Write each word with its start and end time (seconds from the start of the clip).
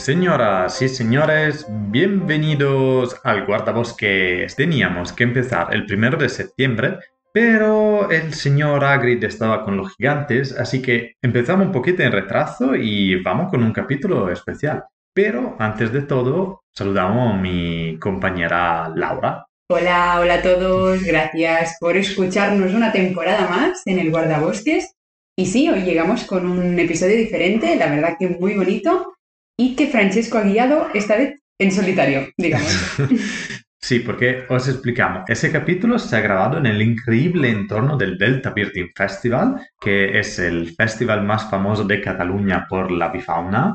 Señoras 0.00 0.80
y 0.80 0.88
señores, 0.88 1.66
bienvenidos 1.68 3.20
al 3.22 3.44
guardabosques. 3.44 4.56
Teníamos 4.56 5.12
que 5.12 5.24
empezar 5.24 5.74
el 5.74 5.84
primero 5.84 6.16
de 6.16 6.30
septiembre, 6.30 7.00
pero 7.34 8.10
el 8.10 8.32
señor 8.32 8.82
Agrid 8.82 9.22
estaba 9.22 9.62
con 9.62 9.76
los 9.76 9.94
gigantes, 9.94 10.56
así 10.58 10.80
que 10.80 11.16
empezamos 11.20 11.66
un 11.66 11.72
poquito 11.72 12.02
en 12.02 12.12
retraso 12.12 12.74
y 12.74 13.22
vamos 13.22 13.50
con 13.50 13.62
un 13.62 13.74
capítulo 13.74 14.30
especial. 14.30 14.84
Pero 15.12 15.54
antes 15.58 15.92
de 15.92 16.00
todo, 16.00 16.62
saludamos 16.74 17.34
a 17.34 17.36
mi 17.36 17.98
compañera 17.98 18.90
Laura. 18.96 19.44
Hola, 19.68 20.16
hola 20.18 20.34
a 20.36 20.42
todos, 20.42 21.04
gracias 21.04 21.76
por 21.78 21.98
escucharnos 21.98 22.72
una 22.72 22.90
temporada 22.90 23.46
más 23.50 23.82
en 23.84 23.98
el 23.98 24.10
guardabosques. 24.10 24.94
Y 25.36 25.44
sí, 25.44 25.68
hoy 25.68 25.82
llegamos 25.82 26.24
con 26.24 26.46
un 26.46 26.78
episodio 26.78 27.18
diferente, 27.18 27.76
la 27.76 27.90
verdad 27.90 28.16
que 28.18 28.28
muy 28.28 28.54
bonito, 28.54 29.12
y 29.60 29.76
que 29.76 29.88
Francesco 29.88 30.38
ha 30.38 30.42
guiado 30.42 30.88
esta 30.94 31.16
vez 31.18 31.38
en 31.58 31.70
solitario, 31.70 32.28
digamos. 32.36 32.72
Sí, 33.82 34.00
porque 34.00 34.44
os 34.50 34.68
explicamos. 34.68 35.22
Ese 35.26 35.50
capítulo 35.50 35.98
se 35.98 36.14
ha 36.14 36.20
grabado 36.20 36.58
en 36.58 36.66
el 36.66 36.82
increíble 36.82 37.48
entorno 37.48 37.96
del 37.96 38.18
Delta 38.18 38.50
Birding 38.50 38.90
Festival, 38.94 39.56
que 39.80 40.18
es 40.18 40.38
el 40.38 40.74
festival 40.76 41.22
más 41.24 41.48
famoso 41.48 41.84
de 41.84 42.02
Cataluña 42.02 42.66
por 42.68 42.90
la 42.90 43.08
bifauna. 43.08 43.74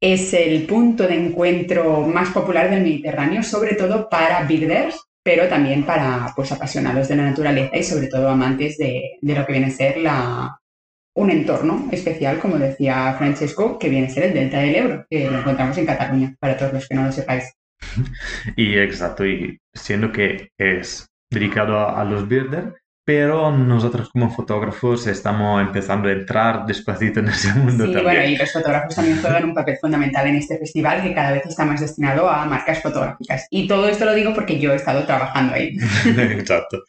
Es 0.00 0.34
el 0.34 0.66
punto 0.66 1.06
de 1.06 1.14
encuentro 1.14 2.00
más 2.00 2.30
popular 2.30 2.68
del 2.68 2.82
Mediterráneo, 2.82 3.44
sobre 3.44 3.76
todo 3.76 4.08
para 4.08 4.42
birders, 4.42 5.00
pero 5.22 5.46
también 5.46 5.84
para 5.84 6.32
pues, 6.34 6.50
apasionados 6.50 7.06
de 7.06 7.16
la 7.16 7.30
naturaleza 7.30 7.76
y 7.76 7.84
sobre 7.84 8.08
todo 8.08 8.28
amantes 8.28 8.76
de, 8.76 9.18
de 9.22 9.34
lo 9.36 9.46
que 9.46 9.52
viene 9.52 9.68
a 9.68 9.70
ser 9.70 9.98
la, 9.98 10.58
un 11.14 11.30
entorno 11.30 11.88
especial, 11.92 12.38
como 12.40 12.58
decía 12.58 13.14
Francesco, 13.16 13.78
que 13.78 13.88
viene 13.88 14.08
a 14.08 14.10
ser 14.10 14.24
el 14.24 14.34
Delta 14.34 14.58
del 14.58 14.74
Ebro, 14.74 15.06
que 15.08 15.30
lo 15.30 15.38
encontramos 15.38 15.78
en 15.78 15.86
Cataluña, 15.86 16.34
para 16.40 16.56
todos 16.56 16.72
los 16.72 16.88
que 16.88 16.94
no 16.94 17.04
lo 17.04 17.12
sepáis. 17.12 17.52
Y 18.56 18.76
exacto, 18.78 19.26
y 19.26 19.58
siendo 19.72 20.12
que 20.12 20.50
es 20.58 21.06
dedicado 21.30 21.88
a, 21.88 22.04
los 22.04 22.28
birders, 22.28 22.74
pero 23.04 23.50
nosotros 23.50 24.08
como 24.10 24.30
fotógrafos 24.30 25.06
estamos 25.06 25.60
empezando 25.60 26.08
a 26.08 26.12
entrar 26.12 26.64
despacito 26.64 27.20
en 27.20 27.28
ese 27.28 27.52
mundo 27.54 27.86
sí, 27.86 27.92
también. 27.92 28.04
bueno, 28.04 28.24
y 28.24 28.36
los 28.36 28.52
fotógrafos 28.52 28.94
también 28.94 29.20
juegan 29.20 29.44
un 29.44 29.54
papel 29.54 29.76
fundamental 29.78 30.26
en 30.26 30.36
este 30.36 30.58
festival 30.58 31.02
que 31.02 31.14
cada 31.14 31.32
vez 31.32 31.44
está 31.44 31.64
más 31.64 31.80
destinado 31.80 32.30
a 32.30 32.46
marcas 32.46 32.80
fotográficas. 32.80 33.46
Y 33.50 33.66
todo 33.66 33.88
esto 33.88 34.04
lo 34.04 34.14
digo 34.14 34.32
porque 34.32 34.58
yo 34.58 34.72
he 34.72 34.76
estado 34.76 35.04
trabajando 35.04 35.54
ahí. 35.54 35.76
Exacto. 36.06 36.82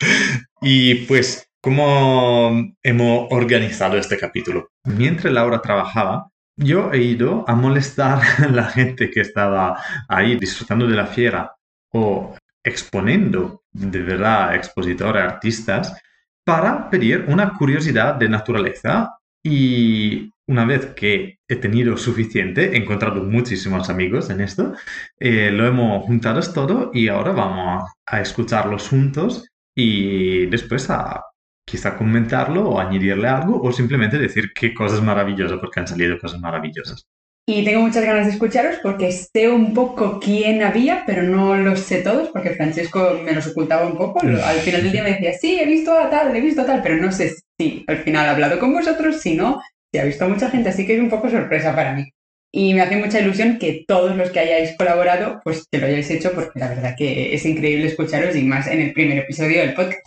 Y 0.62 0.96
pues, 1.06 1.45
¿cómo 1.66 2.76
hemos 2.84 3.28
organizado 3.32 3.98
este 3.98 4.20
capítulo? 4.20 4.70
Mientras 4.84 5.34
Laura 5.34 5.64
trabajaba, 5.64 6.30
yo 6.56 6.94
he 6.94 7.00
ido 7.00 7.44
a 7.48 7.56
molestar 7.56 8.22
a 8.38 8.48
la 8.50 8.66
gente 8.66 9.10
que 9.10 9.22
estaba 9.22 9.82
ahí 10.08 10.36
disfrutando 10.36 10.86
de 10.86 10.96
la 10.96 11.08
fiera 11.08 11.56
o 11.92 12.36
exponiendo 12.64 13.64
de 13.72 14.00
verdad 14.04 14.54
expositores, 14.54 15.24
artistas, 15.24 16.00
para 16.46 16.88
pedir 16.92 17.26
una 17.30 17.54
curiosidad 17.58 18.14
de 18.14 18.30
naturaleza 18.30 19.18
y 19.44 20.30
una 20.48 20.66
vez 20.66 20.94
que 20.96 21.40
he 21.48 21.56
tenido 21.56 21.98
suficiente, 21.98 22.74
he 22.74 22.78
encontrado 22.78 23.24
muchísimos 23.24 23.90
amigos 23.90 24.30
en 24.30 24.42
esto, 24.42 24.76
eh, 25.20 25.50
lo 25.50 25.66
hemos 25.66 26.06
juntado 26.06 26.42
todo 26.54 26.92
y 26.94 27.08
ahora 27.08 27.32
vamos 27.32 27.90
a, 28.06 28.22
escucharlos 28.22 28.88
juntos 28.88 29.50
y 29.76 30.46
después 30.46 30.92
a 30.92 31.24
quizá 31.66 31.98
comentarlo 31.98 32.70
o 32.70 32.80
añadirle 32.80 33.28
algo 33.28 33.62
o 33.62 33.72
simplemente 33.72 34.18
decir 34.18 34.52
qué 34.54 34.74
cosas 34.74 35.02
maravillosas 35.02 35.60
porque 35.60 35.80
han 35.80 35.88
salido 35.88 36.20
cosas 36.20 36.40
maravillosas. 36.40 37.06
Y 37.48 37.64
tengo 37.64 37.82
muchas 37.82 38.04
ganas 38.04 38.26
de 38.26 38.34
escucharos 38.34 38.78
porque 38.82 39.12
sé 39.12 39.50
un 39.50 39.74
poco 39.74 40.20
quién 40.20 40.64
había, 40.64 41.04
pero 41.06 41.22
no 41.22 41.56
los 41.56 41.80
sé 41.80 42.02
todos 42.02 42.30
porque 42.30 42.56
Francesco 42.56 43.20
me 43.24 43.34
los 43.34 43.46
ocultaba 43.46 43.86
un 43.86 43.98
poco. 43.98 44.20
Al 44.20 44.60
final 44.62 44.82
del 44.82 44.92
día 44.92 45.04
me 45.04 45.12
decía, 45.12 45.34
sí, 45.34 45.60
he 45.60 45.66
visto 45.66 45.96
a 45.96 46.10
tal, 46.10 46.36
he 46.36 46.42
visto 46.42 46.64
a 46.64 46.66
tal, 46.66 46.82
pero 46.82 46.98
no 46.98 47.12
sé 47.12 47.36
si 47.60 47.86
al 47.88 47.98
final 47.98 48.26
ha 48.26 48.32
hablado 48.32 48.58
con 48.58 48.74
vosotros, 48.74 49.18
si 49.18 49.36
no, 49.36 49.62
si 49.94 50.00
ha 50.00 50.06
visto 50.06 50.26
a 50.26 50.28
mucha 50.28 50.50
gente, 50.50 50.70
así 50.70 50.88
que 50.88 50.96
es 50.96 51.00
un 51.00 51.10
poco 51.10 51.30
sorpresa 51.30 51.76
para 51.76 51.94
mí. 51.94 52.10
Y 52.52 52.74
me 52.74 52.82
hace 52.82 52.98
mucha 52.98 53.20
ilusión 53.20 53.60
que 53.60 53.84
todos 53.88 54.16
los 54.16 54.32
que 54.32 54.40
hayáis 54.40 54.76
colaborado, 54.76 55.40
pues 55.44 55.68
que 55.70 55.78
lo 55.78 55.86
hayáis 55.86 56.10
hecho 56.10 56.32
porque 56.34 56.60
la 56.60 56.70
verdad 56.70 56.96
que 56.98 57.36
es 57.36 57.46
increíble 57.46 57.88
escucharos 57.88 58.36
y 58.36 58.44
más 58.44 58.66
en 58.68 58.82
el 58.82 58.94
primer 58.94 59.20
episodio 59.20 59.60
del 59.60 59.76
podcast. 59.76 60.00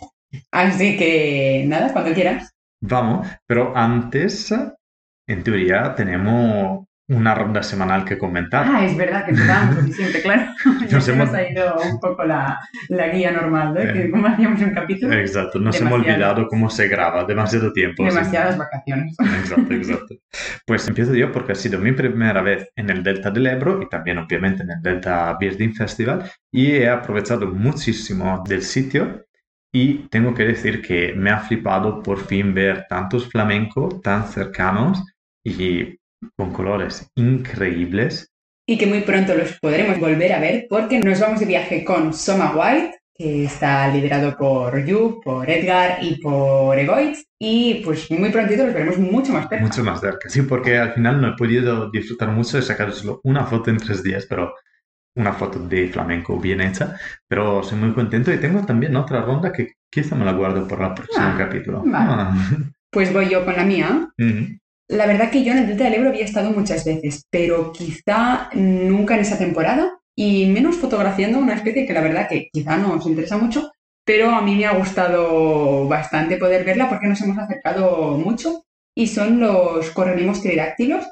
Así 0.51 0.97
que 0.97 1.63
nada, 1.67 1.91
cuando 1.93 2.13
quieras. 2.13 2.53
Vamos, 2.81 3.27
pero 3.45 3.75
antes, 3.75 4.53
en 5.27 5.43
teoría, 5.43 5.93
tenemos 5.95 6.85
una 7.11 7.33
ronda 7.33 7.63
semanal 7.63 8.05
que 8.05 8.19
comentar. 8.19 8.67
Ah, 8.69 8.85
es 8.85 8.95
verdad 8.95 9.25
que 9.25 9.31
empezamos 9.31 9.83
siempre, 9.95 10.21
claro. 10.21 10.43
Nos 10.91 11.07
hemos- 11.07 11.33
ha 11.33 11.49
ido 11.49 11.75
un 11.91 11.99
poco 11.99 12.23
la, 12.23 12.59
la 12.89 13.07
guía 13.07 13.31
normal, 13.31 13.73
¿no? 13.73 13.81
Que 13.93 14.11
como 14.11 14.27
hacíamos 14.27 14.61
un 14.61 14.69
capítulo, 14.75 15.13
Exacto, 15.15 15.57
nos 15.57 15.81
hemos 15.81 15.93
olvidado 15.93 16.47
cómo 16.47 16.69
se 16.69 16.87
graba, 16.87 17.23
demasiado 17.25 17.73
tiempo. 17.73 18.05
demasiadas 18.05 18.59
vacaciones. 18.59 19.15
Exacto, 19.39 19.73
exacto. 19.73 20.15
Pues 20.67 20.87
empiezo 20.87 21.15
yo 21.15 21.31
porque 21.31 21.53
ha 21.53 21.55
sido 21.55 21.79
mi 21.79 21.91
primera 21.93 22.43
vez 22.43 22.69
en 22.75 22.91
el 22.91 23.01
Delta 23.01 23.31
del 23.31 23.47
Ebro 23.47 23.81
y 23.81 23.89
también 23.89 24.19
obviamente 24.19 24.61
en 24.61 24.69
el 24.69 24.81
Delta 24.81 25.35
Birding 25.39 25.73
Festival 25.73 26.31
y 26.51 26.73
he 26.73 26.89
aprovechado 26.89 27.47
muchísimo 27.47 28.43
del 28.47 28.61
sitio 28.61 29.25
y 29.71 30.07
tengo 30.09 30.33
que 30.33 30.45
decir 30.45 30.81
que 30.81 31.13
me 31.13 31.29
ha 31.29 31.39
flipado 31.39 32.01
por 32.01 32.25
fin 32.25 32.53
ver 32.53 32.85
tantos 32.89 33.29
flamencos 33.29 34.01
tan 34.01 34.27
cercanos 34.27 35.03
y 35.43 35.97
con 36.35 36.51
colores 36.51 37.07
increíbles. 37.15 38.31
Y 38.67 38.77
que 38.77 38.87
muy 38.87 39.01
pronto 39.01 39.33
los 39.35 39.57
podremos 39.59 39.99
volver 39.99 40.33
a 40.33 40.39
ver 40.39 40.65
porque 40.69 40.99
nos 40.99 41.19
vamos 41.19 41.39
de 41.39 41.45
viaje 41.45 41.83
con 41.83 42.13
Soma 42.13 42.53
White, 42.55 42.99
que 43.15 43.45
está 43.45 43.87
liderado 43.89 44.35
por 44.37 44.85
Yu, 44.85 45.21
por 45.23 45.49
Edgar 45.49 45.99
y 46.01 46.15
por 46.21 46.77
Egoitz. 46.77 47.25
Y 47.39 47.81
pues 47.85 48.09
muy 48.11 48.29
prontito 48.29 48.65
los 48.65 48.73
veremos 48.73 48.97
mucho 48.97 49.33
más 49.33 49.47
cerca. 49.49 49.63
Mucho 49.63 49.83
más 49.83 50.01
cerca, 50.01 50.29
sí, 50.29 50.41
porque 50.43 50.77
al 50.77 50.93
final 50.93 51.21
no 51.21 51.29
he 51.29 51.35
podido 51.35 51.89
disfrutar 51.89 52.29
mucho, 52.29 52.57
he 52.57 52.61
sacado 52.61 52.91
solo 52.91 53.21
una 53.23 53.45
foto 53.45 53.69
en 53.69 53.77
tres 53.77 54.03
días, 54.03 54.25
pero 54.27 54.53
una 55.15 55.33
foto 55.33 55.59
de 55.59 55.87
flamenco 55.89 56.39
bien 56.39 56.61
hecha, 56.61 56.95
pero 57.27 57.61
soy 57.63 57.77
muy 57.79 57.93
contento 57.93 58.31
y 58.33 58.39
tengo 58.39 58.65
también 58.65 58.95
otra 58.95 59.21
ronda 59.21 59.51
que 59.51 59.73
quizá 59.91 60.15
me 60.15 60.25
la 60.25 60.31
guardo 60.33 60.67
por 60.67 60.81
el 60.81 60.93
próximo 60.93 61.25
Ah, 61.27 61.35
capítulo. 61.37 61.83
vale. 61.85 62.05
Ah. 62.09 62.35
Pues 62.91 63.13
voy 63.13 63.29
yo 63.29 63.43
con 63.45 63.55
la 63.55 63.63
mía. 63.65 64.07
Ujú. 64.17 64.57
La 64.87 65.05
verdad 65.05 65.29
que 65.29 65.43
yo 65.43 65.51
en 65.51 65.59
el 65.59 65.67
Delta 65.67 65.83
del 65.83 65.93
Ebro 65.95 66.09
había 66.09 66.25
estado 66.25 66.49
muchas 66.51 66.83
veces, 66.85 67.23
pero 67.29 67.71
quizá 67.71 68.49
nunca 68.53 69.13
en 69.15 69.21
esa 69.21 69.37
temporada 69.37 69.91
y 70.15 70.47
menos 70.47 70.77
fotografiando 70.77 71.37
una 71.37 71.53
especie 71.53 71.85
que 71.85 71.93
la 71.93 72.01
verdad 72.01 72.27
que 72.27 72.49
quizá 72.51 72.77
no 72.77 72.93
os 72.93 73.05
interesa 73.05 73.37
mucho, 73.37 73.71
pero 74.03 74.31
a 74.31 74.41
mí 74.41 74.55
me 74.55 74.65
ha 74.65 74.73
gustado 74.73 75.87
bastante 75.87 76.37
poder 76.37 76.65
verla 76.65 76.89
porque 76.89 77.07
nos 77.07 77.21
hemos 77.21 77.37
acercado 77.37 78.17
mucho 78.17 78.63
y 78.95 79.05
son 79.07 79.39
los 79.39 79.91
correlimos 79.91 80.41
tridáctilos 80.41 81.05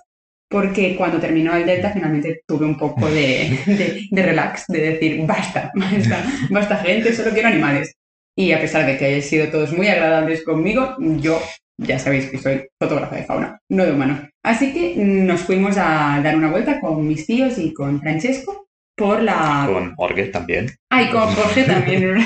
porque 0.50 0.96
cuando 0.96 1.20
terminó 1.20 1.56
el 1.56 1.66
Delta 1.66 1.92
finalmente 1.92 2.42
tuve 2.48 2.66
un 2.66 2.78
poco 2.78 3.08
de, 3.10 3.60
de- 3.66 4.08
de 4.10 4.22
relax, 4.24 4.66
de 4.68 4.92
decir, 4.92 5.26
basta, 5.26 5.72
basta, 5.76 6.26
basta 6.50 6.78
gente, 6.78 7.14
solo 7.14 7.32
quiero 7.32 7.48
animales. 7.50 7.94
Y 8.36 8.52
a 8.52 8.62
pesar 8.62 8.86
de 8.86 8.98
que 8.98 9.06
hayáis 9.06 9.26
sido 9.28 9.48
todos 9.50 9.74
muy 9.74 9.88
agradables 9.88 10.44
conmigo, 10.44 10.96
yo 11.00 11.42
ya 11.80 11.98
sabéis 12.00 12.28
que 12.28 12.38
soy 12.38 12.68
fotógrafa 12.80 13.16
de 13.16 13.24
fauna, 13.24 13.60
no 13.70 13.86
de 13.86 13.92
humano. 13.92 14.30
Así 14.44 14.74
que 14.74 14.96
nos 14.96 15.42
fuimos 15.42 15.76
a 15.78 16.22
dar 16.24 16.36
una 16.38 16.50
vuelta 16.52 16.80
con 16.80 17.08
mis 17.08 17.26
tíos 17.26 17.58
y 17.58 17.74
con 17.74 18.00
Francesco 18.00 18.67
por 18.98 19.22
la... 19.22 19.70
Con 19.72 19.96
Jorge 19.96 20.26
también. 20.26 20.72
Ay, 20.90 21.10
con 21.10 21.28
Jorge 21.28 21.64
también, 21.64 22.18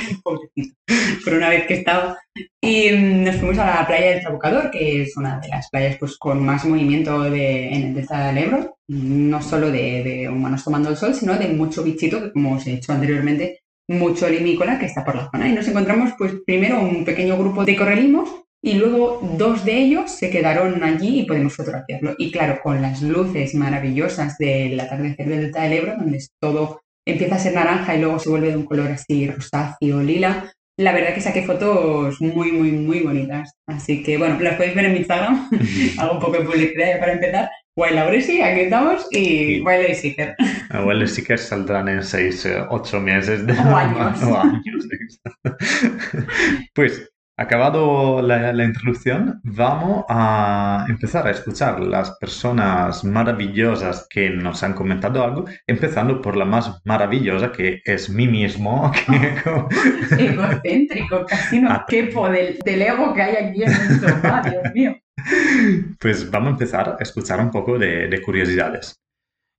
por 1.24 1.34
una 1.34 1.50
vez 1.50 1.68
que 1.68 1.74
estaba. 1.76 2.18
Y 2.62 2.90
mm, 2.92 3.24
nos 3.26 3.36
fuimos 3.36 3.60
a 3.60 3.66
la 3.66 3.88
playa 3.88 4.12
del 4.12 4.22
Trabucador, 4.22 4.72
que 4.72 5.02
es 5.02 5.18
una 5.18 5.40
de 5.40 5.50
las 5.50 5.70
playas 5.70 5.98
pues, 6.00 6.18
con 6.18 6.44
más 6.44 6.64
movimiento 6.66 7.24
de, 7.24 7.68
en 7.68 7.84
el 7.84 7.94
Delta 7.94 8.28
del 8.28 8.38
Ebro, 8.38 8.78
no 8.88 9.42
solo 9.42 9.70
de, 9.70 10.04
de 10.04 10.30
humanos 10.30 10.64
tomando 10.64 10.90
el 10.90 10.96
sol, 10.96 11.14
sino 11.14 11.38
de 11.38 11.50
mucho 11.50 11.84
bichito, 11.84 12.22
que 12.22 12.32
como 12.32 12.56
os 12.56 12.66
he 12.66 12.72
dicho 12.72 12.94
anteriormente, 12.94 13.60
mucho 13.90 14.30
limícola 14.30 14.80
que 14.80 14.86
está 14.86 15.04
por 15.04 15.16
la 15.16 15.30
zona. 15.30 15.50
Y 15.50 15.54
nos 15.54 15.68
encontramos 15.68 16.12
pues 16.18 16.36
primero 16.46 16.80
un 16.80 17.04
pequeño 17.04 17.38
grupo 17.38 17.66
de 17.66 17.76
correlimos 17.76 18.30
y 18.64 18.74
luego 18.74 19.20
dos 19.38 19.66
de 19.66 19.78
ellos 19.78 20.12
se 20.12 20.30
quedaron 20.30 20.84
allí 20.84 21.22
y 21.22 21.26
podemos 21.26 21.56
fotografiarlo. 21.56 22.16
Y 22.18 22.32
claro, 22.32 22.60
con 22.62 22.82
las 22.82 23.02
luces 23.02 23.56
maravillosas 23.56 24.38
del 24.38 24.80
atardecer 24.80 25.28
del 25.28 25.42
Delta 25.42 25.64
del 25.64 25.74
Ebro, 25.74 25.96
donde 25.98 26.24
todo 26.40 26.82
empieza 27.06 27.36
a 27.36 27.40
ser 27.40 27.54
naranja 27.54 27.96
y 27.96 28.02
luego 28.02 28.20
se 28.20 28.30
vuelve 28.30 28.50
de 28.50 28.58
un 28.58 28.66
color 28.66 28.92
así 28.92 29.28
rosáceo, 29.28 30.02
lila. 30.04 30.52
La 30.78 30.94
verdad 30.94 31.14
que 31.14 31.22
saqué 31.22 31.44
fotos 31.44 32.22
muy, 32.22 32.52
muy, 32.52 32.72
muy 32.72 33.02
bonitas. 33.02 33.52
Así 33.68 34.04
que 34.04 34.18
bueno, 34.18 34.40
las 34.40 34.56
podéis 34.56 34.76
ver 34.76 34.86
en 34.86 34.94
mi 34.94 35.00
Instagram. 35.00 35.50
Hago 35.98 36.14
un 36.14 36.20
poco 36.20 36.38
de 36.38 36.46
publicidad 36.46 36.94
ya 36.94 37.00
para 37.00 37.14
empezar. 37.14 37.50
Wild 37.76 37.96
Lauresi, 37.96 38.42
aquí 38.42 38.62
estamos, 38.62 39.08
y 39.12 39.62
Wild 39.62 39.84
Lady 39.84 39.96
Seeker. 39.96 40.36
Sí 41.08 41.24
que 41.24 41.38
saldrán 41.38 41.88
en 41.88 42.04
6, 42.04 42.48
8 42.70 43.00
meses 43.00 43.48
de 43.48 43.54
O 43.54 43.76
años. 43.76 44.22
o 44.24 44.38
años. 44.38 44.88
Pues 46.74 47.11
Acabado 47.42 48.22
la, 48.22 48.54
la, 48.54 48.64
introducción, 48.66 49.42
vamos 49.44 50.06
a 50.10 50.86
empezar 50.88 51.26
a 51.26 51.32
escuchar 51.32 51.80
las 51.80 52.12
personas 52.20 53.04
maravillosas 53.04 54.06
que 54.08 54.30
nos 54.30 54.62
han 54.62 54.76
comentado 54.76 55.24
algo, 55.24 55.46
empezando 55.66 56.22
por 56.22 56.38
la 56.38 56.46
más 56.46 56.80
maravillosa 56.86 57.52
que 57.52 57.82
es 57.84 58.12
mí 58.12 58.28
mismo. 58.28 58.92
Que... 60.12 60.26
Egocéntrico, 60.26 61.26
casi 61.26 61.62
no 61.62 61.72
ah. 61.72 61.86
quepo 61.88 62.30
del, 62.30 62.60
del, 62.64 62.82
ego 62.84 63.12
que 63.16 63.22
hay 63.24 63.36
aquí 63.38 63.64
en 63.64 63.72
el 63.72 64.00
sofá, 64.00 64.44
Dios 64.44 64.74
mío. 64.76 64.96
Pues 66.00 66.30
vamos 66.30 66.50
a 66.50 66.52
empezar 66.52 66.98
a 67.00 67.02
escuchar 67.02 67.40
un 67.40 67.50
poco 67.50 67.80
de, 67.80 68.08
de 68.08 68.22
curiosidades. 68.22 69.02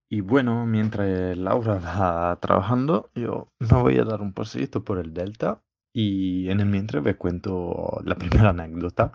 Y 0.09 0.21
bueno, 0.21 0.67
mientras 0.67 1.37
Laura 1.37 1.81
va 1.81 2.39
trabajando, 2.41 3.11
yo 3.17 3.49
me 3.59 3.83
voy 3.83 3.99
a 3.99 4.05
dar 4.05 4.21
un 4.21 4.33
paseito 4.33 4.85
por 4.85 5.01
el 5.01 5.13
Delta 5.13 5.61
y 5.93 6.49
en 6.51 6.61
el 6.61 6.67
mientras 6.67 7.03
me 7.03 7.17
cuento 7.17 8.01
la 8.05 8.15
primera 8.19 8.51
anécdota, 8.51 9.13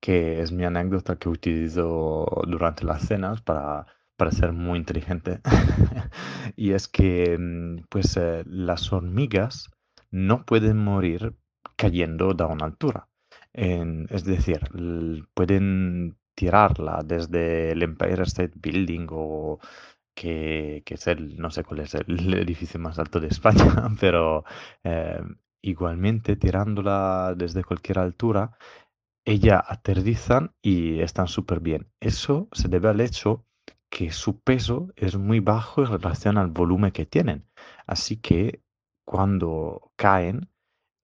que 0.00 0.40
es 0.42 0.52
mi 0.52 0.64
anécdota 0.64 1.16
que 1.16 1.28
utilizo 1.28 2.26
durante 2.46 2.84
las 2.84 3.06
cenas 3.06 3.42
para, 3.42 3.86
para 4.16 4.32
ser 4.32 4.52
muy 4.52 4.78
inteligente. 4.78 5.40
y 6.56 6.72
es 6.72 6.88
que 6.88 7.36
mm, 7.38 7.86
pues 7.88 8.16
eh, 8.16 8.42
las 8.46 8.92
hormigas 8.92 9.70
no 10.10 10.44
pueden 10.44 10.78
morir 10.78 11.34
cayendo 11.76 12.34
de 12.34 12.44
una 12.44 12.66
altura. 12.66 13.08
es 13.54 14.24
decir, 14.24 14.60
pueden 15.34 16.16
tirarla 16.34 17.02
desde 17.04 17.72
el 17.72 17.82
Empire 17.82 18.22
State 18.24 18.52
Building 18.56 19.06
o 19.10 19.58
que, 20.14 20.82
que, 20.84 20.94
es 20.94 21.06
el, 21.06 21.36
no 21.38 21.50
sé 21.50 21.64
cuál 21.64 21.80
es 21.80 21.94
el 21.94 22.34
edificio 22.34 22.80
más 22.80 22.98
alto 22.98 23.20
de 23.20 23.28
España, 23.28 23.64
pero 24.00 24.44
eh, 24.84 25.20
igualmente 25.62 26.36
tirándola 26.36 27.34
desde 27.36 27.64
cualquier 27.64 28.00
altura, 28.00 28.58
ella 29.24 29.62
aterrizan 29.66 30.52
y 30.60 31.00
están 31.00 31.28
súper 31.28 31.60
bien. 31.60 31.88
Eso 32.00 32.48
se 32.52 32.68
debe 32.68 32.88
al 32.88 33.00
hecho 33.00 33.46
que 33.88 34.10
su 34.10 34.40
peso 34.40 34.88
es 34.96 35.16
muy 35.16 35.40
bajo 35.40 35.82
en 35.82 35.92
relación 35.92 36.38
al 36.38 36.48
volumen 36.48 36.90
que 36.90 37.06
tienen. 37.06 37.44
Así 37.86 38.16
que 38.16 38.62
cuando 39.04 39.92
caen, 39.96 40.48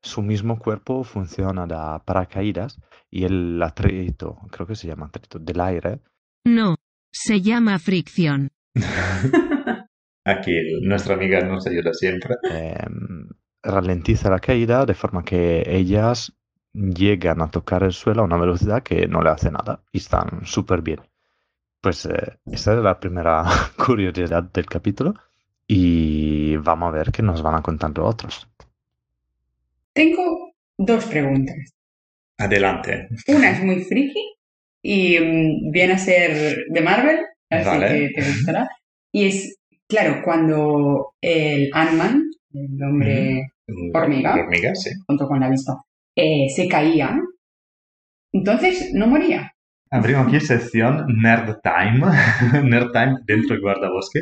su 0.03 0.23
mismo 0.23 0.59
cuerpo 0.59 1.05
funciona 1.05 1.67
de 1.67 1.77
paracaídas 2.05 2.81
y 3.11 3.25
el 3.25 3.63
atrito, 3.63 4.39
creo 4.51 4.67
que 4.67 4.75
se 4.75 4.87
llama 4.87 5.07
atrito, 5.07 5.39
del 5.39 5.61
aire. 5.61 6.01
No, 6.47 6.77
se 7.13 7.41
llama 7.41 7.79
fricción. 7.79 8.51
Aquí 10.25 10.53
nuestra 10.83 11.15
amiga 11.15 11.41
nos 11.41 11.67
ayuda 11.67 11.93
siempre. 11.93 12.35
Eh, 12.51 12.87
ralentiza 13.63 14.31
la 14.31 14.39
caída 14.39 14.87
de 14.87 14.95
forma 14.95 15.25
que 15.25 15.65
ellas 15.67 16.33
llegan 16.73 17.43
a 17.43 17.51
tocar 17.51 17.83
el 17.83 17.93
suelo 17.93 18.23
a 18.23 18.25
una 18.25 18.37
velocidad 18.37 18.83
que 18.83 19.07
no 19.07 19.23
le 19.23 19.31
hace 19.31 19.51
nada 19.51 19.83
y 19.93 19.99
están 19.99 20.45
súper 20.45 20.83
bien. 20.83 21.01
Pues 21.81 22.07
eh, 22.07 22.39
esa 22.47 22.75
es 22.75 22.79
la 22.79 22.99
primera 22.99 23.45
curiosidad 23.87 24.43
del 24.45 24.67
capítulo 24.67 25.15
y 25.67 26.57
vamos 26.57 26.89
a 26.89 26.99
ver 26.99 27.13
qué 27.13 27.23
nos 27.23 27.43
van 27.43 27.57
a 27.57 27.63
contar 27.63 27.91
los 27.97 28.09
otros. 28.09 28.49
Tengo 29.93 30.53
dos 30.77 31.05
preguntas. 31.07 31.57
Adelante. 32.39 33.09
Una 33.27 33.51
es 33.51 33.63
muy 33.63 33.83
friki 33.85 34.37
y 34.83 35.19
mm, 35.19 35.73
viene 35.73 35.95
a 35.95 35.99
ser 35.99 36.65
de 36.69 36.81
Marvel, 36.81 37.19
así 37.51 37.81
que 37.81 38.11
te 38.15 38.23
gustará. 38.23 38.69
Y 39.11 39.27
es, 39.27 39.59
claro, 39.89 40.23
cuando 40.25 41.15
el 41.21 41.71
Ant-Man 41.73 42.28
el 42.53 42.83
hombre 42.83 43.53
hormiga, 43.93 44.35
hormiga 44.35 44.75
sí. 44.75 44.91
junto 45.07 45.27
con 45.27 45.41
la 45.41 45.51
vista, 45.51 45.75
eh, 46.17 46.47
se 46.55 46.69
caía, 46.69 47.19
entonces 48.33 48.91
no 48.95 49.07
moría. 49.07 49.53
Abrimos 49.91 50.27
aquí 50.27 50.41
sección 50.41 51.07
Nerd 51.23 51.61
Time, 51.63 52.01
Nerd 52.65 52.93
Time 52.93 53.17
dentro 53.27 53.55
del 53.55 53.63
guardabosque, 53.63 54.21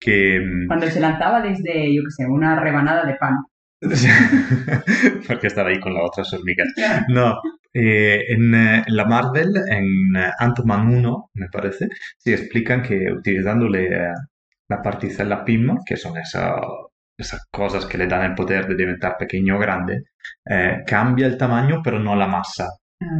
que... 0.00 0.40
Mm, 0.40 0.66
Cuando 0.66 0.86
se 0.88 1.00
lanzaba 1.00 1.40
desde, 1.40 1.94
yo 1.94 2.02
qué 2.02 2.10
sé, 2.10 2.26
una 2.26 2.58
rebanada 2.58 3.04
de 3.06 3.14
pan. 3.14 3.36
Porque 5.28 5.46
estaba 5.46 5.68
ahí 5.68 5.78
con 5.78 5.94
las 5.94 6.04
otras 6.04 6.32
hormigas. 6.32 6.68
No, 7.08 7.38
eh, 7.72 8.22
en, 8.28 8.54
eh, 8.54 8.82
la 8.88 9.04
Marvel, 9.04 9.52
en 9.68 9.86
Ant-Man 10.38 10.94
1, 10.94 11.30
me 11.34 11.48
parece, 11.48 11.88
sí 12.18 12.32
explican 12.32 12.82
que 12.82 13.12
utilizándole 13.12 13.88
la 14.68 14.82
particella 14.82 15.44
PIM, 15.44 15.76
que 15.86 15.96
son 15.96 16.16
esas 16.16 16.60
esas 17.16 17.46
cosas 17.50 17.86
que 17.86 17.98
le 17.98 18.06
dan 18.06 18.24
el 18.24 18.34
poder 18.34 18.66
de 18.66 18.76
diventar 18.76 19.16
pequeño 19.16 19.56
o 19.56 19.58
grande, 19.58 20.02
eh, 20.48 20.82
cambia 20.86 21.26
el 21.26 21.38
tamaño 21.38 21.80
pero 21.82 21.98
no 21.98 22.16
la 22.16 22.26
masa. 22.26 22.68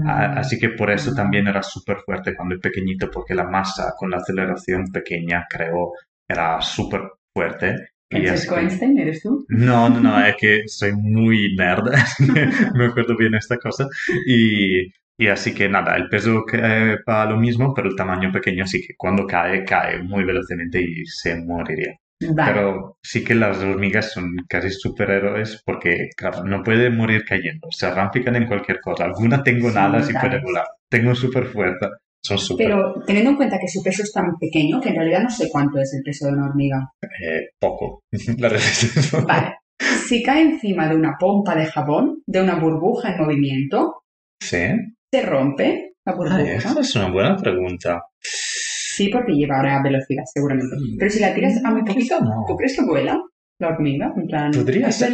Ah. 0.06 0.35
Así 0.37 0.58
que 0.58 0.70
por 0.70 0.91
eso 0.91 1.14
también 1.14 1.46
era 1.46 1.62
súper 1.62 1.99
fuerte 2.05 2.35
cuando 2.35 2.55
es 2.55 2.61
pequeñito, 2.61 3.11
porque 3.11 3.35
la 3.35 3.44
masa 3.44 3.93
con 3.96 4.11
la 4.11 4.19
aceleración 4.19 4.87
pequeña, 4.93 5.46
creo, 5.49 5.93
era 6.29 6.61
súper 6.61 7.02
fuerte. 7.32 7.88
¿Francisco 8.11 8.56
Einstein 8.56 8.99
eres 8.99 9.23
tú? 9.23 9.44
No, 9.49 9.88
no, 9.88 10.00
no, 10.00 10.25
es 10.25 10.37
que 10.37 10.62
soy 10.67 10.93
muy 10.93 11.55
nerd, 11.56 11.91
me 12.75 12.87
acuerdo 12.87 13.17
bien 13.17 13.35
esta 13.35 13.58
cosa. 13.58 13.87
Y, 14.26 14.93
y 15.19 15.29
así 15.29 15.55
que 15.55 15.69
nada, 15.69 15.96
el 15.96 16.08
peso 16.08 16.44
que, 16.44 16.96
va 17.08 17.26
lo 17.26 17.37
mismo, 17.37 17.75
pero 17.75 17.88
el 17.88 17.96
tamaño 17.96 18.32
pequeño, 18.32 18.64
así 18.64 18.81
que 18.81 18.94
cuando 18.96 19.26
cae, 19.26 19.64
cae 19.64 20.02
muy 20.02 20.25
velozmente 20.25 20.81
y 20.81 21.05
se 21.06 21.37
moriría. 21.37 21.96
Pero 22.19 22.96
sí 23.02 23.25
que 23.25 23.34
las 23.34 23.58
hormigas 23.58 24.12
son 24.12 24.37
casi 24.49 24.70
superhéroes 24.70 25.62
porque, 25.64 26.11
claro, 26.16 26.44
no 26.44 26.62
pueden 26.62 26.96
morir 26.96 27.25
cayendo. 27.25 27.69
Se 27.70 27.90
ramifican 27.90 28.37
en 28.37 28.46
cualquier 28.46 28.81
cosa. 28.81 29.05
Alguna 29.05 29.43
tengo 29.43 29.70
nada 29.70 29.99
y 29.99 30.12
puede 30.12 30.40
volar. 30.40 30.66
Tengo 30.88 31.14
súper 31.14 31.46
fuerza. 31.46 31.90
Son 32.22 32.38
super... 32.38 32.66
Pero 32.66 32.94
teniendo 33.06 33.31
en 33.31 33.37
cuenta 33.37 33.58
que 33.58 33.69
su 33.69 33.82
peso 33.82 34.02
es 34.02 34.12
tan 34.12 34.38
pequeño 34.38 34.81
que 34.81 34.88
en 34.88 34.96
realidad 34.96 35.22
no 35.22 35.31
sé 35.31 35.49
cuánto 35.50 35.78
es 35.78 35.93
el 35.93 36.02
peso 36.02 36.26
de 36.26 36.32
una 36.32 36.46
hormiga. 36.46 36.90
Eh, 37.02 37.50
poco. 37.58 38.05
La 38.38 38.50
vale. 39.26 39.56
Si 40.06 40.22
cae 40.22 40.43
encima 40.43 40.88
de 40.88 40.96
una 40.96 41.17
pompa 41.19 41.55
de 41.55 41.67
jabón, 41.67 42.22
de 42.26 42.40
una 42.40 42.55
burbuja 42.55 43.12
en 43.12 43.20
movimiento, 43.20 44.05
¿Sí? 44.40 44.64
¿se 45.12 45.22
rompe 45.22 45.94
la 46.06 46.14
burbuja? 46.14 46.43
esa 46.43 46.81
es 46.81 46.94
una 46.96 47.10
buena 47.10 47.37
pregunta. 47.37 48.02
Sí, 48.96 49.08
porque 49.08 49.32
llevará 49.32 49.82
velocidad, 49.82 50.23
seguramente. 50.32 50.76
Mm. 50.76 50.99
Pero 50.99 51.11
si 51.11 51.20
la 51.20 51.35
tiras 51.35 51.61
a 51.64 51.70
muy 51.70 51.82
poquito, 51.85 52.19
¿tú 52.46 52.56
crees 52.56 52.76
que 52.76 52.85
vuela 52.85 53.20
la 53.58 53.69
hormiga? 53.69 54.12
En 54.17 54.26
plan, 54.26 54.50
Podría 54.52 54.91
ser. 54.93 55.12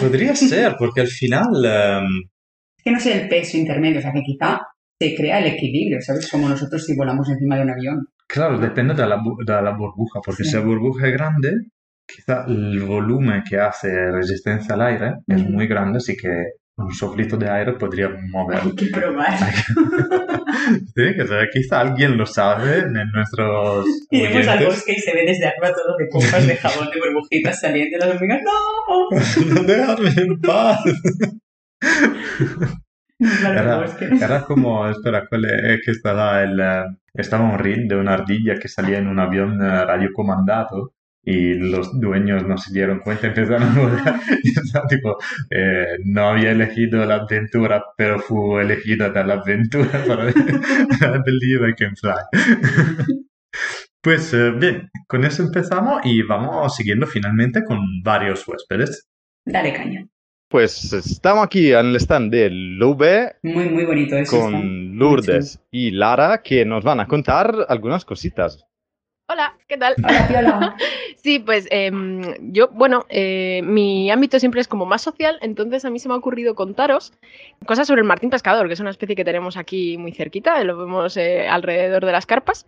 Podría 0.00 0.34
ser, 0.52 0.76
porque 0.78 1.02
al 1.02 1.08
final... 1.08 1.64
Em, 1.64 2.22
es 2.76 2.84
que 2.84 2.90
no 2.90 3.00
sé 3.00 3.22
el 3.22 3.28
peso 3.28 3.56
intermedio, 3.58 3.98
o 3.98 4.02
sea, 4.02 4.12
que 4.12 4.22
quizá 4.22 4.60
se 4.98 5.14
crea 5.14 5.38
el 5.38 5.54
equilibrio, 5.54 6.00
¿sabes? 6.00 6.30
Como 6.30 6.48
nosotros 6.48 6.84
si 6.84 6.96
volamos 6.96 7.28
encima 7.28 7.56
de 7.56 7.62
un 7.62 7.70
avión. 7.70 8.06
Claro, 8.26 8.58
depende 8.58 8.94
de 8.94 9.06
la, 9.06 9.16
de 9.16 9.62
la 9.62 9.76
burbuja, 9.76 10.20
porque 10.24 10.44
si 10.44 10.54
la 10.54 10.62
burbuja 10.62 11.08
es 11.08 11.12
grande, 11.12 11.52
quizá 12.06 12.44
el 12.48 12.80
volumen 12.80 13.42
que 13.48 13.58
hace 13.58 13.88
resistencia 14.10 14.74
al 14.74 14.82
aire 14.82 15.14
es 15.26 15.44
muy 15.48 15.66
grande, 15.66 15.98
así 15.98 16.16
que 16.16 16.30
un 16.76 16.92
soplito 16.92 17.36
de 17.36 17.50
aire 17.50 17.72
podría 17.74 18.08
mover. 18.08 18.60
Hay 18.62 18.74
que 18.74 18.86
probar. 18.86 19.38
sí, 20.94 20.94
que 20.94 21.48
quizá 21.52 21.80
alguien 21.80 22.16
lo 22.16 22.26
sabe 22.26 22.78
en 22.78 22.92
nuestros. 23.12 23.86
Iremos 24.10 24.48
al 24.48 24.64
bosque 24.64 24.92
y 24.92 24.98
se 24.98 25.12
ve 25.12 25.24
desde 25.26 25.46
arriba 25.46 25.72
todo 25.74 25.96
de 25.98 26.06
pompas 26.06 26.46
de 26.46 26.56
jabón 26.56 26.88
de 26.90 27.00
burbujitas 27.00 27.60
saliendo 27.60 27.96
y 27.96 28.00
las 28.00 28.08
hormigas. 28.08 28.40
¡No! 28.42 29.54
¡No 29.54 29.62
déjame 29.66 30.10
en 30.16 30.40
paz! 30.40 30.80
Era, 33.20 33.84
era, 34.20 34.42
como, 34.42 34.88
espera, 34.88 35.26
¿cuál 35.28 35.44
es 35.44 35.80
que 35.84 35.92
estaba 35.92 36.42
el, 36.42 36.58
eh, 36.58 36.84
estaba 37.14 37.44
un 37.44 37.58
reel 37.58 37.86
de 37.86 37.94
una 37.94 38.14
ardilla 38.14 38.56
que 38.56 38.66
salía 38.66 38.98
en 38.98 39.06
un 39.06 39.20
avión 39.20 39.62
eh, 39.62 39.84
radiocomandado 39.84 40.92
y 41.24 41.54
los 41.54 41.98
dueños 42.00 42.46
no 42.46 42.58
se 42.58 42.72
dieron 42.72 43.00
cuenta, 43.00 43.26
empezaron 43.28 43.62
a 43.62 43.80
volar. 43.80 44.20
y 44.42 44.52
tipo, 44.88 45.18
eh, 45.50 45.98
no 46.04 46.28
había 46.28 46.50
elegido 46.50 47.04
la 47.06 47.16
aventura, 47.16 47.84
pero 47.96 48.18
fue 48.18 48.62
elegida 48.62 49.08
de 49.10 49.24
la 49.24 49.34
aventura 49.34 50.04
para 50.04 50.24
Believe 51.24 51.70
I 51.70 51.74
Can 51.74 51.96
Fly. 51.96 53.16
pues 54.00 54.34
eh, 54.34 54.50
bien, 54.50 54.90
con 55.06 55.24
eso 55.24 55.42
empezamos 55.42 56.04
y 56.04 56.22
vamos 56.22 56.74
siguiendo 56.74 57.06
finalmente 57.06 57.62
con 57.64 57.78
varios 58.02 58.46
huéspedes. 58.46 59.08
Dale 59.44 59.72
caña. 59.72 60.06
Pues 60.48 60.92
estamos 60.92 61.46
aquí 61.46 61.72
en 61.72 61.86
el 61.86 61.96
stand 61.96 62.30
de 62.30 62.50
Lube. 62.50 63.36
Muy, 63.42 63.70
muy 63.70 63.86
bonito 63.86 64.18
eso. 64.18 64.38
Con 64.38 64.98
Lourdes 64.98 65.58
y 65.70 65.92
Lara 65.92 66.42
que 66.42 66.66
nos 66.66 66.84
van 66.84 67.00
a 67.00 67.06
contar 67.06 67.54
algunas 67.70 68.04
cositas. 68.04 68.66
Hola, 69.28 69.56
¿qué 69.66 69.78
tal? 69.78 69.94
Hola. 70.36 70.76
Sí, 71.16 71.38
pues 71.38 71.68
em, 71.70 72.52
yo, 72.52 72.68
bueno, 72.72 73.06
eh, 73.08 73.60
mi 73.62 74.10
ámbito 74.10 74.40
siempre 74.40 74.60
es 74.60 74.66
como 74.66 74.86
más 74.86 75.02
social, 75.02 75.38
entonces 75.40 75.84
a 75.84 75.90
mí 75.90 76.00
se 76.00 76.08
me 76.08 76.14
ha 76.14 76.16
ocurrido 76.16 76.56
contaros 76.56 77.12
cosas 77.64 77.86
sobre 77.86 78.00
el 78.00 78.08
martín 78.08 78.28
pescador, 78.28 78.66
que 78.66 78.74
es 78.74 78.80
una 78.80 78.90
especie 78.90 79.14
que 79.14 79.24
tenemos 79.24 79.56
aquí 79.56 79.96
muy 79.98 80.10
cerquita, 80.10 80.62
lo 80.64 80.76
vemos 80.76 81.16
eh, 81.16 81.46
alrededor 81.48 82.04
de 82.04 82.10
las 82.10 82.26
carpas, 82.26 82.64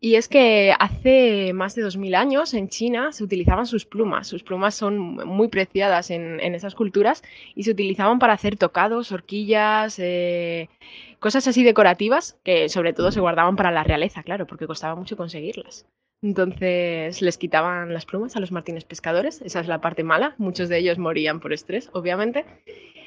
y 0.00 0.14
es 0.14 0.28
que 0.28 0.72
hace 0.78 1.52
más 1.52 1.74
de 1.74 1.82
2000 1.82 2.14
años 2.14 2.54
en 2.54 2.70
China 2.70 3.12
se 3.12 3.22
utilizaban 3.22 3.66
sus 3.66 3.84
plumas, 3.84 4.26
sus 4.26 4.42
plumas 4.42 4.74
son 4.74 4.98
muy 4.98 5.48
preciadas 5.48 6.10
en, 6.10 6.40
en 6.40 6.54
esas 6.54 6.74
culturas 6.74 7.22
y 7.54 7.64
se 7.64 7.72
utilizaban 7.72 8.18
para 8.18 8.32
hacer 8.32 8.56
tocados, 8.56 9.12
horquillas, 9.12 9.98
eh, 9.98 10.70
cosas 11.20 11.46
así 11.46 11.62
decorativas 11.62 12.38
que 12.42 12.68
sobre 12.68 12.92
todo 12.92 13.12
se 13.12 13.20
guardaban 13.20 13.56
para 13.56 13.70
la 13.70 13.84
realeza, 13.84 14.22
claro, 14.22 14.46
porque 14.46 14.66
costaba 14.66 14.94
mucho 14.96 15.16
conseguirlas. 15.16 15.86
Entonces 16.22 17.22
les 17.22 17.38
quitaban 17.38 17.94
las 17.94 18.04
plumas 18.06 18.36
a 18.36 18.40
los 18.40 18.52
martines 18.52 18.84
pescadores, 18.84 19.40
esa 19.42 19.60
es 19.60 19.68
la 19.68 19.80
parte 19.80 20.04
mala, 20.04 20.34
muchos 20.38 20.68
de 20.68 20.78
ellos 20.78 20.98
morían 20.98 21.40
por 21.40 21.52
estrés, 21.52 21.88
obviamente. 21.92 22.44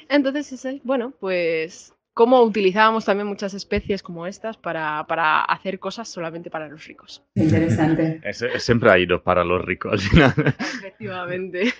Entonces, 0.08 0.64
bueno, 0.84 1.12
pues 1.20 1.94
cómo 2.12 2.42
utilizábamos 2.42 3.04
también 3.04 3.26
muchas 3.26 3.54
especies 3.54 4.02
como 4.02 4.26
estas 4.26 4.56
para, 4.56 5.04
para 5.08 5.42
hacer 5.42 5.78
cosas 5.78 6.08
solamente 6.08 6.50
para 6.50 6.68
los 6.68 6.86
ricos. 6.86 7.22
Interesante. 7.34 8.20
Es- 8.24 8.42
es- 8.42 8.62
siempre 8.62 8.90
ha 8.90 8.98
ido 8.98 9.22
para 9.22 9.44
los 9.44 9.64
ricos 9.64 9.92
al 9.92 9.98
final. 10.00 10.34
Efectivamente. 10.58 11.72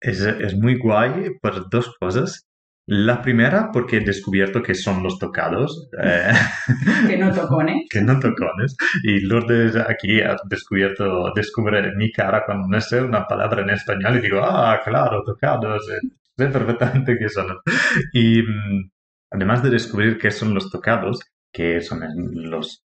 Es, 0.00 0.20
es 0.20 0.54
muy 0.56 0.78
guay 0.78 1.30
por 1.40 1.68
dos 1.70 1.94
cosas. 1.98 2.46
La 2.86 3.22
primera, 3.22 3.70
porque 3.72 3.98
he 3.98 4.00
descubierto 4.00 4.62
que 4.62 4.74
son 4.74 5.02
los 5.02 5.18
tocados, 5.18 5.88
eh, 6.02 6.32
Que 7.08 7.16
no 7.16 7.32
tocones. 7.32 7.86
que 7.88 8.00
no 8.00 8.18
tocones. 8.18 8.76
Y 9.04 9.20
Lourdes 9.20 9.76
aquí 9.76 10.20
ha 10.20 10.36
descubierto, 10.48 11.32
descubre 11.34 11.94
mi 11.96 12.10
cara 12.10 12.44
cuando 12.44 12.66
no 12.68 12.80
sé 12.80 13.00
una 13.00 13.26
palabra 13.26 13.62
en 13.62 13.70
español 13.70 14.16
y 14.16 14.20
digo, 14.22 14.40
ah, 14.42 14.80
claro, 14.84 15.22
tocados, 15.24 15.88
eh, 15.88 16.08
sé 16.36 16.46
perfectamente 16.48 17.16
qué 17.18 17.28
son. 17.28 17.58
Y 18.12 18.42
mm, 18.42 18.90
además 19.30 19.62
de 19.62 19.70
descubrir 19.70 20.18
qué 20.18 20.30
son 20.30 20.54
los 20.54 20.70
tocados, 20.70 21.20
que 21.52 21.80
son 21.80 22.00
los, 22.50 22.82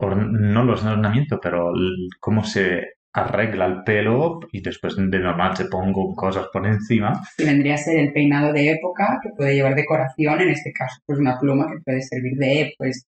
no 0.00 0.64
los 0.64 0.84
ornamentos, 0.84 1.38
pero 1.42 1.72
cómo 2.20 2.44
se 2.44 2.96
arregla 3.16 3.66
el 3.66 3.82
pelo 3.82 4.40
y 4.52 4.60
después 4.62 4.94
de 4.96 5.18
normal 5.18 5.56
se 5.56 5.64
pongo 5.66 6.14
cosas 6.14 6.46
por 6.52 6.66
encima. 6.66 7.20
vendría 7.38 7.74
a 7.74 7.78
ser 7.78 7.98
el 7.98 8.12
peinado 8.12 8.52
de 8.52 8.70
época 8.72 9.18
que 9.22 9.30
puede 9.36 9.54
llevar 9.54 9.74
decoración, 9.74 10.40
en 10.40 10.50
este 10.50 10.72
caso, 10.72 11.00
pues 11.06 11.18
una 11.18 11.38
pluma 11.38 11.66
que 11.70 11.80
puede 11.84 12.02
servir 12.02 12.36
de, 12.36 12.74
pues, 12.78 13.06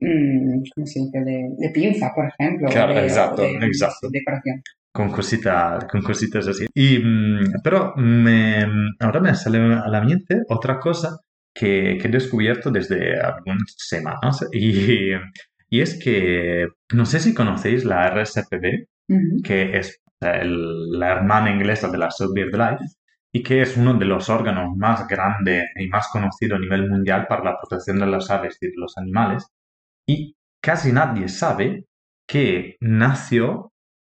mm, 0.00 0.62
¿cómo 0.74 0.86
se 0.86 1.00
dice? 1.00 1.20
De, 1.20 1.48
de 1.56 1.70
pinza, 1.70 2.12
por 2.14 2.26
ejemplo. 2.28 2.68
Claro, 2.68 2.94
de- 2.94 3.04
exacto, 3.04 3.42
de- 3.42 3.66
exacto. 3.66 4.08
Decoración. 4.10 4.62
con 4.92 5.10
cositas, 5.10 5.84
con 5.86 6.02
cositas 6.02 6.46
así. 6.48 6.66
Y, 6.74 6.98
mm, 6.98 7.60
pero 7.64 7.94
me, 7.96 8.64
ahora 9.00 9.20
me 9.20 9.34
sale 9.34 9.58
a 9.58 9.88
la 9.88 10.00
mente 10.02 10.42
otra 10.48 10.78
cosa 10.78 11.18
que, 11.54 11.98
que 12.00 12.08
he 12.08 12.10
descubierto 12.10 12.70
desde 12.70 13.20
algunas 13.20 13.74
semanas 13.76 14.44
y, 14.52 15.10
y 15.70 15.80
es 15.80 15.98
que 16.02 16.66
no 16.92 17.06
sé 17.06 17.18
si 17.20 17.34
conocéis 17.34 17.84
la 17.84 18.06
RSPB, 18.08 18.86
Que 19.42 19.76
es 19.78 20.00
el- 20.20 20.90
la 20.98 21.12
hermana 21.12 21.50
inglesa 21.50 21.88
de 21.90 21.98
la 21.98 22.10
South 22.10 22.32
BirdLife 22.34 22.84
y 23.32 23.42
que 23.42 23.62
es 23.62 23.76
uno 23.76 23.94
de 23.94 24.04
los 24.06 24.28
órganos 24.30 24.76
más 24.76 25.06
grandes 25.08 25.64
y 25.76 25.88
más 25.88 26.08
conocidos 26.12 26.58
a 26.58 26.60
nivel 26.62 26.88
mundial 26.88 27.26
para 27.28 27.44
la 27.44 27.58
protección 27.58 27.98
de 27.98 28.06
las 28.06 28.30
aves 28.30 28.56
y 28.60 28.66
de 28.68 28.72
los 28.76 28.96
animales. 28.96 29.46
Y 30.06 30.36
casi 30.62 30.92
nadie 30.92 31.28
sabe 31.28 31.84
que 32.26 32.76
nació 32.80 33.72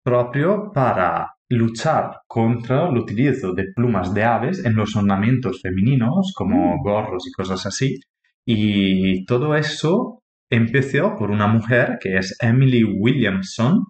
propio 0.05 0.71
para 0.73 1.33
luchar 1.49 2.21
contra 2.27 2.89
el 2.89 2.99
utilizo 2.99 3.53
de 3.53 3.73
plumas 3.75 4.13
de 4.15 4.25
aves 4.25 4.65
en 4.65 4.75
los 4.77 4.95
ornamentos 4.97 5.61
femeninos, 5.63 6.33
como 6.37 6.77
Mm. 6.77 6.83
gorros 6.83 7.27
y 7.27 7.33
cosas 7.33 7.67
así. 7.67 7.99
Y 8.45 9.25
todo 9.25 9.57
eso 9.57 10.23
empezó 10.51 11.17
por 11.17 11.31
una 11.31 11.47
mujer 11.49 11.99
que 12.01 12.17
es 12.19 12.37
Emily 12.41 12.85
Williamson, 12.85 13.85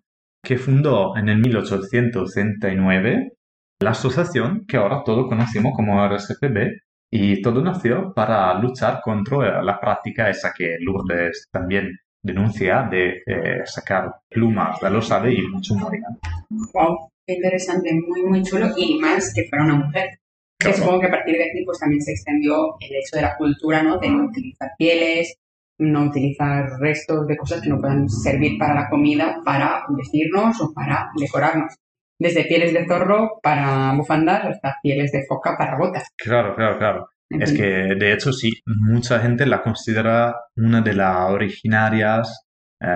que 0.46 0.56
fundó 0.58 1.16
en 1.16 1.28
el 1.28 1.38
1869 1.38 3.32
la 3.80 3.90
asociación 3.90 4.64
que 4.66 4.76
ahora 4.76 5.02
todos 5.04 5.28
conocemos 5.28 5.72
como 5.74 6.06
RSPB 6.06 6.78
y 7.10 7.42
todo 7.42 7.62
nació 7.62 8.12
para 8.14 8.54
luchar 8.60 9.00
contra 9.02 9.60
la 9.62 9.80
práctica 9.80 10.30
esa 10.30 10.52
que 10.56 10.76
Lourdes 10.80 11.48
también 11.50 11.90
denuncia 12.22 12.86
de 12.90 13.22
eh, 13.26 13.62
sacar 13.64 14.12
plumas 14.28 14.80
de 14.80 14.90
los 14.90 15.10
aves 15.10 15.36
y 15.38 15.42
mucho 15.48 15.74
morían. 15.74 16.16
Wow, 16.72 17.10
qué 17.26 17.34
interesante, 17.34 17.92
muy, 17.94 18.22
muy 18.24 18.42
chulo. 18.42 18.68
Y 18.76 18.98
más 18.98 19.32
que 19.34 19.44
fuera 19.48 19.64
una 19.64 19.76
mujer. 19.76 20.10
Que 20.58 20.68
Claro. 20.68 20.76
supongo 20.78 21.00
que 21.00 21.06
a 21.06 21.10
partir 21.10 21.36
de 21.36 21.44
aquí 21.50 21.64
pues 21.64 21.78
también 21.78 22.00
se 22.02 22.12
extendió 22.12 22.76
el 22.80 22.96
hecho 22.96 23.16
de 23.16 23.22
la 23.22 23.36
cultura, 23.36 23.82
¿no? 23.82 23.98
De 23.98 24.08
no 24.08 24.24
utilizar 24.24 24.70
pieles, 24.78 25.36
no 25.78 26.04
utilizar 26.04 26.68
restos 26.80 27.26
de 27.26 27.36
cosas 27.36 27.60
que 27.62 27.68
no 27.68 27.78
puedan 27.80 28.08
servir 28.08 28.58
para 28.58 28.74
la 28.74 28.88
comida, 28.88 29.40
para 29.44 29.84
vestirnos 29.96 30.60
o 30.60 30.72
para 30.72 31.10
decorarnos. 31.18 31.74
Desde 32.18 32.44
pieles 32.44 32.72
de 32.72 32.86
zorro 32.86 33.38
para 33.42 33.92
bufandas 33.94 34.44
hasta 34.46 34.76
pieles 34.82 35.12
de 35.12 35.24
foca 35.28 35.54
para 35.58 35.76
botas. 35.76 36.08
Claro, 36.16 36.54
claro, 36.54 36.78
claro. 36.78 37.08
Es 37.28 37.52
que 37.52 37.62
de 37.98 38.12
hecho 38.12 38.32
sí, 38.32 38.52
mucha 38.64 39.18
gente 39.18 39.44
la 39.46 39.62
considera 39.62 40.34
una 40.56 40.80
de 40.80 40.94
las 40.94 41.28
originarias 41.30 42.46
eh, 42.80 42.86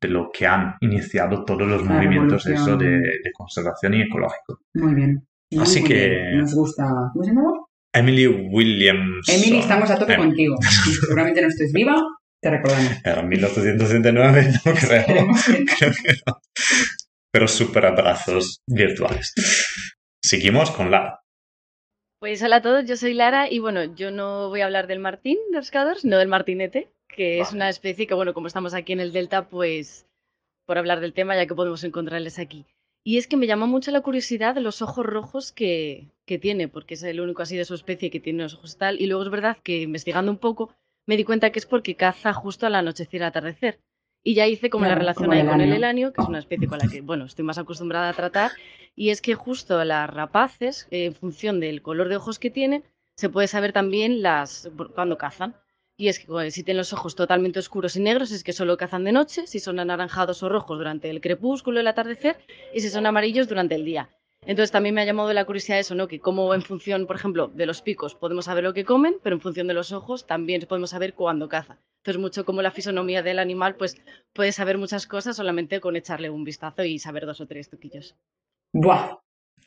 de 0.00 0.08
lo 0.08 0.30
que 0.30 0.46
han 0.46 0.76
iniciado 0.80 1.44
todos 1.44 1.66
los 1.66 1.84
La 1.86 1.94
movimientos 1.94 2.46
eso 2.46 2.76
de, 2.76 2.98
de 2.98 3.32
conservación 3.32 3.94
y 3.94 4.02
ecológico. 4.02 4.60
Muy 4.74 4.94
bien. 4.94 5.26
Así 5.60 5.80
muy 5.80 5.88
que- 5.88 6.08
bien. 6.08 6.38
Nos 6.40 6.54
gusta. 6.54 6.84
¿Cómo 7.12 7.24
se 7.24 7.30
llama? 7.32 7.52
Emily 7.96 8.26
Williams. 8.26 9.28
Emily, 9.28 9.58
estamos 9.58 9.90
a 9.90 9.98
tope 9.98 10.14
Eh, 10.14 10.16
contigo. 10.16 10.56
Seguramente 11.00 11.42
no 11.42 11.48
estés 11.48 11.72
viva, 11.72 11.96
te 12.42 12.50
recordamos. 12.50 12.92
Era 13.04 13.22
1869, 13.22 14.48
no 14.64 14.72
creo. 14.74 15.00
Esperemos 15.00 15.44
que 15.44 15.58
no. 15.60 15.66
Creo 15.78 15.92
que 15.92 16.12
no. 16.26 16.40
Pero 17.32 17.48
súper 17.48 17.86
abrazos 17.86 18.60
virtuales. 18.66 19.32
Seguimos 20.22 20.70
con 20.70 20.90
la. 20.90 21.20
Pues 22.18 22.42
hola 22.42 22.56
a 22.56 22.62
todos, 22.62 22.86
yo 22.86 22.96
soy 22.96 23.12
Lara 23.14 23.50
y 23.50 23.58
bueno, 23.58 23.94
yo 23.94 24.10
no 24.10 24.48
voy 24.48 24.62
a 24.62 24.64
hablar 24.64 24.86
del 24.86 24.98
martín 25.00 25.36
de 25.52 25.58
pescador, 25.58 25.98
sino 25.98 26.16
del 26.18 26.28
martinete, 26.28 26.90
que 27.14 27.40
es 27.40 27.52
una 27.52 27.68
especie 27.68 28.06
que 28.06 28.14
bueno, 28.14 28.32
como 28.32 28.46
estamos 28.46 28.72
aquí 28.72 28.94
en 28.94 29.00
el 29.00 29.12
delta, 29.12 29.48
pues 29.48 30.06
por 30.66 30.78
hablar 30.78 31.00
del 31.00 31.12
tema 31.12 31.36
ya 31.36 31.46
que 31.46 31.54
podemos 31.54 31.84
encontrarles 31.84 32.38
aquí. 32.38 32.64
Y 33.06 33.18
es 33.18 33.28
que 33.28 33.36
me 33.36 33.46
llama 33.46 33.66
mucho 33.66 33.92
la 33.92 34.00
curiosidad 34.00 34.56
los 34.56 34.82
ojos 34.82 35.06
rojos 35.06 35.52
que, 35.52 36.08
que 36.24 36.40
tiene, 36.40 36.66
porque 36.66 36.94
es 36.94 37.04
el 37.04 37.20
único 37.20 37.40
así 37.40 37.56
de 37.56 37.64
su 37.64 37.74
especie 37.74 38.10
que 38.10 38.18
tiene 38.18 38.42
los 38.42 38.54
ojos 38.54 38.78
tal. 38.78 39.00
Y 39.00 39.06
luego 39.06 39.22
es 39.22 39.30
verdad 39.30 39.58
que 39.62 39.82
investigando 39.82 40.32
un 40.32 40.38
poco 40.38 40.74
me 41.06 41.16
di 41.16 41.22
cuenta 41.22 41.50
que 41.50 41.60
es 41.60 41.66
porque 41.66 41.94
caza 41.94 42.32
justo 42.32 42.66
al 42.66 42.74
anochecer 42.74 43.20
y 43.20 43.22
al 43.22 43.28
atardecer. 43.28 43.78
Y 44.24 44.34
ya 44.34 44.48
hice 44.48 44.70
como 44.70 44.86
la 44.86 44.96
relación 44.96 45.26
como 45.26 45.34
ahí 45.34 45.42
el 45.42 45.46
con 45.46 45.60
el 45.60 45.72
elanio. 45.72 46.12
que 46.12 46.20
es 46.20 46.26
una 46.26 46.40
especie 46.40 46.66
con 46.66 46.78
la 46.78 46.88
que, 46.88 47.00
bueno, 47.00 47.26
estoy 47.26 47.44
más 47.44 47.58
acostumbrada 47.58 48.08
a 48.08 48.12
tratar. 48.12 48.50
Y 48.96 49.10
es 49.10 49.22
que 49.22 49.36
justo 49.36 49.84
las 49.84 50.10
rapaces, 50.10 50.88
en 50.90 51.14
función 51.14 51.60
del 51.60 51.82
color 51.82 52.08
de 52.08 52.16
ojos 52.16 52.40
que 52.40 52.50
tienen, 52.50 52.82
se 53.14 53.28
puede 53.28 53.46
saber 53.46 53.72
también 53.72 54.20
las 54.20 54.68
cuando 54.96 55.16
cazan. 55.16 55.54
Y 55.98 56.08
es 56.08 56.18
que 56.18 56.26
bueno, 56.26 56.50
si 56.50 56.62
tienen 56.62 56.78
los 56.78 56.92
ojos 56.92 57.14
totalmente 57.14 57.58
oscuros 57.58 57.96
y 57.96 58.00
negros 58.00 58.30
es 58.30 58.44
que 58.44 58.52
solo 58.52 58.76
cazan 58.76 59.04
de 59.04 59.12
noche, 59.12 59.46
si 59.46 59.60
son 59.60 59.78
anaranjados 59.78 60.42
o 60.42 60.48
rojos 60.48 60.76
durante 60.76 61.08
el 61.08 61.20
crepúsculo, 61.20 61.80
el 61.80 61.86
atardecer, 61.86 62.36
y 62.74 62.80
si 62.80 62.90
son 62.90 63.06
amarillos 63.06 63.48
durante 63.48 63.74
el 63.74 63.84
día. 63.84 64.10
Entonces 64.42 64.70
también 64.70 64.94
me 64.94 65.00
ha 65.00 65.04
llamado 65.06 65.32
la 65.32 65.44
curiosidad 65.44 65.78
eso, 65.78 65.94
¿no? 65.94 66.06
Que 66.06 66.20
como 66.20 66.54
en 66.54 66.62
función, 66.62 67.06
por 67.06 67.16
ejemplo, 67.16 67.48
de 67.48 67.66
los 67.66 67.82
picos 67.82 68.14
podemos 68.14 68.44
saber 68.44 68.62
lo 68.62 68.74
que 68.74 68.84
comen, 68.84 69.16
pero 69.22 69.34
en 69.34 69.40
función 69.40 69.66
de 69.66 69.74
los 69.74 69.90
ojos 69.92 70.26
también 70.26 70.62
podemos 70.68 70.90
saber 70.90 71.14
cuándo 71.14 71.48
caza. 71.48 71.78
Entonces 72.04 72.20
mucho 72.20 72.44
como 72.44 72.62
la 72.62 72.70
fisonomía 72.70 73.22
del 73.22 73.38
animal, 73.40 73.74
pues 73.76 73.96
puedes 74.32 74.54
saber 74.54 74.78
muchas 74.78 75.06
cosas 75.06 75.34
solamente 75.36 75.80
con 75.80 75.96
echarle 75.96 76.30
un 76.30 76.44
vistazo 76.44 76.84
y 76.84 76.98
saber 76.98 77.26
dos 77.26 77.40
o 77.40 77.46
tres 77.46 77.68
truquillos. 77.70 78.14
Buah, 78.72 79.16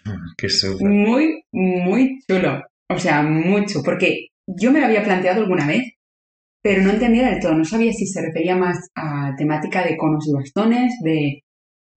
Qué 0.37 0.47
súper. 0.47 0.87
muy, 0.87 1.41
muy 1.51 2.19
chulo. 2.29 2.61
O 2.89 2.97
sea, 2.97 3.21
mucho. 3.23 3.81
Porque 3.83 4.27
yo 4.47 4.71
me 4.71 4.79
lo 4.79 4.85
había 4.85 5.03
planteado 5.03 5.41
alguna 5.41 5.67
vez, 5.67 5.83
pero 6.61 6.81
no 6.83 6.91
entendía 6.91 7.29
del 7.29 7.39
todo. 7.39 7.53
No 7.53 7.65
sabía 7.65 7.91
si 7.93 8.05
se 8.05 8.21
refería 8.21 8.55
más 8.55 8.77
a 8.95 9.33
temática 9.37 9.83
de 9.83 9.97
conos 9.97 10.27
y 10.27 10.33
bastones, 10.33 10.93
de. 11.03 11.41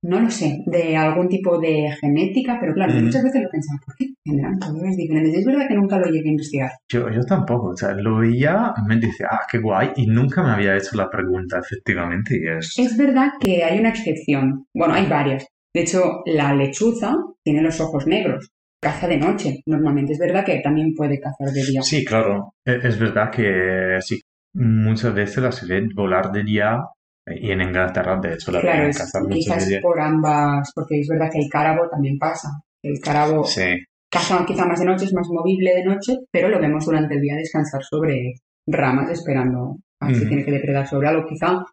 No 0.04 0.18
lo 0.18 0.28
sé, 0.30 0.64
de 0.66 0.96
algún 0.96 1.28
tipo 1.28 1.60
de 1.60 1.88
genética, 2.00 2.58
pero 2.60 2.74
claro, 2.74 2.92
muchas 2.94 3.22
veces 3.22 3.40
lo 3.40 3.48
pensaba, 3.48 3.78
¿por 3.86 3.94
qué 3.94 4.06
tendrán 4.24 4.58
colores 4.58 4.96
diferentes? 4.96 5.32
Es 5.38 5.46
verdad 5.46 5.68
que 5.68 5.76
nunca 5.76 5.96
lo 5.96 6.06
llegué 6.06 6.28
a 6.28 6.32
investigar. 6.32 6.70
Yo, 6.90 7.08
yo 7.08 7.20
tampoco, 7.24 7.68
o 7.68 7.76
sea, 7.76 7.92
lo 7.92 8.16
veía, 8.16 8.72
me 8.88 8.96
dice, 8.96 9.22
ah, 9.30 9.42
qué 9.48 9.58
guay, 9.58 9.90
y 9.94 10.08
nunca 10.08 10.42
me 10.42 10.50
había 10.50 10.76
hecho 10.76 10.96
la 10.96 11.08
pregunta, 11.08 11.60
efectivamente, 11.60 12.36
y 12.36 12.48
es... 12.58 12.76
Es 12.80 12.96
verdad 12.96 13.28
que 13.40 13.62
hay 13.62 13.78
una 13.78 13.90
excepción. 13.90 14.66
Bueno, 14.74 14.94
hay 14.94 15.06
varias. 15.06 15.46
De 15.72 15.82
hecho, 15.82 16.22
la 16.26 16.52
lechuza 16.52 17.14
tiene 17.44 17.62
los 17.62 17.80
ojos 17.80 18.04
negros. 18.08 18.50
Caza 18.82 19.06
de 19.06 19.18
noche, 19.18 19.60
normalmente. 19.66 20.14
Es 20.14 20.18
verdad 20.18 20.44
que 20.44 20.58
también 20.58 20.94
puede 20.96 21.20
cazar 21.20 21.46
de 21.54 21.64
día. 21.64 21.80
Sí, 21.80 22.04
claro, 22.04 22.54
e- 22.64 22.80
es 22.82 22.98
verdad 22.98 23.30
que 23.30 23.98
sí, 24.00 24.20
muchas 24.54 25.14
veces 25.14 25.42
la 25.42 25.52
se 25.52 25.66
ve 25.66 25.88
volar 25.94 26.30
de 26.30 26.44
día 26.44 26.84
Y 27.26 27.50
en 27.52 27.60
Inglaterra, 27.60 28.18
de 28.20 28.34
hecho, 28.34 28.50
la 28.52 28.60
Claro, 28.60 28.88
es, 28.88 28.98
cazar 28.98 29.22
quizás 29.28 29.68
de 29.68 29.80
por 29.80 30.00
ambas, 30.00 30.72
porque 30.74 31.00
es 31.00 31.08
verdad 31.08 31.30
que 31.30 31.38
el 31.38 31.48
cárabo 31.48 31.88
también 31.88 32.18
pasa. 32.18 32.48
El 32.82 32.98
cárabo 33.00 33.44
Sí, 33.44 33.84
caza 34.10 34.44
quizá 34.44 34.66
más 34.66 34.80
de 34.80 34.86
noche, 34.86 35.04
es 35.04 35.14
más 35.14 35.28
movible 35.28 35.74
de 35.74 35.84
noche, 35.84 36.18
pero 36.30 36.48
lo 36.48 36.60
vemos 36.60 36.84
durante 36.84 37.14
el 37.14 37.20
día 37.20 37.36
descansar 37.36 37.82
sobre 37.82 38.34
ramas 38.66 39.10
esperando 39.10 39.78
a 40.00 40.08
ver 40.08 40.16
si 40.16 40.26
tiene 40.26 40.44
que 40.44 40.50
depredar 40.50 40.86
sobre 40.86 41.08
algo. 41.08 41.26
Quizá 41.26 41.64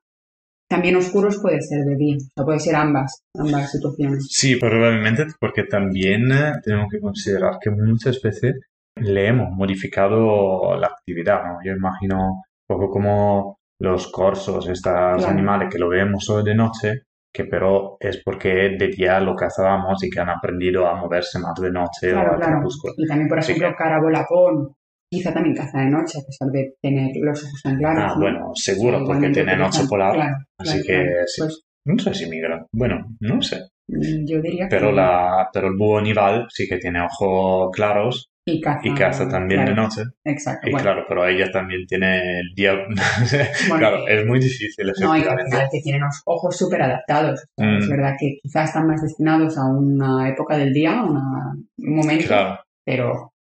también 0.70 0.96
oscuros 0.96 1.40
puede 1.42 1.62
ser 1.62 1.84
de 1.84 1.96
día, 1.96 2.16
o 2.16 2.32
sea, 2.36 2.46
puede 2.46 2.60
ser 2.60 2.76
ambas, 2.76 3.24
ambas 3.34 3.72
situaciones. 3.72 4.28
Sí, 4.30 4.56
probablemente 4.56 5.26
porque 5.40 5.64
también 5.64 6.32
eh, 6.32 6.54
tenemos 6.64 6.88
que 6.92 7.00
considerar 7.00 7.58
que 7.60 7.72
muchas 7.72 8.22
veces 8.22 8.54
le 8.96 9.28
hemos 9.28 9.50
modificado 9.52 10.78
la 10.78 10.88
actividad, 10.88 11.44
¿no? 11.44 11.60
Yo 11.66 11.74
imagino 11.74 12.44
poco 12.70 12.90
como 12.92 13.58
los 13.82 14.12
corsos, 14.12 14.68
estos 14.70 14.94
Claro. 14.94 15.28
animales 15.28 15.70
que 15.72 15.80
lo 15.80 15.90
vemos 15.90 16.24
solo 16.24 16.44
de 16.44 16.54
noche, 16.56 17.02
que 17.34 17.46
pero 17.46 17.98
es 18.00 18.22
porque 18.24 18.76
de 18.78 18.88
día 18.90 19.20
lo 19.20 19.36
cazábamos 19.36 20.04
y 20.04 20.10
que 20.10 20.20
han 20.20 20.30
aprendido 20.30 20.86
a 20.88 20.96
moverse 20.96 21.40
más 21.40 21.54
de 21.60 21.72
noche 21.72 22.10
o 22.10 22.14
Claro, 22.14 22.32
al 22.34 22.38
claro. 22.40 22.54
crepúsculo. 22.58 22.94
Y 22.98 23.08
también, 23.08 23.28
por 23.30 23.40
ejemplo, 23.40 23.70
que- 23.70 23.76
cárabo 23.76 24.10
lapón, 24.10 24.74
quizá 25.12 25.34
también 25.34 25.56
caza 25.56 25.80
de 25.80 25.90
noche, 25.90 26.20
a 26.20 26.26
pesar 26.26 26.50
de 26.52 26.74
tener 26.82 27.12
los 27.22 27.44
ojos 27.44 27.62
tan 27.64 27.78
claros. 27.78 28.04
Ah, 28.06 28.14
¿no? 28.16 28.22
bueno, 28.22 28.52
seguro, 28.56 29.04
porque 29.06 29.28
utilizan- 29.28 29.62
ocho 29.62 29.88
polar, 29.88 30.34
así 30.60 30.84
que 30.86 31.06
sí. 31.26 31.42
Pues, 31.42 31.62
No 31.86 31.98
sé 31.98 32.14
si 32.14 32.30
migran. 32.30 32.66
Bueno, 32.74 33.06
no 33.22 33.42
sé. 33.42 33.58
yo 33.88 34.40
diría 34.42 34.68
que 34.68 34.76
Pero, 34.76 34.92
la, 34.92 35.50
pero 35.52 35.68
el 35.70 35.78
búho 35.78 36.02
nival 36.02 36.46
sí 36.50 36.68
que 36.68 36.78
tiene 36.78 37.02
ojos 37.02 37.72
claros 37.74 38.28
y 38.54 38.62
caza, 38.62 38.80
y 38.84 38.94
caza 38.94 39.28
también 39.30 39.62
de 39.66 39.74
claro, 39.74 39.84
noche. 39.84 40.02
Exacto. 40.24 40.68
Y 40.68 40.72
bueno. 40.72 40.84
claro, 40.84 41.06
pero 41.08 41.28
ella 41.28 41.52
también 41.52 41.86
tiene 41.88 42.40
el 42.40 42.54
día. 42.56 42.74
Bueno, 43.70 43.78
claro, 43.80 44.08
es 44.08 44.26
muy 44.26 44.40
difícil, 44.40 44.92
No, 45.02 45.18
y 45.18 45.22
que 45.22 45.82
tienen 45.84 46.02
los 46.02 46.22
ojos 46.26 46.58
súper 46.58 46.82
adaptados. 46.82 47.46
Mm. 47.58 47.78
Es 47.78 47.90
verdad 47.90 48.16
que 48.20 48.38
quizás 48.42 48.70
están 48.70 48.88
más 48.88 49.02
destinados 49.02 49.58
a 49.58 49.66
una 49.66 50.28
época 50.30 50.58
del 50.58 50.74
día, 50.74 51.00
a 51.00 51.04
una- 51.06 51.54
un 51.78 51.96
momento, 51.96 52.26
Claro, 52.28 52.60
pero 52.86 53.34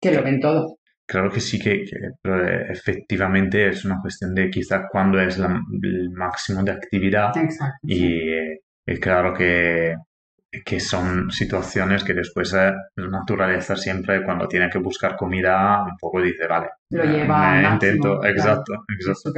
que 0.00 0.12
lo 0.12 0.22
ven 0.22 0.40
todo. 0.40 0.76
claro 1.08 1.30
que 1.30 1.40
sí 1.40 1.58
que, 1.58 1.84
que- 1.84 1.96
eh, 2.24 2.66
efectivamente 2.70 3.68
es 3.68 3.84
una 3.84 4.00
cuestión 4.00 4.34
de 4.34 4.50
quizá 4.50 4.86
cuándo 4.90 5.20
es 5.20 5.38
la- 5.38 5.60
el 5.82 6.10
máximo 6.10 6.62
de 6.62 6.72
actividad 6.72 7.36
Exacto. 7.36 7.78
y, 7.82 8.04
eh, 8.30 8.60
y 8.86 8.96
claro 9.00 9.32
que, 9.34 9.94
que 10.64 10.80
son 10.80 11.30
situaciones 11.30 12.04
que 12.04 12.14
después 12.14 12.52
eh, 12.54 12.72
la 12.96 13.08
naturaleza 13.08 13.76
siempre 13.76 14.22
cuando 14.24 14.46
tiene 14.48 14.68
que 14.70 14.78
buscar 14.78 15.16
comida 15.16 15.82
un 15.84 15.96
poco 16.00 16.20
dice, 16.22 16.46
vale, 16.46 16.68
Lo 16.90 17.02
eh, 17.02 17.06
lleva 17.08 17.26
máximo, 17.38 17.72
intento, 17.74 18.18
claro. 18.20 18.34
exacto, 18.34 18.72
exacto. 18.98 19.32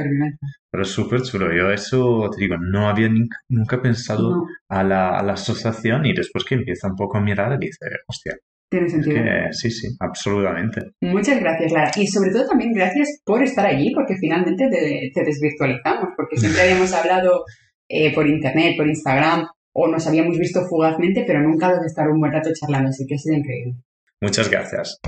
Pero 0.71 0.83
es 0.83 0.89
súper 0.89 1.21
chulo. 1.23 1.53
Yo 1.53 1.71
eso, 1.71 2.29
te 2.29 2.41
digo, 2.41 2.57
no 2.57 2.87
había 2.89 3.09
ni- 3.09 3.27
nunca 3.49 3.81
pensado 3.81 4.29
No, 4.31 4.47
a 4.69 4.83
la, 4.83 5.17
a 5.17 5.23
la 5.23 5.33
asociación 5.33 6.05
y 6.05 6.13
después 6.13 6.43
que 6.45 6.55
empieza 6.55 6.87
un 6.87 6.95
poco 6.95 7.17
a 7.17 7.21
mirar 7.21 7.57
dice, 7.57 7.85
hostia, 8.07 8.35
tiene 8.71 8.85
es 8.85 8.91
sentido. 8.91 9.15
que 9.15 9.47
sí, 9.51 9.71
sí, 9.71 9.87
absolutamente. 9.99 10.91
Muchas 11.01 11.39
gracias, 11.39 11.71
Lara. 11.71 11.91
Y 11.95 12.05
sobre 12.07 12.31
todo 12.31 12.45
también 12.47 12.71
gracias 12.73 13.19
por 13.25 13.41
estar 13.43 13.65
allí, 13.65 13.91
porque 13.95 14.15
finalmente 14.19 14.69
te, 14.69 15.11
te 15.13 15.23
desvirtualizamos, 15.25 16.09
porque 16.15 16.37
siempre 16.37 16.61
habíamos 16.63 16.93
hablado 16.93 17.45
eh, 17.89 18.13
por 18.13 18.27
internet, 18.27 18.75
por 18.77 18.87
Instagram, 18.87 19.47
o 19.81 19.87
nos 19.87 20.05
habíamos 20.07 20.37
visto 20.37 20.65
fugazmente, 20.67 21.23
pero 21.25 21.41
nunca 21.41 21.71
lo 21.71 21.79
de 21.79 21.87
estar 21.87 22.09
un 22.09 22.19
buen 22.19 22.33
rato 22.33 22.49
charlando, 22.53 22.89
así 22.89 23.07
que 23.07 23.15
ha 23.15 23.17
sido 23.17 23.37
increíble. 23.37 23.75
Muchas 24.19 24.49
gracias. 24.49 24.99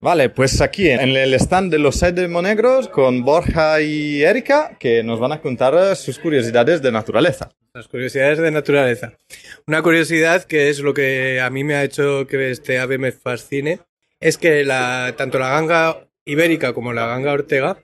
Vale, 0.00 0.30
pues 0.30 0.60
aquí 0.60 0.88
en 0.88 1.00
el 1.00 1.34
stand 1.34 1.70
de 1.70 1.78
los 1.78 1.96
seis 1.96 2.28
monegros 2.28 2.88
con 2.88 3.22
Borja 3.22 3.80
y 3.80 4.22
Erika 4.22 4.76
que 4.78 5.02
nos 5.02 5.20
van 5.20 5.32
a 5.32 5.40
contar 5.40 5.96
sus 5.96 6.18
curiosidades 6.18 6.80
de 6.80 6.92
naturaleza. 6.92 7.50
Las 7.74 7.88
curiosidades 7.88 8.38
de 8.38 8.50
naturaleza. 8.50 9.12
Una 9.66 9.82
curiosidad 9.82 10.44
que 10.44 10.70
es 10.70 10.80
lo 10.80 10.94
que 10.94 11.40
a 11.40 11.50
mí 11.50 11.64
me 11.64 11.74
ha 11.74 11.84
hecho 11.84 12.26
que 12.26 12.50
este 12.50 12.78
ave 12.78 12.96
me 12.98 13.12
fascine 13.12 13.80
es 14.20 14.38
que 14.38 14.64
la, 14.64 15.14
tanto 15.18 15.38
la 15.38 15.50
ganga 15.50 16.08
ibérica 16.24 16.72
como 16.72 16.94
la 16.94 17.06
ganga 17.06 17.32
ortega 17.32 17.78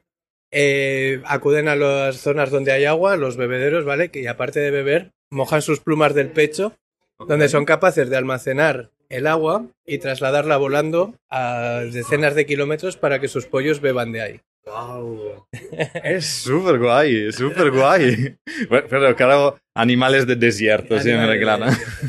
eh, 0.50 1.20
acuden 1.26 1.68
a 1.68 1.76
las 1.76 2.16
zonas 2.16 2.50
donde 2.50 2.72
hay 2.72 2.84
agua, 2.84 3.16
los 3.16 3.36
bebederos, 3.36 3.84
¿vale? 3.84 4.10
Que 4.10 4.28
aparte 4.28 4.60
de 4.60 4.70
beber, 4.70 5.12
mojan 5.32 5.62
sus 5.62 5.80
plumas 5.80 6.14
del 6.14 6.28
pecho, 6.28 6.74
donde 7.26 7.48
son 7.48 7.64
capaces 7.64 8.08
de 8.10 8.16
almacenar 8.16 8.90
el 9.08 9.26
agua 9.26 9.66
y 9.86 9.98
trasladarla 9.98 10.56
volando 10.56 11.14
a 11.30 11.80
decenas 11.90 12.34
de 12.34 12.46
kilómetros 12.46 12.96
para 12.96 13.18
que 13.18 13.28
sus 13.28 13.46
pollos 13.46 13.80
beban 13.80 14.12
de 14.12 14.22
ahí. 14.22 14.40
Es 16.04 16.26
súper 16.26 16.78
guay, 16.78 17.32
súper 17.32 17.70
guay. 17.70 18.36
Bueno, 18.68 18.86
pero 18.88 19.16
claro, 19.16 19.58
animales 19.74 20.26
de 20.26 20.36
desierto, 20.36 20.98
siempre, 21.00 21.40
claro. 21.40 21.66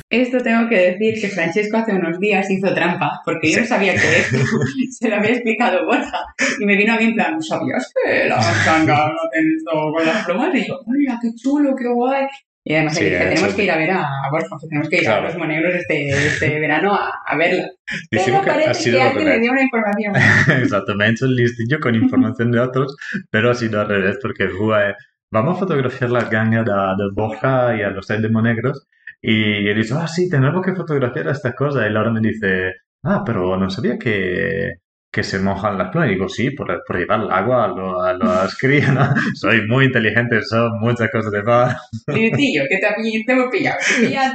Esto 0.09 0.37
tengo 0.39 0.69
que 0.69 0.91
decir 0.91 1.19
que 1.19 1.29
Francesco 1.29 1.77
hace 1.77 1.93
unos 1.93 2.19
días 2.19 2.49
hizo 2.51 2.73
trampa, 2.73 3.21
porque 3.25 3.51
yo 3.51 3.61
no 3.61 3.65
sabía 3.65 3.95
que 3.95 4.17
esto 4.19 4.37
se 4.91 5.09
lo 5.09 5.15
había 5.15 5.31
explicado 5.31 5.85
Borja, 5.85 6.25
y 6.59 6.65
me 6.65 6.75
vino 6.75 6.93
a 6.93 6.97
mí 6.97 7.05
en 7.05 7.15
plan, 7.15 7.41
¿sabías 7.41 7.91
que 7.93 8.27
la 8.27 8.37
no 8.37 9.29
tiene 9.31 9.55
esto 9.57 9.71
con 9.93 10.05
las 10.05 10.25
plumas? 10.25 10.55
Y 10.55 10.67
yo, 10.67 10.79
mira, 10.87 11.19
qué 11.21 11.29
chulo, 11.35 11.75
qué 11.75 11.87
guay. 11.87 12.27
Y 12.65 12.75
además 12.75 12.95
Sí, 12.95 13.03
dije, 13.03 13.17
tenemos 13.17 13.43
eso- 13.49 13.55
que 13.57 13.63
ir 13.65 13.71
a 13.71 13.77
ver 13.77 13.91
a, 13.91 14.01
a 14.03 14.29
Borja, 14.31 14.55
que 14.61 14.67
tenemos 14.69 14.89
que 14.89 14.95
ir 14.97 15.01
Claro. 15.03 15.21
a 15.23 15.27
los 15.27 15.37
monegros 15.37 15.75
este, 15.75 16.09
este 16.09 16.59
verano 16.61 16.93
a, 16.95 17.11
a 17.25 17.35
verla. 17.37 17.67
Pero 18.09 18.23
Dijimos 18.23 18.43
que 18.43 18.49
ha 18.49 18.53
parece 18.53 18.73
sido 18.75 18.97
que 18.97 19.01
al 19.03 19.07
alguien 19.09 19.29
le 19.29 19.39
dio 19.39 19.51
una 19.51 19.61
información. 19.63 20.13
Exacto, 20.63 20.95
me 20.95 21.05
he 21.07 21.09
hecho 21.11 21.25
el 21.25 21.35
listillo 21.35 21.79
con 21.81 21.95
información 21.95 22.51
de 22.51 22.59
otros, 22.61 22.95
pero 23.29 23.51
ha 23.51 23.53
sido 23.55 23.81
al 23.81 23.89
revés 23.89 24.17
porque 24.21 24.47
fue, 24.47 24.93
vamos 25.31 25.57
a 25.57 25.59
fotografiar 25.59 26.09
la 26.11 26.23
ganga 26.25 26.63
de, 26.63 26.71
de 27.03 27.09
Borja 27.13 27.75
y 27.77 27.81
a 27.81 27.89
los 27.89 28.05
seis 28.07 28.21
negros 28.21 28.87
y 29.21 29.67
he 29.69 29.73
dicho, 29.73 29.97
ah, 29.99 30.07
sí, 30.07 30.29
tenemos 30.29 30.65
que 30.65 30.73
fotografiar 30.73 31.27
esta 31.27 31.53
cosa 31.53 31.85
y 31.85 31.91
Laura 31.91 32.11
me 32.11 32.21
dice, 32.21 32.73
ah, 33.03 33.23
pero 33.25 33.57
no 33.57 33.69
sabía 33.69 33.97
que, 33.97 34.71
que 35.13 35.23
se 35.23 35.39
mojan 35.39 35.77
las 35.77 35.91
plumas. 35.91 36.09
Y 36.09 36.13
digo, 36.15 36.27
sí, 36.29 36.51
por, 36.51 36.83
por 36.87 36.97
llevar 36.97 37.21
el 37.21 37.31
agua 37.31 37.65
a, 37.65 37.67
lo- 37.69 38.01
a 38.03 38.13
las 38.13 38.57
crías, 38.61 38.93
¿no? 38.93 39.07
Soy 39.35 39.67
muy 39.67 39.85
inteligente, 39.85 40.41
son 40.43 40.79
muchas 40.81 41.09
cosas 41.11 41.31
de 41.31 41.43
mar. 41.43 41.77
Listillo, 42.07 42.63
que 42.69 42.79
te, 42.79 42.87
te 43.25 43.31
hemos 43.33 43.49
pillado. 43.51 43.77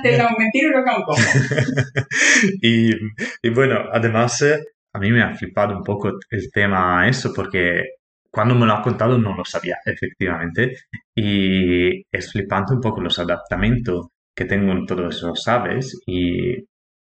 Te 0.03 0.11
un 0.23 0.37
mentiro 0.38 0.69
y 0.71 0.73
lo 0.73 0.79
un 0.99 1.05
poco. 1.05 1.17
Y, 2.62 2.91
y 3.43 3.51
bueno, 3.51 3.88
además 3.93 4.41
eh, 4.43 4.59
a 4.93 4.99
mí 4.99 5.11
me 5.11 5.23
ha 5.23 5.35
flipado 5.35 5.77
un 5.77 5.83
poco 5.85 6.12
el 6.31 6.51
tema 6.53 7.09
eso 7.09 7.33
porque 7.35 7.85
cuando 8.31 8.55
me 8.55 8.67
lo 8.67 8.75
ha 8.75 8.83
contado 8.83 9.19
no 9.19 9.35
lo 9.37 9.45
sabía 9.45 9.79
efectivamente 9.85 10.77
y 11.14 12.03
es 12.12 12.33
flipante 12.33 12.75
un 12.75 12.81
poco 12.81 13.01
los 13.01 13.19
adaptamientos 13.19 14.09
que 14.35 14.45
tengo 14.45 14.73
en 14.73 14.87
todos 14.87 15.17
esos 15.17 15.49
aves 15.49 16.01
y 16.07 16.57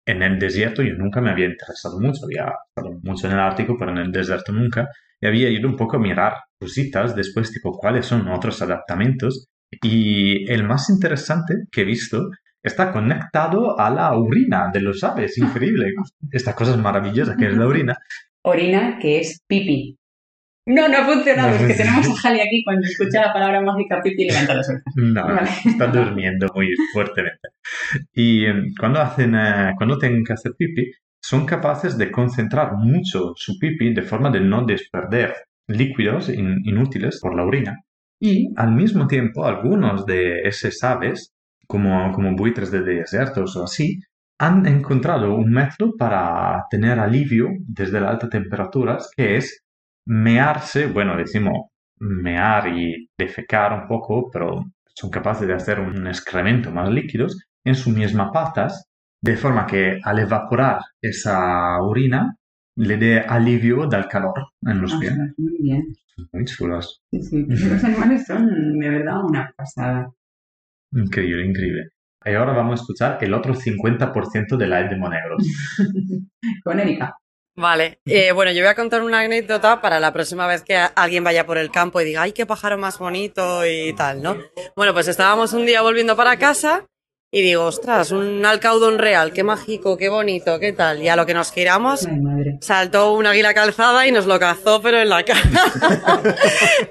en 0.06 0.22
el 0.22 0.38
desierto 0.38 0.82
yo 0.82 0.94
nunca 0.94 1.20
me 1.20 1.30
había 1.30 1.46
interesado 1.46 2.00
mucho, 2.00 2.24
había 2.24 2.52
estado 2.68 2.98
mucho 3.02 3.26
en 3.26 3.32
el 3.34 3.40
Ártico 3.40 3.76
pero 3.78 3.90
en 3.90 3.98
el 3.98 4.12
desierto 4.12 4.52
nunca 4.52 4.88
y 5.20 5.26
había 5.26 5.50
ido 5.50 5.68
un 5.68 5.76
poco 5.76 5.96
a 5.96 6.00
mirar 6.00 6.34
cositas 6.58 7.14
después 7.14 7.50
tipo 7.50 7.72
cuáles 7.72 8.06
son 8.06 8.28
otros 8.28 8.62
adaptamientos 8.62 9.48
y 9.82 10.50
el 10.50 10.64
más 10.64 10.88
interesante 10.90 11.54
que 11.70 11.82
he 11.82 11.84
visto 11.84 12.30
está 12.62 12.92
conectado 12.92 13.78
a 13.78 13.90
la 13.90 14.12
orina 14.12 14.70
de 14.72 14.80
los 14.80 15.02
aves. 15.04 15.38
Increíble. 15.38 15.92
Estas 16.30 16.54
cosas 16.54 16.76
maravillosas 16.78 17.36
que 17.36 17.46
es 17.46 17.56
la 17.56 17.66
orina. 17.66 17.96
Orina, 18.42 18.98
que 18.98 19.20
es 19.20 19.40
pipi. 19.46 19.96
No, 20.66 20.88
no 20.88 20.98
ha 20.98 21.04
funcionado. 21.04 21.54
Es 21.54 21.62
que 21.62 21.74
tenemos 21.74 22.08
a 22.08 22.14
Jali 22.22 22.40
aquí 22.40 22.62
cuando 22.64 22.86
escucha 22.86 23.26
la 23.26 23.32
palabra 23.32 23.60
mágica 23.60 24.00
pipi 24.02 24.24
levanta 24.26 24.54
las 24.54 24.68
orejas. 24.68 24.92
No, 24.96 25.24
Vale. 25.24 25.48
está 25.64 25.86
durmiendo 25.86 26.48
muy 26.54 26.68
fuertemente. 26.92 27.48
Y 28.12 28.44
eh, 28.46 28.54
cuando 28.78 29.00
hacen, 29.00 29.34
eh, 29.34 29.72
cuando 29.76 29.96
tienen 29.98 30.24
que 30.24 30.32
hacer 30.32 30.52
pipi, 30.58 30.90
son 31.22 31.46
capaces 31.46 31.96
de 31.96 32.10
concentrar 32.10 32.72
mucho 32.76 33.32
su 33.36 33.58
pipi 33.58 33.94
de 33.94 34.02
forma 34.02 34.30
de 34.30 34.40
no 34.40 34.64
desperder 34.64 35.34
líquidos 35.68 36.28
in- 36.30 36.60
inútiles 36.64 37.20
por 37.20 37.34
la 37.36 37.44
orina. 37.44 37.80
Y 38.20 38.48
al 38.56 38.72
mismo 38.72 39.06
tiempo, 39.06 39.44
algunos 39.46 40.04
de 40.06 40.40
esas 40.42 40.82
aves, 40.82 41.32
como, 41.66 42.10
como 42.12 42.34
buitres 42.34 42.70
de 42.70 42.80
desiertos 42.82 43.56
o 43.56 43.64
así, 43.64 44.00
han 44.38 44.66
encontrado 44.66 45.34
un 45.34 45.50
método 45.50 45.92
para 45.98 46.64
tener 46.70 46.98
alivio 46.98 47.48
desde 47.66 48.00
las 48.00 48.10
altas 48.10 48.30
temperaturas, 48.30 49.10
que 49.16 49.36
es 49.36 49.62
mearse, 50.06 50.86
bueno, 50.86 51.16
decimos 51.16 51.70
mear 51.98 52.68
y 52.68 53.08
defecar 53.18 53.72
un 53.72 53.88
poco, 53.88 54.30
pero 54.30 54.64
son 54.94 55.10
capaces 55.10 55.46
de 55.46 55.54
hacer 55.54 55.80
un 55.80 56.06
excremento 56.06 56.70
más 56.70 56.90
líquidos 56.90 57.38
en 57.64 57.74
sus 57.74 57.94
mismas 57.94 58.30
patas, 58.32 58.88
de 59.20 59.36
forma 59.36 59.66
que 59.66 59.98
al 60.02 60.18
evaporar 60.18 60.80
esa 61.00 61.80
orina 61.80 62.36
le 62.76 62.96
dé 62.96 63.20
alivio 63.20 63.86
del 63.86 64.06
calor 64.06 64.48
en 64.62 64.80
los 64.80 64.94
pies. 64.96 65.12
Ostras, 65.12 65.34
Muy 65.38 65.58
bien. 65.62 65.82
Muy 66.32 66.44
chulos. 66.44 67.02
Sí, 67.10 67.22
sí. 67.22 67.46
Los 67.48 67.84
animales 67.84 68.26
son 68.26 68.78
de 68.78 68.88
verdad 68.88 69.24
una 69.24 69.52
pasada. 69.56 70.10
Increíble, 70.92 71.46
increíble. 71.46 71.88
Y 72.24 72.34
ahora 72.34 72.52
vamos 72.52 72.80
a 72.80 72.82
escuchar 72.82 73.18
el 73.20 73.34
otro 73.34 73.54
50% 73.54 74.56
de 74.56 74.66
la 74.66 74.82
de 74.82 74.96
Monegros. 74.96 75.42
Con 76.64 76.80
Erika. 76.80 77.16
Vale, 77.58 78.00
eh, 78.04 78.32
bueno, 78.32 78.52
yo 78.52 78.60
voy 78.60 78.68
a 78.68 78.74
contar 78.74 79.02
una 79.02 79.20
anécdota 79.20 79.80
para 79.80 79.98
la 79.98 80.12
próxima 80.12 80.46
vez 80.46 80.62
que 80.62 80.76
alguien 80.76 81.24
vaya 81.24 81.46
por 81.46 81.56
el 81.56 81.70
campo 81.70 81.98
y 82.00 82.04
diga, 82.04 82.20
ay, 82.20 82.32
qué 82.32 82.44
pájaro 82.44 82.76
más 82.76 82.98
bonito 82.98 83.64
y 83.64 83.94
tal, 83.94 84.22
¿no? 84.22 84.36
Bueno, 84.76 84.92
pues 84.92 85.08
estábamos 85.08 85.54
un 85.54 85.64
día 85.64 85.80
volviendo 85.80 86.16
para 86.16 86.38
casa 86.38 86.86
y 87.30 87.42
digo, 87.42 87.64
ostras, 87.64 88.12
un 88.12 88.46
alcaudón 88.46 88.98
real, 88.98 89.32
qué 89.32 89.42
mágico, 89.42 89.96
qué 89.96 90.08
bonito, 90.08 90.58
qué 90.60 90.72
tal. 90.72 91.02
Y 91.02 91.08
a 91.08 91.16
lo 91.16 91.26
que 91.26 91.34
nos 91.34 91.50
giramos, 91.52 92.06
Ay, 92.06 92.20
madre. 92.20 92.58
saltó 92.60 93.12
un 93.12 93.26
águila 93.26 93.52
calzada 93.52 94.06
y 94.06 94.12
nos 94.12 94.26
lo 94.26 94.38
cazó, 94.38 94.80
pero 94.80 95.00
en 95.00 95.08
la 95.08 95.24
cara. 95.24 95.42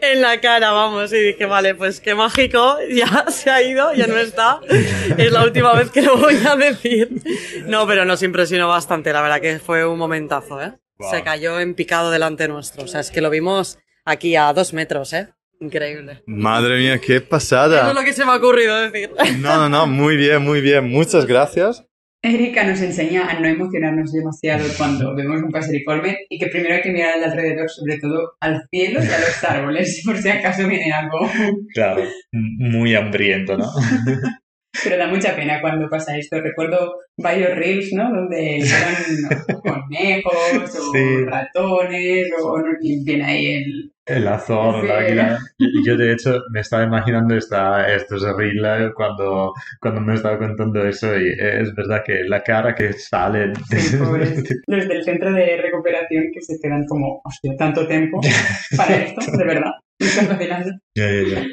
en 0.02 0.22
la 0.22 0.40
cara, 0.42 0.72
vamos. 0.72 1.12
Y 1.14 1.20
dije, 1.20 1.46
vale, 1.46 1.74
pues 1.76 2.00
qué 2.02 2.16
mágico, 2.16 2.78
ya 2.90 3.26
se 3.30 3.50
ha 3.50 3.62
ido, 3.62 3.94
ya 3.94 4.08
no 4.08 4.18
está. 4.18 4.60
Es 5.18 5.32
la 5.32 5.44
última 5.44 5.74
vez 5.74 5.90
que 5.90 6.02
lo 6.02 6.18
voy 6.18 6.38
a 6.46 6.56
decir. 6.56 7.10
No, 7.66 7.88
pero 7.88 8.06
nos 8.06 8.22
impresionó 8.22 8.68
bastante, 8.68 9.14
la 9.14 9.22
verdad 9.22 9.42
que 9.42 9.60
fue 9.60 9.86
un 9.86 9.98
momentazo, 9.98 10.62
¿eh? 10.62 10.74
Se 11.12 11.24
cayó 11.24 11.60
en 11.60 11.76
picado 11.76 12.12
delante 12.12 12.48
nuestro. 12.48 12.84
O 12.84 12.88
sea, 12.88 13.02
es 13.02 13.12
que 13.12 13.20
lo 13.22 13.30
vimos 13.30 13.80
aquí 14.06 14.36
a 14.36 14.54
dos 14.54 14.74
metros, 14.74 15.12
¿eh? 15.14 15.30
Increíble. 15.66 16.22
Madre 16.28 16.78
mía, 16.78 17.00
qué 17.00 17.16
Eso 17.18 17.26
pasada. 17.28 17.90
es 17.90 17.96
lo 17.96 18.04
que 18.04 18.14
se 18.14 18.24
me 18.24 18.32
ha 18.32 18.36
ocurrido 18.36 18.80
decir. 18.90 19.10
No, 19.40 19.58
no, 19.58 19.70
no, 19.70 19.88
muy 19.88 20.16
bien, 20.16 20.44
muy 20.44 20.62
bien. 20.62 20.88
Muchas 20.90 21.26
gracias. 21.26 21.84
Erika 22.22 22.64
nos 22.64 22.82
enseña 22.82 23.30
a 23.30 23.40
no 23.40 23.48
emocionarnos 23.48 24.12
demasiado 24.12 24.66
cuando 24.78 25.16
vemos 25.16 25.44
un 25.44 25.52
paseriforme 25.52 26.18
y 26.28 26.40
que 26.40 26.48
primero 26.48 26.74
hay 26.76 26.82
que 26.82 26.92
mirar 26.92 27.14
al 27.16 27.24
alrededor, 27.24 27.70
sobre 27.70 28.00
todo 28.00 28.34
al 28.40 28.64
cielo 28.72 29.00
y 29.04 29.08
a 29.08 29.20
los 29.20 29.44
árboles, 29.44 30.02
por 30.06 30.18
si 30.18 30.30
acaso 30.30 30.68
viene 30.68 30.92
algo. 30.92 31.20
Claro, 31.74 32.04
muy 32.32 32.96
hambriento, 32.96 33.58
¿no? 33.58 33.66
Pero 34.84 34.98
da 34.98 35.08
mucha 35.08 35.36
pena 35.36 35.62
cuando 35.62 35.88
pasa 35.90 36.18
esto. 36.18 36.40
Recuerdo 36.42 36.96
varios 37.18 37.56
reels, 37.56 37.92
¿no? 37.94 38.12
Donde 38.12 38.58
eran 38.58 38.96
conejos 39.64 40.76
o 40.76 40.92
Sí. 40.94 41.26
ratones 41.26 42.28
o 42.42 42.62
y 42.82 43.04
viene 43.04 43.24
ahí 43.26 43.46
el... 43.54 43.92
El 44.08 44.28
azor, 44.28 44.82
Sí. 44.82 44.86
el 44.86 44.92
águila. 44.92 45.40
Y 45.58 45.88
Yo, 45.88 45.98
de 45.98 46.12
hecho, 46.14 46.40
me 46.54 46.60
estaba 46.60 46.84
imaginando 46.84 47.36
esta, 47.36 47.92
estos 47.92 48.22
reels 48.38 48.92
cuando, 48.96 49.52
cuando 49.82 50.00
me 50.02 50.14
estaba 50.14 50.38
contando 50.38 50.86
eso 50.88 51.16
y 51.20 51.28
es 51.40 51.74
verdad 51.74 52.04
que 52.06 52.24
la 52.26 52.44
cara 52.44 52.76
que 52.76 52.94
sale... 52.94 53.48
de- 53.48 53.80
Sí. 53.80 53.98
Los 54.68 54.88
del 54.88 55.04
centro 55.04 55.32
de 55.34 55.58
recuperación 55.58 56.26
que 56.34 56.42
se 56.42 56.60
quedan 56.62 56.86
como, 56.88 57.20
hostia, 57.24 57.54
tanto 57.58 57.88
tiempo 57.88 58.20
para 58.78 58.96
esto, 58.96 59.22
de 59.38 59.44
verdad. 59.44 59.72
Ya, 60.94 61.06
ya, 61.12 61.24
ya. 61.30 61.48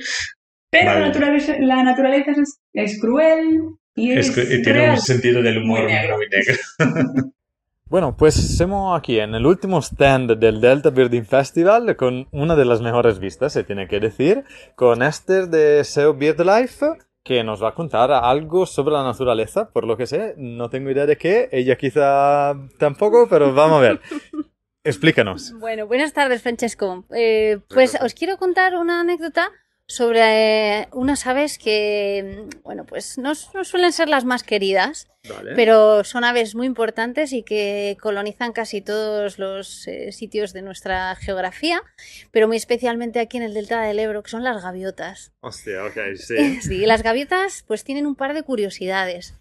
Pero 0.72 0.86
Vale. 0.86 1.00
la 1.00 1.06
naturaleza, 1.08 1.54
la 1.60 1.82
naturaleza 1.84 2.30
es, 2.32 2.60
es 2.72 2.98
cruel 3.00 3.60
y 3.94 4.12
es, 4.12 4.36
Es 4.36 4.50
y 4.50 4.62
tiene 4.62 4.78
real. 4.80 4.90
un 4.94 5.00
sentido 5.00 5.42
del 5.42 5.58
humor 5.58 5.82
Muy 5.82 5.92
negro. 5.92 6.16
muy 6.16 6.26
negro. 6.28 7.32
Bueno, 7.86 8.16
pues 8.16 8.38
estamos 8.38 8.98
aquí 8.98 9.18
en 9.20 9.34
el 9.34 9.44
último 9.44 9.82
stand 9.82 10.38
del 10.38 10.62
Delta 10.62 10.88
Birding 10.88 11.26
Festival 11.26 11.94
con 11.96 12.26
una 12.30 12.56
de 12.56 12.64
las 12.64 12.80
mejores 12.80 13.18
vistas, 13.18 13.52
se 13.52 13.64
tiene 13.64 13.86
que 13.86 14.00
decir, 14.00 14.44
con 14.76 15.02
Esther 15.02 15.48
de 15.48 15.84
SEO 15.84 16.14
BirdLife, 16.14 16.86
que 17.22 17.44
nos 17.44 17.62
va 17.62 17.68
a 17.68 17.74
contar 17.74 18.10
algo 18.10 18.64
sobre 18.64 18.94
la 18.94 19.02
naturaleza, 19.04 19.68
por 19.72 19.86
lo 19.86 19.98
que 19.98 20.06
sé, 20.06 20.32
no 20.38 20.70
tengo 20.70 20.88
idea 20.88 21.04
de 21.04 21.18
qué, 21.18 21.50
ella 21.52 21.76
quizá 21.76 22.54
tampoco, 22.78 23.28
pero 23.28 23.52
vamos 23.52 23.76
a 23.76 23.80
ver. 23.82 24.00
Explícanos. 24.84 25.52
Bueno, 25.60 25.86
buenas 25.86 26.14
tardes, 26.14 26.40
Francesco. 26.40 27.04
Eh, 27.14 27.58
pues 27.68 27.96
os 28.00 28.14
quiero 28.14 28.38
contar 28.38 28.74
una 28.74 29.02
anécdota 29.02 29.50
sobre 29.92 30.80
eh, 30.80 30.88
unas 30.92 31.26
aves 31.26 31.58
que, 31.58 32.46
mm, 32.50 32.62
bueno, 32.62 32.84
pues 32.86 33.18
no, 33.18 33.32
no 33.54 33.64
suelen 33.64 33.92
ser 33.92 34.08
las 34.08 34.24
más 34.24 34.42
queridas, 34.42 35.06
pero 35.54 36.02
son 36.04 36.24
aves 36.24 36.54
muy 36.54 36.66
importantes 36.66 37.32
y 37.32 37.42
que 37.42 37.96
colonizan 38.00 38.52
casi 38.52 38.80
todos 38.80 39.38
los 39.38 39.86
eh, 39.86 40.10
sitios 40.12 40.52
de 40.52 40.62
nuestra 40.62 41.14
geografía, 41.16 41.80
pero 42.30 42.48
muy 42.48 42.56
especialmente 42.56 43.20
aquí 43.20 43.36
en 43.36 43.42
el 43.44 43.54
delta 43.54 43.82
del 43.82 43.98
Ebro, 43.98 44.22
que 44.22 44.30
son 44.30 44.42
las 44.44 44.62
gaviotas. 44.62 45.32
Hostia, 45.40 45.84
ok, 45.84 45.96
sí. 46.16 46.58
Sí, 46.62 46.86
las 46.86 47.02
gaviotas 47.02 47.64
pues 47.66 47.84
tienen 47.84 48.06
un 48.06 48.14
par 48.16 48.34
de 48.34 48.42
curiosidades. 48.42 49.34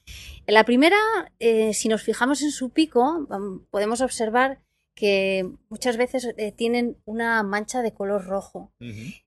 La 0.47 0.65
primera, 0.65 0.97
eh, 1.39 1.73
si 1.73 1.87
nos 1.87 2.03
fijamos 2.03 2.41
en 2.41 2.51
su 2.51 2.71
pico, 2.71 3.25
vam- 3.29 3.65
podemos 3.71 4.01
observar 4.01 4.59
que 4.95 5.49
muchas 5.69 5.97
veces 5.97 6.27
eh, 6.37 6.51
tienen 6.51 6.97
una 7.05 7.41
mancha 7.43 7.81
de 7.81 7.93
color 7.93 8.25
rojo. 8.25 8.73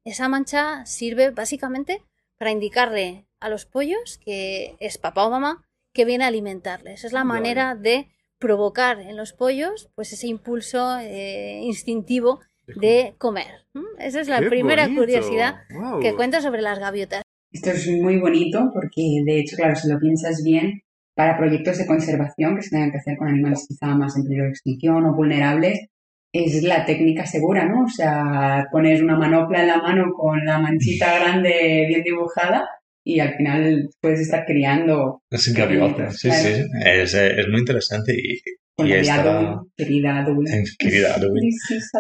Esa 0.05 0.29
mancha 0.29 0.85
sirve 0.87 1.31
básicamente 1.31 2.03
para 2.39 2.51
indicarle 2.51 3.27
a 3.41 3.49
los 3.49 3.65
pollos 3.67 4.19
que 4.19 4.77
es 4.81 4.99
papá 4.99 5.27
o 5.27 5.31
mamá 5.31 5.67
que 5.93 6.05
viene 6.05 6.25
a 6.25 6.29
alimentarles. 6.29 7.05
Es 7.05 7.13
la 7.13 7.21
Vale. 7.25 7.29
manera 7.41 7.75
de 7.75 8.09
provocar 8.39 9.01
en 9.01 9.17
los 9.17 9.33
pollos 9.33 9.91
pues 9.95 10.13
ese 10.13 10.27
impulso 10.27 10.99
eh, 10.99 11.61
instintivo 11.63 12.41
de 12.67 13.15
comer. 13.19 13.67
Esa 13.99 14.21
es 14.21 14.29
la 14.29 14.41
Qué 14.41 14.49
primera 14.49 14.85
bonito. 14.85 15.03
curiosidad 15.03 15.63
que 16.01 16.15
cuento 16.15 16.41
sobre 16.41 16.63
las 16.63 16.79
gaviotas. 16.79 17.23
Esto 17.53 17.71
es 17.71 17.87
muy 17.89 18.19
bonito 18.19 18.71
porque, 18.73 19.23
de 19.25 19.39
hecho, 19.39 19.57
claro, 19.57 19.77
si 19.77 19.89
lo 19.89 19.99
piensas 20.01 20.43
bien, 20.43 20.83
para 21.15 21.37
proyectos 21.39 21.79
de 21.79 21.87
conservación 21.87 22.57
que 22.57 22.63
se 22.63 22.71
tengan 22.71 22.91
que 22.91 22.99
hacer 22.99 23.17
con 23.17 23.29
animales 23.29 23.67
quizá 23.69 23.95
más 23.95 24.17
en 24.17 24.25
peligro 24.25 24.45
de 24.45 24.51
extinción 24.51 25.07
o 25.07 25.15
vulnerables, 25.15 25.87
es 26.33 26.63
la 26.65 26.85
técnica 26.85 27.25
segura, 27.27 27.65
¿no? 27.65 27.85
O 27.85 27.89
sea, 27.89 28.67
pones 28.73 29.01
una 29.01 29.17
manopla 29.17 29.61
en 29.61 29.69
la 29.69 29.79
mano 29.79 30.13
con 30.13 30.45
la 30.45 30.59
manchita 30.59 31.15
grande 31.21 31.85
bien 31.89 32.03
dibujada 32.03 32.69
y 33.05 33.21
al 33.21 33.35
final 33.37 33.89
puedes 34.01 34.21
estar 34.21 34.45
criando 34.45 35.21
Es 35.31 35.53
gaviota, 35.55 36.11
sí, 36.11 36.29
Claro. 36.29 36.43
sí. 36.43 36.63
Es, 36.85 37.15
eh, 37.15 37.41
es 37.41 37.49
muy 37.49 37.61
interesante 37.61 38.15
y, 38.15 38.41
con 38.77 38.87
y 38.87 38.91
la 38.91 38.97
esta- 38.97 39.63
querida 39.77 40.21
en- 40.27 40.65
querida 40.79 41.15
Adwin. 41.15 41.41
This 41.41 41.71
is 41.71 41.91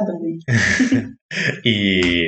y 1.64 2.24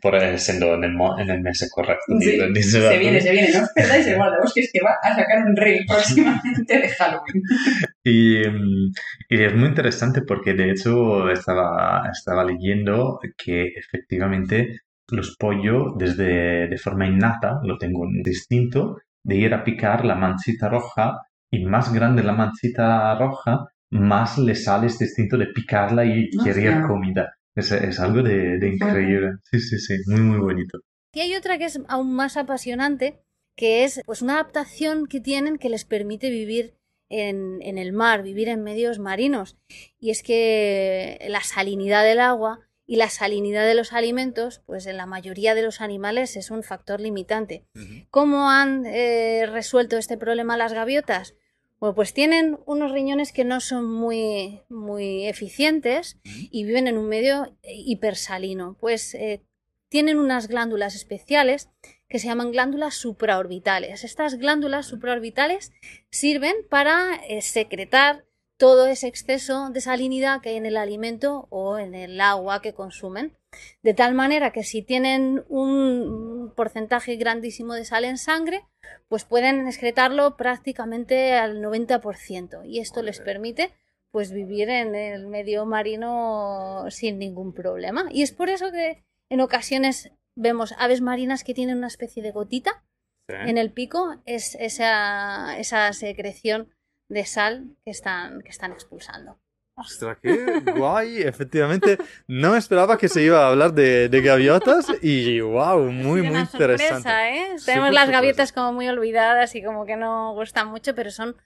por 0.00 0.14
siendo 0.38 0.74
en 0.74 0.84
el, 0.84 0.96
en 1.18 1.30
el 1.30 1.40
mes 1.42 1.68
correcto. 1.74 2.04
Sí, 2.20 2.30
dice- 2.30 2.48
dice 2.54 2.88
se 2.88 2.98
viene, 2.98 3.20
se 3.20 3.32
viene. 3.32 3.48
No 3.54 3.62
os 3.62 3.70
perdáis 3.74 4.06
el 4.06 4.16
guardabosques 4.16 4.70
que 4.72 4.80
va 4.82 4.94
a 5.02 5.14
sacar 5.14 5.44
un 5.46 5.56
reel 5.56 5.84
próximamente 5.86 6.78
de 6.78 6.88
Halloween. 6.88 7.42
Y, 8.08 8.38
mm, 8.48 8.92
y 9.30 9.42
es 9.42 9.54
muy 9.56 9.66
interesante 9.68 10.22
porque 10.22 10.54
de 10.54 10.70
hecho 10.70 11.28
estaba, 11.28 12.08
estaba 12.12 12.44
leyendo 12.44 13.18
que 13.36 13.72
efectivamente 13.76 14.78
los 15.08 15.34
pollos 15.36 15.94
desde 15.98 16.68
de 16.68 16.78
forma 16.78 17.08
innata 17.08 17.58
lo 17.64 17.76
tengo 17.78 18.02
un 18.02 18.22
distinto 18.22 18.98
de 19.24 19.36
ir 19.36 19.54
a 19.54 19.64
picar 19.64 20.04
la 20.04 20.14
manchita 20.14 20.68
roja 20.68 21.20
y 21.50 21.64
más 21.64 21.92
grande 21.92 22.22
la 22.22 22.32
manchita 22.32 23.18
roja 23.18 23.66
más 23.90 24.38
le 24.38 24.54
sale 24.54 24.86
este 24.88 25.04
instinto 25.04 25.36
de 25.38 25.46
picarla 25.46 26.04
y 26.04 26.28
Hostia. 26.36 26.54
querer 26.54 26.82
comida. 26.86 27.34
Es, 27.54 27.72
es 27.72 27.98
algo 28.00 28.22
de, 28.22 28.58
de 28.58 28.68
increíble. 28.68 29.32
Sí, 29.50 29.60
sí, 29.60 29.78
sí, 29.78 29.94
muy, 30.06 30.20
muy 30.20 30.38
bonito. 30.38 30.78
Y 31.12 31.20
hay 31.20 31.34
otra 31.34 31.56
que 31.56 31.64
es 31.64 31.80
aún 31.88 32.14
más 32.14 32.36
apasionante, 32.36 33.22
que 33.56 33.84
es 33.84 34.02
pues 34.04 34.20
una 34.20 34.34
adaptación 34.34 35.06
que 35.06 35.20
tienen 35.20 35.56
que 35.56 35.70
les 35.70 35.84
permite 35.84 36.28
vivir 36.28 36.74
en, 37.08 37.62
en 37.62 37.78
el 37.78 37.92
mar, 37.92 38.22
vivir 38.22 38.48
en 38.48 38.62
medios 38.62 38.98
marinos. 38.98 39.56
Y 39.98 40.10
es 40.10 40.22
que 40.22 41.18
la 41.28 41.40
salinidad 41.40 42.04
del 42.04 42.20
agua 42.20 42.60
y 42.86 42.96
la 42.96 43.08
salinidad 43.08 43.66
de 43.66 43.74
los 43.74 43.92
alimentos, 43.92 44.60
pues 44.66 44.86
en 44.86 44.96
la 44.96 45.06
mayoría 45.06 45.54
de 45.54 45.62
los 45.62 45.80
animales 45.80 46.36
es 46.36 46.50
un 46.50 46.62
factor 46.62 47.00
limitante. 47.00 47.64
¿Cómo 48.10 48.50
han 48.50 48.84
eh, 48.86 49.46
resuelto 49.50 49.96
este 49.96 50.18
problema 50.18 50.56
las 50.56 50.72
gaviotas? 50.72 51.34
Bueno, 51.78 51.94
pues 51.94 52.14
tienen 52.14 52.58
unos 52.64 52.92
riñones 52.92 53.32
que 53.32 53.44
no 53.44 53.60
son 53.60 53.92
muy, 53.92 54.62
muy 54.70 55.26
eficientes 55.26 56.18
y 56.24 56.64
viven 56.64 56.86
en 56.86 56.96
un 56.96 57.08
medio 57.08 57.56
hipersalino. 57.62 58.76
Pues 58.80 59.14
eh, 59.14 59.42
tienen 59.88 60.18
unas 60.18 60.48
glándulas 60.48 60.94
especiales 60.94 61.68
que 62.08 62.18
se 62.18 62.28
llaman 62.28 62.52
glándulas 62.52 62.94
supraorbitales. 62.94 64.04
Estas 64.04 64.36
glándulas 64.36 64.86
supraorbitales 64.86 65.72
sirven 66.10 66.54
para 66.70 67.16
eh, 67.28 67.42
secretar 67.42 68.24
todo 68.56 68.86
ese 68.86 69.06
exceso 69.06 69.68
de 69.70 69.80
salinidad 69.80 70.40
que 70.40 70.50
hay 70.50 70.56
en 70.56 70.66
el 70.66 70.78
alimento 70.78 71.46
o 71.50 71.78
en 71.78 71.94
el 71.94 72.20
agua 72.20 72.62
que 72.62 72.72
consumen. 72.72 73.36
De 73.82 73.94
tal 73.94 74.14
manera 74.14 74.52
que 74.52 74.62
si 74.62 74.82
tienen 74.82 75.44
un 75.48 76.52
porcentaje 76.56 77.16
grandísimo 77.16 77.74
de 77.74 77.84
sal 77.84 78.04
en 78.04 78.18
sangre, 78.18 78.64
pues 79.08 79.24
pueden 79.24 79.66
excretarlo 79.66 80.36
prácticamente 80.36 81.34
al 81.34 81.62
90%. 81.62 82.62
Y 82.66 82.80
esto 82.80 83.02
les 83.02 83.20
permite 83.20 83.72
pues 84.10 84.32
vivir 84.32 84.70
en 84.70 84.94
el 84.94 85.26
medio 85.26 85.66
marino 85.66 86.86
sin 86.90 87.18
ningún 87.18 87.52
problema. 87.52 88.06
Y 88.10 88.22
es 88.22 88.32
por 88.32 88.48
eso 88.48 88.72
que 88.72 89.04
en 89.28 89.40
ocasiones 89.40 90.12
vemos 90.34 90.74
aves 90.78 91.00
marinas 91.00 91.44
que 91.44 91.54
tienen 91.54 91.78
una 91.78 91.88
especie 91.88 92.22
de 92.22 92.30
gotita 92.30 92.82
en 93.28 93.58
el 93.58 93.72
pico, 93.72 94.20
es 94.24 94.54
esa, 94.60 95.58
esa 95.58 95.92
secreción 95.92 96.72
de 97.08 97.24
sal 97.24 97.76
que 97.84 97.90
están, 97.90 98.42
que 98.42 98.50
están 98.50 98.72
expulsando. 98.72 99.38
Ostras, 99.78 100.16
qué 100.22 100.62
guay. 100.74 101.20
Efectivamente, 101.22 101.98
no 102.26 102.56
esperaba 102.56 102.96
que 102.96 103.08
se 103.08 103.22
iba 103.22 103.44
a 103.44 103.48
hablar 103.50 103.74
de, 103.74 104.08
de 104.08 104.20
gaviotas 104.22 104.86
y 105.02 105.40
wow, 105.40 105.80
muy, 105.92 106.22
muy 106.22 106.30
Una 106.30 106.40
interesante. 106.50 106.94
sorpresa, 107.02 107.30
¿eh? 107.30 107.44
Súper 107.58 107.64
Tenemos 107.66 107.90
las 107.92 108.04
sorpresa. 108.04 108.12
gaviotas 108.12 108.52
como 108.52 108.72
muy 108.72 108.88
olvidadas 108.88 109.54
y 109.54 109.62
como 109.62 109.84
que 109.84 109.96
no 109.96 110.32
gustan 110.34 110.68
mucho, 110.68 110.94
pero 110.94 111.10
son 111.10 111.36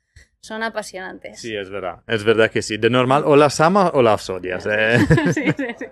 son 0.42 0.62
apasionantes. 0.62 1.40
Sí, 1.40 1.54
es 1.54 1.68
verdad. 1.68 1.96
Es 2.06 2.24
verdad 2.24 2.50
que 2.50 2.62
sí. 2.62 2.78
De 2.78 2.88
normal, 2.88 3.24
o 3.26 3.36
las 3.36 3.60
amas 3.60 3.90
o 3.94 4.00
las 4.00 4.30
odias. 4.30 4.66
¿eh? 4.70 4.98
Sí, 5.34 5.44
sí, 5.56 5.66
sí. 5.78 5.86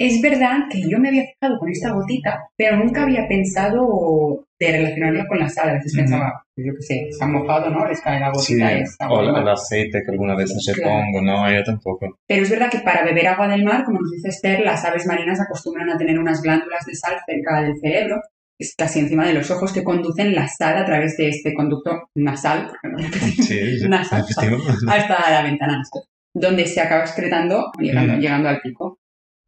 Es 0.00 0.20
verdad 0.20 0.66
que 0.68 0.80
yo 0.90 0.98
me 0.98 1.08
había 1.10 1.22
fijado 1.22 1.58
con 1.60 1.68
esta 1.70 1.92
gotita, 1.92 2.48
pero 2.56 2.76
nunca 2.76 3.04
había 3.04 3.28
pensado 3.28 4.44
de 4.64 4.78
relacionarla 4.78 5.26
con 5.26 5.38
la 5.38 5.48
sal. 5.48 5.70
A 5.70 5.72
veces 5.74 5.94
pensaba, 5.96 6.44
yo 6.56 6.72
qué 6.76 6.82
sé, 6.82 7.08
se 7.10 7.24
han 7.24 7.32
mojado, 7.32 7.70
¿no? 7.70 7.86
Les 7.86 8.00
cae 8.00 8.20
la 8.20 8.32
Sí, 8.34 8.54
gotita 8.54 8.72
está 8.78 9.08
o 9.08 9.20
el, 9.20 9.48
aceite 9.48 10.02
que 10.04 10.10
alguna 10.12 10.34
vez 10.34 10.52
se 10.64 10.72
Claro. 10.72 10.90
pongo, 10.90 11.20
no, 11.22 11.52
yo 11.52 11.62
tampoco. 11.64 12.18
Pero 12.26 12.42
es 12.42 12.50
verdad 12.50 12.70
que 12.70 12.78
para 12.80 13.04
beber 13.04 13.26
agua 13.28 13.48
del 13.48 13.64
mar, 13.64 13.84
como 13.84 14.00
nos 14.00 14.10
dice 14.10 14.28
Esther, 14.28 14.60
las 14.60 14.84
aves 14.84 15.06
marinas 15.06 15.40
acostumbran 15.40 15.90
a 15.90 15.96
tener 15.98 16.18
unas 16.18 16.42
glándulas 16.42 16.84
de 16.86 16.94
sal 16.94 17.16
cerca 17.26 17.60
del 17.62 17.74
cerebro, 17.80 18.20
es 18.58 18.74
casi 18.78 19.00
encima 19.00 19.26
de 19.26 19.34
los 19.34 19.50
ojos, 19.50 19.72
que 19.72 19.82
conducen 19.82 20.34
la 20.34 20.46
sal 20.46 20.76
a 20.78 20.84
través 20.84 21.16
de 21.16 21.28
este 21.28 21.52
conducto 21.54 22.08
nasal, 22.14 22.70
no 22.84 22.98
Sí, 22.98 23.78
sí, 23.80 23.88
nasal, 23.88 24.24
hasta 24.88 25.30
la 25.30 25.42
ventana 25.42 25.78
nasal, 25.78 26.02
donde 26.34 26.66
se 26.66 26.80
acaba 26.80 27.02
excretando 27.02 27.72
llegando, 27.80 28.14
Mm. 28.14 28.20
llegando 28.20 28.48
al 28.48 28.60
pico. 28.60 28.98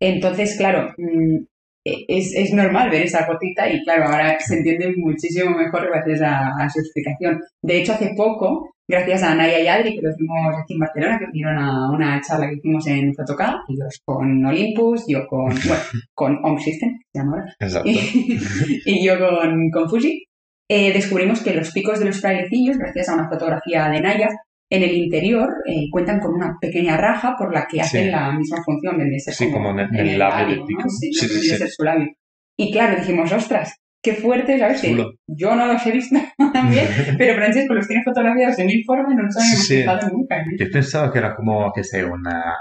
Entonces, 0.01 0.57
claro, 0.59 0.93
mm, 0.99 1.45
es, 2.09 2.35
es 2.35 2.53
normal 2.53 2.91
ver 2.91 3.03
esa 3.03 3.27
gotita 3.27 3.71
y 3.71 3.83
claro, 3.83 4.05
ahora 4.05 4.39
se 4.41 4.57
entiende 4.57 4.93
muchísimo 4.97 5.51
mejor 5.57 5.87
gracias 5.87 6.23
a, 6.23 6.49
a 6.59 6.69
su 6.69 6.81
explicación. 6.81 7.41
De 7.63 7.79
hecho, 7.79 7.93
hace 7.93 8.13
poco, 8.17 8.71
gracias 8.89 9.23
a 9.23 9.35
Naya 9.35 9.61
y 9.61 9.67
Adri, 9.67 9.95
que 9.95 10.03
los 10.03 10.17
vimos 10.17 10.55
aquí 10.63 10.75
en 10.75 10.81
Barcelona, 10.81 11.19
que 11.19 11.27
vinieron 11.33 11.59
a 11.59 11.91
una 11.91 12.21
charla 12.21 12.49
que 12.49 12.57
hicimos 12.57 12.87
en 12.87 13.15
Fotocá, 13.15 13.57
ellos 13.69 14.01
con 14.05 14.45
Olympus, 14.45 15.05
yo 15.09 15.27
con, 15.27 15.49
bueno, 15.67 15.83
con 16.15 16.39
Home 16.45 16.61
System, 16.61 16.91
se 17.13 17.19
llama 17.19 17.39
ahora, 17.39 17.55
Exacto. 17.59 17.89
y, 17.89 18.39
y 18.85 19.05
yo 19.05 19.19
con, 19.19 19.71
con 19.71 19.89
Fuji, 19.89 20.25
eh, 20.69 20.93
descubrimos 20.93 21.43
que 21.43 21.55
los 21.55 21.71
picos 21.71 22.01
de 22.01 22.07
los 22.07 22.21
frailecillos, 22.21 22.79
gracias 22.79 23.09
a 23.09 23.15
una 23.15 23.29
fotografía 23.29 23.89
de 23.89 24.01
Naya, 24.01 24.29
en 24.71 24.83
el 24.83 24.93
interior 24.97 25.49
eh, 25.67 25.87
cuentan 25.91 26.19
con 26.21 26.35
una 26.35 26.57
pequeña 26.61 26.97
raja 26.97 27.35
por 27.39 27.55
la 27.55 27.67
que 27.67 27.81
hacen 27.81 28.05
Sí. 28.07 28.11
la 28.11 28.33
misma 28.33 28.59
función, 28.65 28.99
vendría 28.99 29.21
ser 29.21 29.35
Sí, 29.35 29.51
como 29.53 29.71
en 29.71 29.81
el- 29.81 29.97
en 30.01 30.07
el 30.09 30.19
labio 30.19 30.57
¿no? 30.69 30.89
Sí, 30.91 31.13
Sí, 31.13 31.29
sí, 31.29 31.41
sí. 31.41 31.57
ser 31.57 31.69
su 31.71 31.85
labio. 31.85 32.09
Y 32.59 32.73
claro, 32.73 32.97
dijimos, 32.99 33.31
ostras, 33.33 33.77
qué 34.03 34.15
fuerte, 34.15 34.59
¿sabes? 34.59 34.83
Chulo. 34.83 35.13
yo 35.29 35.55
no 35.55 35.67
los 35.67 35.87
he 35.87 35.93
visto 35.93 36.17
también, 36.53 36.87
pero 37.19 37.35
Francesco 37.37 37.75
los 37.75 37.87
tiene 37.87 38.03
fotografiados 38.05 38.59
en 38.59 38.71
informe, 38.71 39.15
no 39.15 39.23
nos 39.25 39.37
habíamos 39.37 39.59
Sí, 39.61 39.67
sí. 39.67 39.77
fijado 39.83 40.09
nunca. 40.11 40.39
¿no? 40.45 40.53
Yo 40.59 40.67
pensaba 40.73 41.13
que 41.13 41.19
era 41.19 41.35
como, 41.37 41.73
que 41.73 41.85
sé, 41.85 42.05
una, 42.05 42.57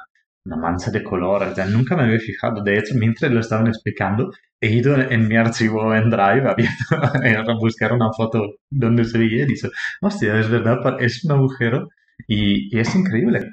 una 0.45 0.57
mancha 0.57 0.91
de 0.91 1.01
color, 1.03 1.43
o 1.43 1.55
sea, 1.55 1.65
nunca 1.65 1.95
me 1.95 2.03
había 2.03 2.19
fijado. 2.19 2.61
De 2.63 2.77
hecho, 2.77 2.93
mientras 2.99 3.31
lo 3.31 3.39
estaban 3.39 3.67
explicando, 3.67 4.31
he 4.65 4.73
ido 4.73 4.95
en 4.99 5.27
mi 5.27 5.35
archivo 5.35 5.93
en 5.93 6.09
Drive 6.09 6.47
a 6.49 7.53
buscar 7.59 7.93
una 7.93 8.11
foto 8.11 8.55
donde 8.69 9.05
se 9.05 9.17
veía 9.17 9.43
y 9.43 9.47
dice, 9.47 9.69
hostia, 10.01 10.39
es 10.39 10.49
verdad, 10.49 10.79
es 10.99 11.23
un 11.25 11.31
agujero 11.33 11.89
y, 12.27 12.75
y 12.75 12.79
es 12.79 12.95
increíble. 12.95 13.51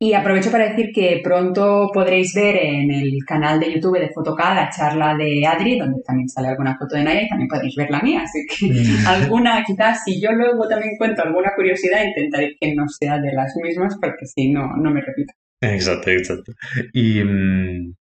Y 0.00 0.14
aprovecho 0.14 0.50
para 0.50 0.68
decir 0.68 0.90
que 0.92 1.20
pronto 1.22 1.88
podréis 1.94 2.34
ver 2.34 2.56
en 2.56 2.90
el 2.90 3.18
canal 3.24 3.60
de 3.60 3.72
YouTube 3.72 4.00
de 4.00 4.10
Fotocá 4.12 4.52
la 4.52 4.68
charla 4.68 5.14
de 5.16 5.46
Adri, 5.46 5.78
donde 5.78 6.02
también 6.04 6.28
sale 6.28 6.48
alguna 6.48 6.76
foto 6.76 6.96
de 6.96 7.04
Naya 7.04 7.22
y 7.22 7.28
también 7.28 7.46
podréis 7.46 7.76
ver 7.76 7.88
la 7.88 8.00
mía. 8.00 8.22
Así 8.24 8.40
que 8.48 8.66
Mm. 8.66 9.06
alguna, 9.06 9.62
quizás, 9.64 10.02
si 10.04 10.20
yo 10.20 10.32
luego 10.32 10.66
también 10.66 10.96
cuento 10.98 11.22
alguna 11.22 11.52
curiosidad, 11.54 12.02
intentaré 12.04 12.56
que 12.60 12.74
no 12.74 12.88
sea 12.88 13.20
de 13.20 13.32
las 13.32 13.54
mismas, 13.62 13.96
porque 14.00 14.26
si 14.26 14.50
no, 14.50 14.76
no 14.76 14.90
me 14.90 15.02
repito. 15.02 15.32
Exacto, 15.60 16.10
exacto. 16.10 16.52
Y 16.92 17.22
mm, 17.22 17.94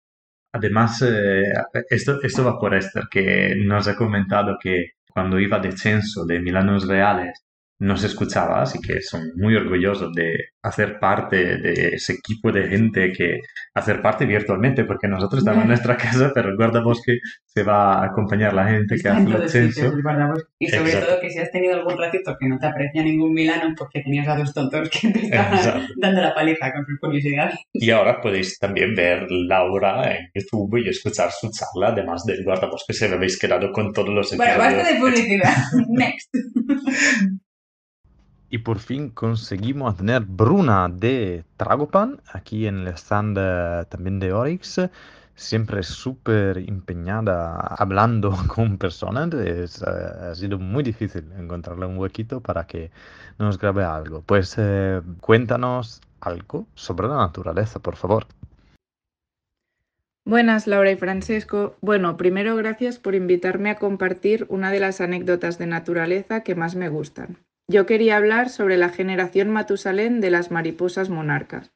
además, 0.52 1.02
eh, 1.02 1.42
esto, 1.90 2.20
esto 2.22 2.44
va 2.44 2.58
por 2.58 2.74
Esther, 2.74 3.04
que 3.10 3.54
nos 3.56 3.88
ha 3.88 3.96
comentado 3.96 4.58
que 4.60 4.92
cuando 5.12 5.38
iba 5.40 5.58
de 5.58 5.72
censo 5.72 6.24
de 6.26 6.40
Milanos 6.40 6.86
Reales 6.88 7.44
nos 7.80 8.04
escuchaba, 8.04 8.62
así 8.62 8.78
que 8.78 9.00
son 9.00 9.32
muy 9.36 9.56
orgullosos 9.56 10.12
de 10.12 10.32
hacer 10.62 10.98
parte 11.00 11.56
de 11.56 11.94
ese 11.94 12.12
equipo 12.12 12.52
de 12.52 12.68
gente 12.68 13.10
que 13.10 13.40
hacer 13.74 14.02
parte 14.02 14.26
virtualmente, 14.26 14.84
porque 14.84 15.08
nosotros 15.08 15.38
estamos 15.38 15.62
en 15.62 15.68
nuestra 15.68 15.96
casa, 15.96 16.30
pero 16.34 16.50
el 16.50 16.56
guardabosque 16.56 17.18
se 17.46 17.62
va 17.62 17.94
a 17.94 18.06
acompañar 18.06 18.52
la 18.52 18.68
gente 18.68 18.96
que 18.96 19.08
hace 19.08 19.20
en 19.22 19.26
el 19.28 19.32
todos 19.32 19.50
sitios, 19.50 19.74
censo. 19.74 19.96
el 19.96 20.02
guardabosque. 20.02 20.48
Y 20.58 20.68
sobre 20.68 20.90
Exacto. 20.90 21.06
todo 21.06 21.20
que 21.22 21.30
si 21.30 21.38
has 21.38 21.50
tenido 21.50 21.74
algún 21.74 21.98
ratito 21.98 22.36
que 22.38 22.48
no 22.48 22.58
te 22.58 22.66
aprecia 22.66 23.02
ningún 23.02 23.32
Milano, 23.32 23.74
porque 23.78 24.02
tenías 24.02 24.28
a 24.28 24.36
dos 24.36 24.52
tontos 24.52 24.90
que 24.90 25.08
te 25.08 25.20
estaban 25.24 25.54
Exacto. 25.54 25.94
dando 25.96 26.20
la 26.20 26.34
paliza 26.34 26.72
con 26.72 26.84
sus 26.84 26.98
curiosidades. 27.00 27.58
Y 27.72 27.90
ahora 27.90 28.20
podéis 28.20 28.58
también 28.58 28.94
ver 28.94 29.26
Laura 29.30 30.14
en 30.14 30.30
YouTube 30.34 30.76
y 30.84 30.88
escuchar 30.90 31.30
su 31.32 31.50
charla, 31.50 31.92
además 31.92 32.24
del 32.26 32.44
guardabosque, 32.44 32.92
si 32.92 33.06
habéis 33.06 33.38
quedado 33.38 33.72
con 33.72 33.90
todos 33.92 34.10
los 34.10 34.36
Bueno, 34.36 34.58
basta 34.58 34.92
de 34.92 34.98
publicidad. 35.00 35.54
Next. 35.88 36.30
Y 38.52 38.58
por 38.58 38.80
fin 38.80 39.10
conseguimos 39.10 39.96
tener 39.96 40.22
Bruna 40.22 40.88
de 40.88 41.44
Tragopan 41.56 42.20
aquí 42.32 42.66
en 42.66 42.80
el 42.80 42.88
stand 42.88 43.38
eh, 43.40 43.84
también 43.88 44.18
de 44.18 44.32
Oryx. 44.32 44.80
Siempre 45.36 45.84
súper 45.84 46.58
empeñada 46.58 47.56
hablando 47.78 48.36
con 48.48 48.76
personas. 48.76 49.30
Eh, 49.34 49.66
ha 49.86 50.34
sido 50.34 50.58
muy 50.58 50.82
difícil 50.82 51.30
encontrarle 51.38 51.86
un 51.86 51.96
huequito 51.96 52.40
para 52.40 52.66
que 52.66 52.90
nos 53.38 53.56
grabe 53.56 53.84
algo. 53.84 54.22
Pues 54.22 54.56
eh, 54.58 55.00
cuéntanos 55.20 56.00
algo 56.20 56.66
sobre 56.74 57.06
la 57.06 57.18
naturaleza, 57.18 57.78
por 57.78 57.94
favor. 57.94 58.26
Buenas, 60.24 60.66
Laura 60.66 60.90
y 60.90 60.96
Francesco. 60.96 61.76
Bueno, 61.80 62.16
primero 62.16 62.56
gracias 62.56 62.98
por 62.98 63.14
invitarme 63.14 63.70
a 63.70 63.78
compartir 63.78 64.46
una 64.48 64.72
de 64.72 64.80
las 64.80 65.00
anécdotas 65.00 65.56
de 65.56 65.66
naturaleza 65.66 66.42
que 66.42 66.56
más 66.56 66.74
me 66.74 66.88
gustan. 66.88 67.38
Yo 67.70 67.86
quería 67.86 68.16
hablar 68.16 68.48
sobre 68.48 68.76
la 68.76 68.88
generación 68.88 69.48
Matusalén 69.48 70.20
de 70.20 70.32
las 70.32 70.50
mariposas 70.50 71.08
monarcas. 71.08 71.70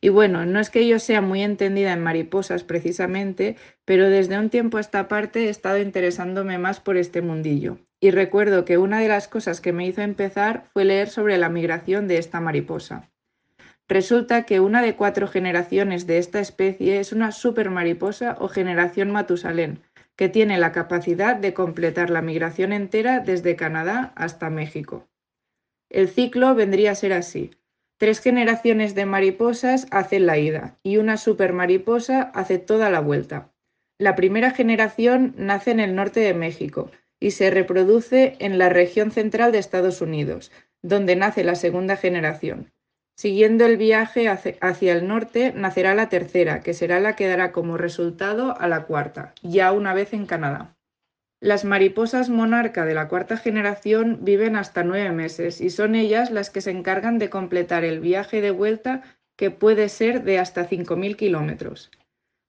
Y 0.00 0.08
bueno, 0.08 0.46
no 0.46 0.60
es 0.60 0.70
que 0.70 0.86
yo 0.86 1.00
sea 1.00 1.22
muy 1.22 1.42
entendida 1.42 1.92
en 1.92 2.04
mariposas 2.04 2.62
precisamente, 2.62 3.56
pero 3.84 4.08
desde 4.10 4.38
un 4.38 4.48
tiempo 4.48 4.76
a 4.76 4.80
esta 4.80 5.08
parte 5.08 5.46
he 5.46 5.48
estado 5.48 5.78
interesándome 5.78 6.58
más 6.58 6.78
por 6.78 6.96
este 6.96 7.20
mundillo. 7.20 7.78
Y 7.98 8.12
recuerdo 8.12 8.64
que 8.64 8.78
una 8.78 9.00
de 9.00 9.08
las 9.08 9.26
cosas 9.26 9.60
que 9.60 9.72
me 9.72 9.84
hizo 9.84 10.02
empezar 10.02 10.68
fue 10.72 10.84
leer 10.84 11.08
sobre 11.08 11.36
la 11.36 11.48
migración 11.48 12.06
de 12.06 12.18
esta 12.18 12.38
mariposa. 12.38 13.10
Resulta 13.88 14.44
que 14.44 14.60
una 14.60 14.82
de 14.82 14.94
cuatro 14.94 15.26
generaciones 15.26 16.06
de 16.06 16.18
esta 16.18 16.38
especie 16.38 17.00
es 17.00 17.12
una 17.12 17.32
supermariposa 17.32 18.36
o 18.38 18.46
generación 18.46 19.10
Matusalén, 19.10 19.80
que 20.14 20.28
tiene 20.28 20.58
la 20.58 20.70
capacidad 20.70 21.34
de 21.34 21.54
completar 21.54 22.08
la 22.08 22.22
migración 22.22 22.72
entera 22.72 23.18
desde 23.18 23.56
Canadá 23.56 24.12
hasta 24.14 24.48
México. 24.48 25.08
El 25.94 26.08
ciclo 26.08 26.56
vendría 26.56 26.90
a 26.90 26.96
ser 26.96 27.12
así. 27.12 27.52
Tres 27.98 28.18
generaciones 28.18 28.96
de 28.96 29.06
mariposas 29.06 29.86
hacen 29.92 30.26
la 30.26 30.38
ida 30.38 30.76
y 30.82 30.96
una 30.96 31.16
supermariposa 31.16 32.32
hace 32.34 32.58
toda 32.58 32.90
la 32.90 32.98
vuelta. 32.98 33.52
La 33.96 34.16
primera 34.16 34.50
generación 34.50 35.34
nace 35.38 35.70
en 35.70 35.78
el 35.78 35.94
norte 35.94 36.18
de 36.18 36.34
México 36.34 36.90
y 37.20 37.30
se 37.30 37.48
reproduce 37.48 38.34
en 38.40 38.58
la 38.58 38.70
región 38.70 39.12
central 39.12 39.52
de 39.52 39.58
Estados 39.58 40.00
Unidos, 40.00 40.50
donde 40.82 41.14
nace 41.14 41.44
la 41.44 41.54
segunda 41.54 41.96
generación. 41.96 42.72
Siguiendo 43.16 43.64
el 43.64 43.76
viaje 43.76 44.26
hacia 44.28 44.92
el 44.92 45.06
norte, 45.06 45.52
nacerá 45.54 45.94
la 45.94 46.08
tercera, 46.08 46.58
que 46.58 46.74
será 46.74 46.98
la 46.98 47.14
que 47.14 47.28
dará 47.28 47.52
como 47.52 47.76
resultado 47.76 48.60
a 48.60 48.66
la 48.66 48.86
cuarta, 48.86 49.32
ya 49.42 49.70
una 49.70 49.94
vez 49.94 50.12
en 50.12 50.26
Canadá. 50.26 50.73
Las 51.44 51.66
mariposas 51.66 52.30
monarca 52.30 52.86
de 52.86 52.94
la 52.94 53.06
cuarta 53.06 53.36
generación 53.36 54.20
viven 54.22 54.56
hasta 54.56 54.82
nueve 54.82 55.12
meses 55.12 55.60
y 55.60 55.68
son 55.68 55.94
ellas 55.94 56.30
las 56.30 56.48
que 56.48 56.62
se 56.62 56.70
encargan 56.70 57.18
de 57.18 57.28
completar 57.28 57.84
el 57.84 58.00
viaje 58.00 58.40
de 58.40 58.50
vuelta 58.50 59.02
que 59.36 59.50
puede 59.50 59.90
ser 59.90 60.24
de 60.24 60.38
hasta 60.38 60.66
5.000 60.66 61.16
kilómetros. 61.16 61.90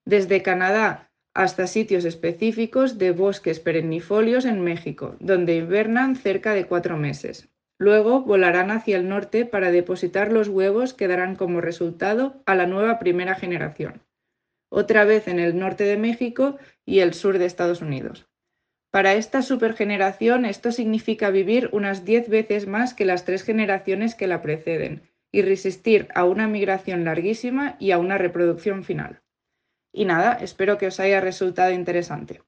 Desde 0.05 0.41
Canadá 0.41 1.11
hasta 1.33 1.67
sitios 1.67 2.05
específicos 2.05 2.97
de 2.97 3.11
bosques 3.11 3.59
perennifolios 3.59 4.45
en 4.45 4.61
México, 4.61 5.17
donde 5.19 5.57
invernan 5.57 6.15
cerca 6.15 6.53
de 6.53 6.65
cuatro 6.65 6.95
meses. 6.95 7.49
Luego 7.77 8.21
volarán 8.21 8.71
hacia 8.71 8.95
el 8.95 9.09
norte 9.09 9.45
para 9.45 9.71
depositar 9.71 10.31
los 10.31 10.47
huevos 10.47 10.93
que 10.93 11.09
darán 11.09 11.35
como 11.35 11.59
resultado 11.59 12.41
a 12.45 12.55
la 12.55 12.65
nueva 12.65 12.97
primera 12.99 13.35
generación, 13.35 14.03
otra 14.69 15.03
vez 15.03 15.27
en 15.27 15.39
el 15.39 15.59
norte 15.59 15.83
de 15.83 15.97
México 15.97 16.57
y 16.85 16.99
el 16.99 17.13
sur 17.13 17.39
de 17.39 17.45
Estados 17.45 17.81
Unidos. 17.81 18.25
Para 18.95 19.15
esta 19.15 19.41
supergeneración 19.41 20.45
esto 20.45 20.71
significa 20.71 21.29
vivir 21.29 21.69
unas 21.73 22.05
10 22.05 22.29
veces 22.29 22.65
más 22.65 22.93
que 22.93 23.03
las 23.03 23.25
tres 23.25 23.43
generaciones 23.43 24.15
que 24.15 24.25
la 24.25 24.41
preceden 24.41 25.01
y 25.33 25.41
resistir 25.41 26.07
a 26.15 26.23
una 26.23 26.47
migración 26.47 27.03
larguísima 27.03 27.75
y 27.77 27.91
a 27.91 27.97
una 27.97 28.17
reproducción 28.17 28.85
final. 28.85 29.19
Y 29.91 30.05
nada, 30.05 30.35
espero 30.35 30.77
que 30.77 30.87
os 30.87 31.01
haya 31.01 31.19
resultado 31.19 31.73
interesante. 31.73 32.41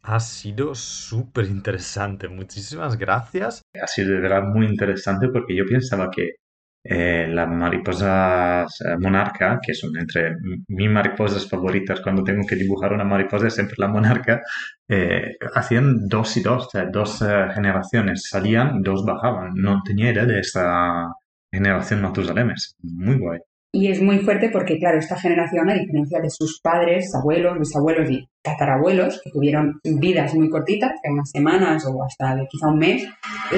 Ha 0.00 0.18
sido 0.20 0.74
súper 0.74 1.44
interesante, 1.44 2.26
muchísimas 2.26 2.96
gracias. 2.96 3.60
Ha 3.78 3.86
sido 3.86 4.14
de 4.14 4.20
verdad 4.20 4.44
muy 4.44 4.64
interesante 4.64 5.28
porque 5.28 5.54
yo 5.54 5.64
pensaba 5.68 6.10
que 6.10 6.36
eh, 6.84 7.26
las 7.28 7.48
mariposas 7.48 8.80
eh, 8.80 8.96
monarca, 8.98 9.60
que 9.64 9.74
son 9.74 9.96
entre 9.96 10.36
mis 10.68 10.90
mariposas 10.90 11.48
favoritas 11.48 12.00
cuando 12.00 12.24
tengo 12.24 12.46
que 12.46 12.56
dibujar 12.56 12.92
una 12.92 13.04
mariposa, 13.04 13.50
siempre 13.50 13.76
la 13.78 13.88
monarca, 13.88 14.42
eh, 14.88 15.36
hacían 15.54 16.08
dos 16.08 16.36
y 16.36 16.42
dos, 16.42 16.66
o 16.66 16.70
sea, 16.70 16.86
dos 16.86 17.22
eh, 17.22 17.48
generaciones, 17.54 18.28
salían, 18.28 18.82
dos 18.82 19.04
bajaban. 19.04 19.54
No 19.54 19.82
tenía 19.84 20.10
idea 20.12 20.26
de 20.26 20.40
esta, 20.40 21.12
generación 21.52 22.02
Matusalem. 22.02 22.50
Es 22.50 22.76
muy 22.82 23.18
guay. 23.18 23.40
Y 23.74 23.90
es 23.90 24.02
muy 24.02 24.18
fuerte 24.18 24.50
porque, 24.50 24.78
claro, 24.78 24.98
esta 24.98 25.18
generación, 25.18 25.70
a 25.70 25.74
diferencia 25.74 26.20
de 26.20 26.28
sus 26.28 26.60
padres, 26.60 27.14
abuelos, 27.14 27.58
bisabuelos 27.58 28.10
y 28.10 28.28
tatarabuelos, 28.42 29.22
que 29.24 29.30
tuvieron 29.30 29.80
vidas 29.82 30.34
muy 30.34 30.50
cortitas, 30.50 30.92
de 31.02 31.10
unas 31.10 31.30
semanas 31.30 31.86
o 31.86 32.04
hasta 32.04 32.36
de 32.36 32.46
quizá 32.50 32.68
un 32.68 32.78
mes, 32.78 33.08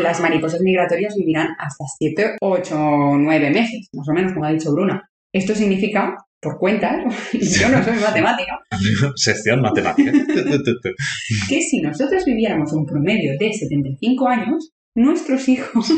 las 0.01 0.21
mariposas 0.21 0.61
migratorias 0.61 1.17
vivirán 1.17 1.49
hasta 1.59 1.85
7, 1.99 2.37
8, 2.41 2.77
9 2.77 3.51
meses, 3.51 3.89
más 3.93 4.09
o 4.09 4.13
menos, 4.13 4.33
como 4.33 4.45
ha 4.45 4.53
dicho 4.53 4.73
Bruna. 4.73 5.03
Esto 5.33 5.53
significa, 5.53 6.15
por 6.41 6.59
cuentas, 6.61 7.03
yo 7.33 7.69
no 7.71 7.83
soy 7.83 7.99
matemática, 7.99 8.61
Sección 9.17 9.63
matemática. 9.63 10.13
que 11.49 11.61
si 11.61 11.81
nosotros 11.81 12.25
viviéramos 12.25 12.73
un 12.73 12.87
promedio 12.87 13.33
de 13.37 13.53
75 13.53 14.29
años, 14.29 14.71
nuestros 14.95 15.49
hijos 15.49 15.93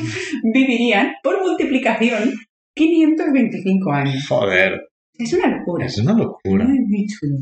vivirían, 0.54 1.12
por 1.22 1.42
multiplicación, 1.42 2.32
525 2.76 3.92
años. 3.92 4.26
Joder, 4.28 4.80
Es 5.14 5.32
una 5.32 5.48
locura. 5.58 5.86
es 5.86 5.98
una 5.98 6.12
locura. 6.12 6.64
Muy, 6.66 6.80
muy 6.80 7.06
chulo. 7.06 7.38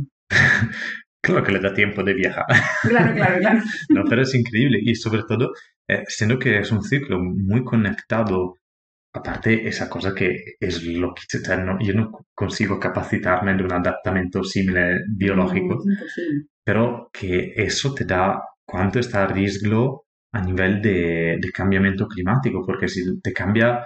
Claro 1.20 1.42
que 1.42 1.52
le 1.52 1.58
da 1.60 1.72
tiempo 1.74 2.02
de 2.04 2.14
viajar. 2.14 2.44
Claro, 2.82 3.14
claro, 3.14 3.38
claro. 3.40 3.60
No, 3.90 4.04
pero 4.08 4.22
es 4.22 4.34
increíble 4.34 4.78
y 4.82 4.94
sobre 4.94 5.22
todo, 5.26 5.52
eh, 5.88 6.04
siendo 6.06 6.38
que 6.38 6.58
es 6.58 6.70
un 6.70 6.82
ciclo 6.82 7.18
muy 7.20 7.64
conectado, 7.64 8.56
aparte 9.14 9.66
esa 9.66 9.88
cosa 9.88 10.14
que 10.14 10.36
es 10.60 10.84
lo 10.84 11.14
que 11.14 11.22
no- 11.64 11.78
yo 11.80 11.94
no 11.94 12.10
consigo 12.34 12.78
capacitarme 12.78 13.54
de 13.56 13.64
un 13.64 13.72
adaptamiento 13.72 14.44
simile 14.44 14.98
biológico, 15.08 15.82
Es 15.84 16.20
pero 16.64 17.10
que 17.12 17.52
eso 17.56 17.92
te 17.94 18.04
da 18.04 18.40
cuánto 18.66 18.98
está 19.00 19.24
a 19.24 19.26
riesgo 19.26 20.04
a 20.32 20.40
nivel 20.42 20.80
de, 20.82 21.38
de 21.40 21.50
cambiamiento 21.52 22.06
climático, 22.06 22.62
porque 22.66 22.88
si 22.88 23.20
te 23.20 23.32
cambia, 23.32 23.84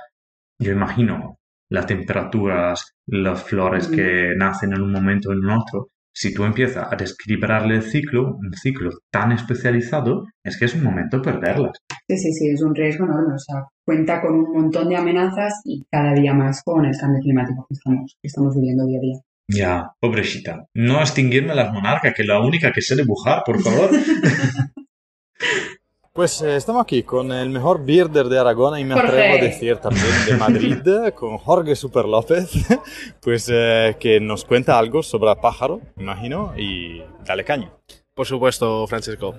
yo 0.60 0.72
imagino, 0.72 1.37
las 1.70 1.86
temperaturas, 1.86 2.94
las 3.06 3.42
flores 3.42 3.88
que 3.88 4.34
nacen 4.36 4.72
en 4.72 4.82
un 4.82 4.92
momento 4.92 5.30
o 5.30 5.32
en 5.32 5.48
otro, 5.48 5.90
si 6.12 6.34
tú 6.34 6.44
empiezas 6.44 6.92
a 6.92 6.96
describirle 6.96 7.76
el 7.76 7.82
ciclo, 7.82 8.36
un 8.36 8.52
ciclo 8.52 8.90
tan 9.08 9.30
especializado, 9.30 10.26
es 10.42 10.58
que 10.58 10.64
es 10.64 10.74
un 10.74 10.82
momento 10.82 11.22
perderlas. 11.22 11.78
Sí, 12.08 12.18
sí, 12.18 12.32
sí, 12.32 12.50
es 12.50 12.60
un 12.60 12.74
riesgo 12.74 13.04
enorme. 13.04 13.34
O 13.34 13.38
sea, 13.38 13.66
cuenta 13.84 14.20
con 14.20 14.34
un 14.34 14.52
montón 14.52 14.88
de 14.88 14.96
amenazas 14.96 15.60
y 15.64 15.84
cada 15.88 16.12
día 16.14 16.34
más 16.34 16.62
con 16.64 16.84
el 16.84 16.96
cambio 16.98 17.20
climático 17.22 17.64
que 17.68 17.74
estamos, 17.74 18.16
que 18.20 18.26
estamos 18.26 18.54
viviendo 18.56 18.84
día 18.84 18.98
a 18.98 19.00
día. 19.00 19.20
Ya, 19.48 19.92
pobrecita. 20.00 20.66
No 20.74 21.00
extinguirme 21.00 21.54
las 21.54 21.72
monarcas, 21.72 22.12
que 22.14 22.22
es 22.22 22.28
la 22.28 22.40
única 22.40 22.72
que 22.72 22.82
sé 22.82 22.96
dibujar, 22.96 23.42
por 23.46 23.60
favor. 23.60 23.90
Pues 26.18 26.42
eh, 26.42 26.56
estamos 26.56 26.82
aquí 26.82 27.04
con 27.04 27.30
el 27.30 27.48
mejor 27.48 27.86
bearder 27.86 28.26
de 28.26 28.40
Aragón 28.40 28.76
y 28.76 28.82
me 28.82 28.96
Jorge. 28.96 29.08
atrevo 29.08 29.34
a 29.34 29.40
decir 29.40 29.76
también 29.76 30.04
de 30.26 30.36
Madrid, 30.36 30.78
con 31.14 31.38
Jorge 31.38 31.76
Super 31.76 32.06
López, 32.06 32.50
pues 33.22 33.48
eh, 33.48 33.96
que 34.00 34.18
nos 34.18 34.44
cuenta 34.44 34.80
algo 34.80 35.04
sobre 35.04 35.36
pájaro, 35.36 35.80
imagino, 35.96 36.54
y 36.58 37.04
dale 37.24 37.44
caña. 37.44 37.70
Por 38.14 38.26
supuesto, 38.26 38.84
Francesco. 38.88 39.36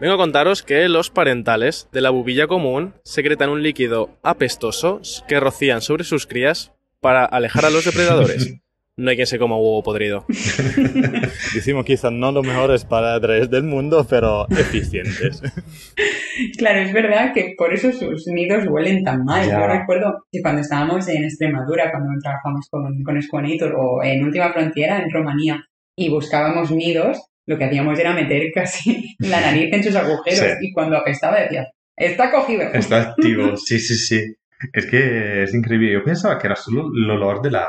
Vengo 0.00 0.14
a 0.14 0.16
contaros 0.16 0.62
que 0.62 0.88
los 0.88 1.10
parentales 1.10 1.88
de 1.92 2.00
la 2.00 2.08
bubilla 2.08 2.46
común 2.46 2.94
secretan 3.04 3.50
un 3.50 3.62
líquido 3.62 4.08
apestoso 4.22 5.02
que 5.28 5.38
rocían 5.40 5.82
sobre 5.82 6.04
sus 6.04 6.26
crías 6.26 6.72
para 7.00 7.26
alejar 7.26 7.66
a 7.66 7.70
los 7.70 7.84
depredadores. 7.84 8.54
No 8.96 9.10
hay 9.10 9.16
quien 9.16 9.26
se 9.26 9.38
coma 9.40 9.56
huevo 9.56 9.82
podrido. 9.82 10.24
Decimos 11.54 11.84
quizás 11.84 12.12
no 12.12 12.30
los 12.30 12.46
mejores 12.46 12.84
padres 12.84 13.50
del 13.50 13.64
mundo, 13.64 14.06
pero 14.08 14.46
eficientes. 14.50 15.42
Claro, 16.56 16.80
es 16.80 16.92
verdad 16.92 17.32
que 17.34 17.54
por 17.56 17.74
eso 17.74 17.90
sus 17.90 18.26
nidos 18.28 18.64
huelen 18.68 19.02
tan 19.02 19.24
mal. 19.24 19.48
Ya. 19.48 19.60
Yo 19.60 19.66
recuerdo 19.66 20.24
que 20.30 20.40
cuando 20.42 20.60
estábamos 20.60 21.08
en 21.08 21.24
Extremadura, 21.24 21.90
cuando 21.90 22.10
trabajamos 22.22 22.68
con, 22.70 23.02
con 23.02 23.20
Squanitor 23.20 23.74
o 23.76 24.02
en 24.04 24.22
Última 24.24 24.52
Frontera, 24.52 25.02
en 25.02 25.10
Rumanía, 25.10 25.64
y 25.96 26.08
buscábamos 26.10 26.70
nidos, 26.70 27.18
lo 27.46 27.58
que 27.58 27.64
hacíamos 27.64 27.98
era 27.98 28.14
meter 28.14 28.42
casi 28.54 29.16
la 29.18 29.40
nariz 29.40 29.72
en 29.72 29.82
sus 29.82 29.96
agujeros 29.96 30.38
Sí. 30.38 30.66
y 30.68 30.72
cuando 30.72 30.96
apestaba 30.96 31.40
decías, 31.40 31.68
está 31.96 32.30
cogido. 32.30 32.62
Está 32.72 33.02
activo, 33.10 33.56
sí, 33.56 33.78
sí, 33.80 33.94
sí. 33.96 34.22
Es 34.72 34.86
que 34.86 35.42
es 35.42 35.52
increíble. 35.52 35.92
Yo 35.92 36.02
pensaba 36.04 36.38
que 36.38 36.46
era 36.46 36.56
solo 36.56 36.88
el 36.96 37.10
olor 37.10 37.42
de 37.42 37.50
la, 37.50 37.68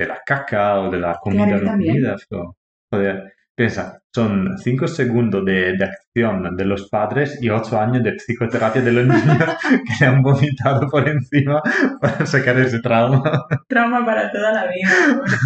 de 0.00 0.06
la 0.06 0.20
caca 0.24 0.80
o 0.80 0.90
de 0.90 0.98
la 0.98 1.14
comida 1.20 1.46
Claro, 1.46 1.66
comida. 1.72 2.16
pero, 2.28 2.56
joder, 2.90 3.34
piensa, 3.54 4.00
son 4.14 4.56
cinco 4.58 4.88
segundos 4.88 5.44
de, 5.44 5.76
de 5.76 5.84
acción 5.84 6.56
de 6.56 6.64
los 6.64 6.88
padres 6.88 7.38
y 7.42 7.50
ocho 7.50 7.78
años 7.78 8.02
de 8.02 8.12
psicoterapia 8.12 8.80
de 8.82 8.92
los 8.92 9.06
niños 9.14 9.38
que 9.68 9.94
le 10.00 10.06
han 10.06 10.22
vomitado 10.22 10.88
por 10.88 11.06
encima 11.08 11.62
para 12.00 12.24
sacar 12.26 12.58
ese 12.58 12.80
trauma. 12.80 13.22
Trauma 13.68 14.04
para 14.04 14.30
toda 14.32 14.52
la 14.52 14.64
vida. 14.64 14.90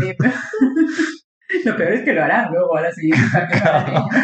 Lo 1.65 1.77
peor 1.77 1.93
es 1.93 2.03
que 2.03 2.13
lo 2.15 2.25
harán 2.25 2.51
luego 2.51 2.77
a 2.77 2.81
la 2.81 2.91
siguiente 2.93 3.25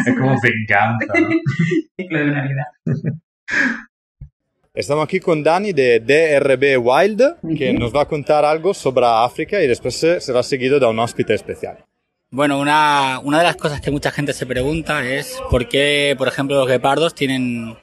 es 0.07 0.15
como 0.19 0.37
venganza. 0.43 1.13
ciclo 1.97 2.19
de 2.19 2.25
Navidad. 2.27 2.65
Estamos 4.81 5.05
aquí 5.05 5.21
con 5.21 5.43
Dani 5.43 5.75
de 5.75 6.01
DRB 6.01 6.79
Wild, 6.83 7.37
que 7.55 7.71
nos 7.75 7.95
va 7.95 8.01
a 8.01 8.09
contar 8.09 8.47
algo 8.47 8.73
sobre 8.73 9.05
África 9.05 9.63
y 9.63 9.67
después 9.67 9.95
será 9.95 10.43
seguido 10.43 10.81
de 10.81 10.87
un 10.87 10.99
hóspede 10.99 11.35
especial. 11.35 11.85
Bueno, 12.31 12.59
una, 12.59 13.21
una 13.23 13.39
de 13.39 13.45
las 13.45 13.57
cosas 13.57 13.83
que 13.83 13.91
mucha 13.91 14.11
gente 14.11 14.33
se 14.33 14.47
pregunta 14.47 15.07
es 15.07 15.39
por 15.51 15.69
qué, 15.69 16.15
por 16.17 16.29
ejemplo, 16.29 16.57
los 16.57 16.67
guepardos 16.67 17.15
tienen 17.15 17.77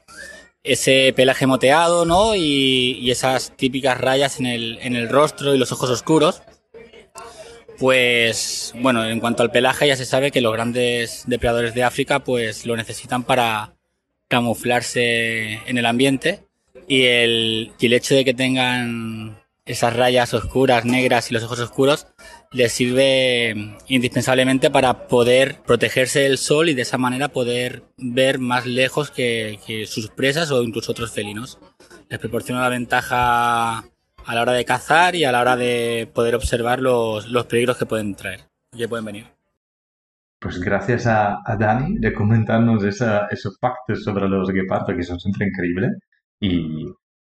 ese 0.64 1.14
pelaje 1.16 1.46
moteado, 1.46 2.04
¿no? 2.04 2.34
Y, 2.34 2.98
y 3.00 3.12
esas 3.12 3.56
típicas 3.56 4.02
rayas 4.02 4.40
en 4.40 4.48
el, 4.48 4.80
en 4.82 4.96
el 4.96 5.08
rostro 5.08 5.54
y 5.54 5.60
los 5.60 5.72
ojos 5.72 5.92
oscuros. 5.92 6.42
Pues, 7.78 8.74
bueno, 8.80 9.06
en 9.08 9.20
cuanto 9.20 9.44
al 9.44 9.52
pelaje 9.52 9.88
ya 9.88 9.96
se 9.96 10.06
sabe 10.06 10.32
que 10.32 10.42
los 10.42 10.52
grandes 10.52 11.26
depredadores 11.28 11.76
de 11.76 11.84
África 11.84 12.24
pues 12.24 12.66
lo 12.66 12.76
necesitan 12.76 13.24
para 13.24 13.76
camuflarse 14.30 15.60
en 15.68 15.78
el 15.78 15.86
ambiente 15.86 16.47
y 16.88 17.04
el, 17.04 17.72
el 17.80 17.94
hecho 17.94 18.16
de 18.16 18.26
que 18.26 18.34
tengan 18.34 19.38
esas 19.66 19.96
rayas 19.96 20.34
oscuras, 20.34 20.86
negras 20.86 21.30
y 21.30 21.34
los 21.34 21.44
ojos 21.44 21.60
oscuros 21.60 22.08
les 22.54 22.72
sirve 22.72 23.76
indispensablemente 23.88 24.72
para 24.72 25.08
poder 25.08 25.58
protegerse 25.66 26.22
del 26.22 26.38
sol 26.38 26.70
y 26.70 26.74
de 26.74 26.84
esa 26.84 26.98
manera 26.98 27.28
poder 27.28 27.84
ver 27.98 28.40
más 28.40 28.66
lejos 28.66 29.12
que, 29.12 29.60
sus 29.86 30.10
presas 30.10 30.52
o 30.52 30.64
incluso 30.64 30.94
otros 30.94 31.12
felinos. 31.12 31.60
Les 32.10 32.20
proporciona 32.20 32.62
la 32.62 32.70
ventaja 32.70 33.80
a 33.80 34.36
la 34.36 34.42
hora 34.42 34.54
de 34.54 34.64
cazar 34.64 35.16
y 35.16 35.26
a 35.26 35.32
la 35.34 35.42
hora 35.42 35.58
de 35.58 36.10
poder 36.14 36.36
observar 36.36 36.80
los, 36.80 37.28
los 37.28 37.46
peligros 37.48 37.78
que 37.78 37.86
pueden 37.86 38.16
traer, 38.16 38.42
que 38.78 38.88
pueden 38.88 39.06
venir. 39.06 39.26
Pues 40.40 40.60
gracias 40.60 41.08
a, 41.08 41.40
Dani 41.60 41.96
de 42.00 42.14
comentarnos 42.14 42.84
esa- 42.84 43.28
esos 43.32 43.58
factos 43.60 44.04
sobre 44.04 44.30
los 44.30 44.50
guepardos 44.50 44.96
que 44.96 45.04
son 45.04 45.20
siempre 45.20 45.48
increíbles. 45.48 45.92
Y 46.40 46.86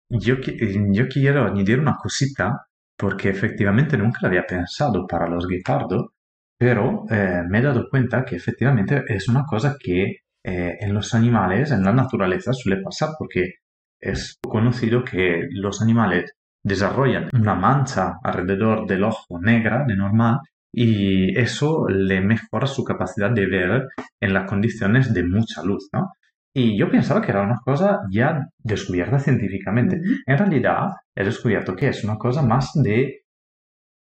yo, 0.09 0.37
yo 0.37 1.09
quiero 1.09 1.47
añadir 1.47 1.81
una 1.81 1.97
cosita 1.97 2.67
porque 2.97 3.31
efectivamente 3.31 3.97
nunca 3.97 4.21
lo 4.23 4.29
había 4.29 4.47
pensado 4.47 5.07
para 5.07 5.29
los 5.29 5.47
guepardos, 5.49 6.11
pero 6.59 7.05
eh, 7.11 7.43
me 7.49 7.59
he 7.59 7.63
dado 7.63 7.89
cuenta 7.91 8.25
que 8.25 8.37
efectivamente 8.37 9.03
es 9.09 9.29
una 9.29 9.45
cosa 9.45 9.77
que 9.79 10.19
eh, 10.45 10.77
en 10.81 10.95
los 10.95 11.15
animales, 11.15 11.73
en 11.73 11.83
la 11.83 11.93
naturaleza, 11.93 12.53
suele 12.53 12.83
pasar 12.83 13.11
porque 13.19 13.55
es 14.01 14.39
conocido 14.43 15.05
que 15.05 15.49
los 15.51 15.83
animales 15.83 16.33
desarrollan 16.63 17.31
una 17.33 17.55
mancha 17.55 18.19
alrededor 18.23 18.87
del 18.87 19.05
ojo 19.05 19.41
negra 19.41 19.85
de 19.87 19.97
normal 19.97 20.41
y 20.73 21.37
eso 21.39 21.87
le 21.89 22.21
mejora 22.21 22.67
su 22.67 22.85
capacidad 22.85 23.31
de 23.31 23.47
ver 23.47 23.89
en 24.21 24.33
las 24.33 24.49
condiciones 24.49 25.13
de 25.13 25.25
mucha 25.25 25.63
luz, 25.63 25.89
¿no? 25.93 26.13
Y 26.55 26.77
yo 26.79 26.91
pensaba 26.91 27.23
que 27.23 27.31
era 27.31 27.43
una 27.43 27.59
cosa 27.65 28.01
ya 28.11 28.47
descubierta 28.59 29.19
científicamente. 29.19 30.01
En 30.27 30.39
realidad 30.39 30.91
he 31.15 31.25
descubierto 31.25 31.75
que 31.75 31.89
es 31.89 32.05
una 32.05 32.17
cosa 32.19 32.43
más 32.43 32.73
de... 32.75 33.23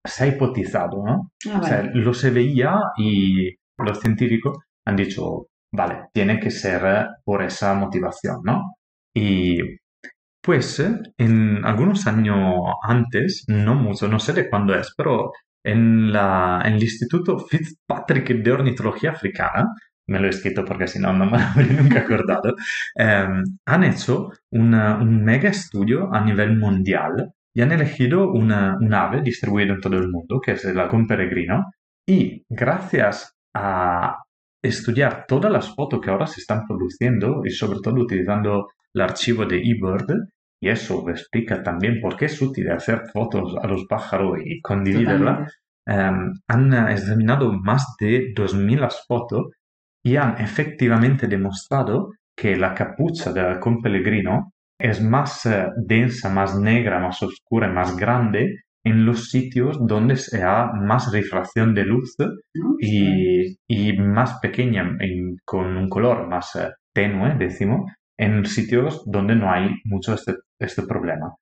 se 0.05 0.23
ha 0.23 0.27
hipotizado, 0.27 1.03
¿no? 1.05 1.31
Ah, 1.51 1.59
O 1.61 1.63
sea, 1.63 1.83
lo 1.83 2.13
se 2.13 2.31
veía 2.31 2.77
y 2.97 3.49
los 3.77 3.99
científicos 3.99 4.57
han 4.85 4.97
dicho, 4.97 5.47
vale, 5.71 6.07
tiene 6.13 6.39
que 6.39 6.51
ser 6.51 6.85
eh, 6.85 7.05
por 7.23 7.41
esa 7.43 7.73
motivación, 7.75 8.41
¿no? 8.43 8.75
Y 9.15 9.57
pues 10.41 10.79
eh, 10.79 10.91
en 11.17 11.63
algunos 11.65 12.05
años 12.07 12.59
antes, 12.83 13.45
no 13.47 13.75
mucho, 13.75 14.07
no 14.09 14.19
sé 14.19 14.33
de 14.33 14.49
cuándo 14.49 14.75
es, 14.75 14.93
pero 14.97 15.31
en, 15.63 16.11
la, 16.11 16.61
en 16.65 16.73
el 16.73 16.83
Instituto 16.83 17.39
Fitzpatrick 17.39 18.43
de 18.43 18.51
Ornitología 18.51 19.11
Africana, 19.11 19.67
me 20.07 20.19
lo 20.19 20.27
he 20.27 20.29
escrito 20.29 20.63
porque 20.65 20.87
si 20.87 20.99
no, 20.99 21.13
no 21.13 21.25
me 21.25 21.31
lo 21.39 21.43
habría 21.45 21.81
nunca 21.81 21.99
acordado, 21.99 22.55
eh, 22.97 23.27
han 23.65 23.83
hecho 23.83 24.31
una- 24.51 24.97
un 24.97 25.23
mega 25.23 25.49
estudio 25.49 26.13
a 26.13 26.23
nivel 26.23 26.57
mundial 26.57 27.31
y 27.55 27.61
han 27.61 27.71
elegido 27.71 28.31
una, 28.31 28.75
un 28.79 28.93
ave 28.93 29.21
distribuida 29.21 29.73
en 29.73 29.79
todo 29.81 29.97
el 29.97 30.09
mundo, 30.09 30.41
que 30.41 30.53
es 30.53 30.65
el 30.65 30.79
halcón 30.79 31.05
peregrino, 31.07 31.63
y 32.07 32.43
gracias 32.49 33.33
a 33.55 34.17
estudiar 34.63 35.25
todas 35.27 35.51
las 35.51 35.73
fotos 35.75 35.99
que 36.01 36.09
ahora 36.09 36.25
se 36.27 36.41
están 36.41 36.65
produciendo 36.67 37.41
y 37.45 37.51
sobre 37.51 37.79
todo 37.83 37.95
utilizando 38.01 38.69
el 38.93 39.01
archivo 39.01 39.45
de 39.45 39.57
eBird, 39.57 40.09
y 40.61 40.69
eso 40.69 41.07
explica 41.09 41.61
también 41.61 41.99
por 42.01 42.15
qué 42.15 42.25
es 42.25 42.41
útil 42.41 42.71
hacer 42.71 43.03
fotos 43.13 43.55
a 43.61 43.67
los 43.67 43.85
pájaros 43.85 44.37
y 44.45 44.61
condividirla, 44.61 45.47
em, 45.85 46.31
han 46.47 46.73
examinado 46.89 47.51
más 47.53 47.95
de 47.99 48.31
2.000 48.35 48.87
fotos 49.07 49.47
y 50.03 50.15
han 50.17 50.39
efectivamente 50.41 51.27
demostrado 51.27 52.11
que 52.35 52.55
la 52.55 52.73
capucha 52.73 53.31
del 53.31 53.45
halcón 53.45 53.81
peregrino 53.81 54.53
es 54.79 55.01
más 55.01 55.45
eh, 55.45 55.67
densa, 55.77 56.29
más 56.29 56.59
negra, 56.59 56.99
más 56.99 57.21
oscura, 57.23 57.67
más 57.69 57.95
grande 57.95 58.59
en 58.83 59.05
los 59.05 59.29
sitios 59.29 59.77
donde 59.87 60.17
se 60.17 60.39
da 60.39 60.73
más 60.73 61.11
refracción 61.13 61.73
de 61.73 61.85
luz 61.85 62.15
y, 62.79 63.57
y 63.67 63.97
más 63.97 64.39
pequeña, 64.41 64.95
en- 64.99 65.37
con 65.45 65.77
un 65.77 65.89
color 65.89 66.27
más 66.27 66.55
eh, 66.55 66.69
tenue, 66.93 67.35
decimos, 67.37 67.91
en 68.17 68.45
sitios 68.45 69.03
donde 69.05 69.35
no 69.35 69.51
hay 69.51 69.69
mucho 69.85 70.13
este, 70.13 70.35
este 70.59 70.83
problema. 70.83 71.33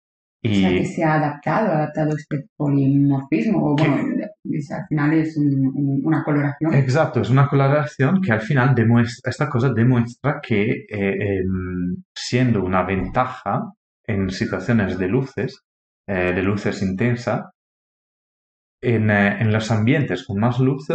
O 0.44 0.48
sea, 0.50 0.72
Y 0.72 0.78
que 0.80 0.86
se 0.86 1.04
ha 1.04 1.14
adaptado, 1.16 1.68
ha 1.72 1.76
adaptado 1.78 2.16
este 2.18 2.48
polimorfismo, 2.58 3.60
o 3.64 3.76
bueno, 3.76 3.98
es- 4.44 4.72
al 4.72 4.88
final 4.88 5.14
es 5.14 5.38
un- 5.38 5.68
un- 5.76 6.02
una 6.04 6.24
coloración. 6.24 6.74
Exacto, 6.74 7.22
es 7.22 7.30
una 7.30 7.48
coloración 7.48 8.20
que 8.22 8.32
al 8.32 8.42
final 8.42 8.74
demuestra, 8.74 9.30
esta 9.30 9.48
cosa 9.50 9.72
demuestra 9.72 10.40
que 10.42 10.86
eh, 10.90 11.40
em, 11.42 11.96
siendo 12.16 12.64
una 12.64 12.84
ventaja 12.84 13.72
en 14.08 14.30
situaciones 14.32 14.98
de 14.98 15.08
luces, 15.08 15.62
eh, 16.08 16.34
de 16.34 16.42
luces 16.42 16.82
intensas, 16.82 17.44
en, 18.82 19.12
eh, 19.12 19.38
en 19.42 19.52
los 19.54 19.70
ambientes 19.72 20.26
con 20.26 20.40
más 20.40 20.60
luz, 20.60 20.88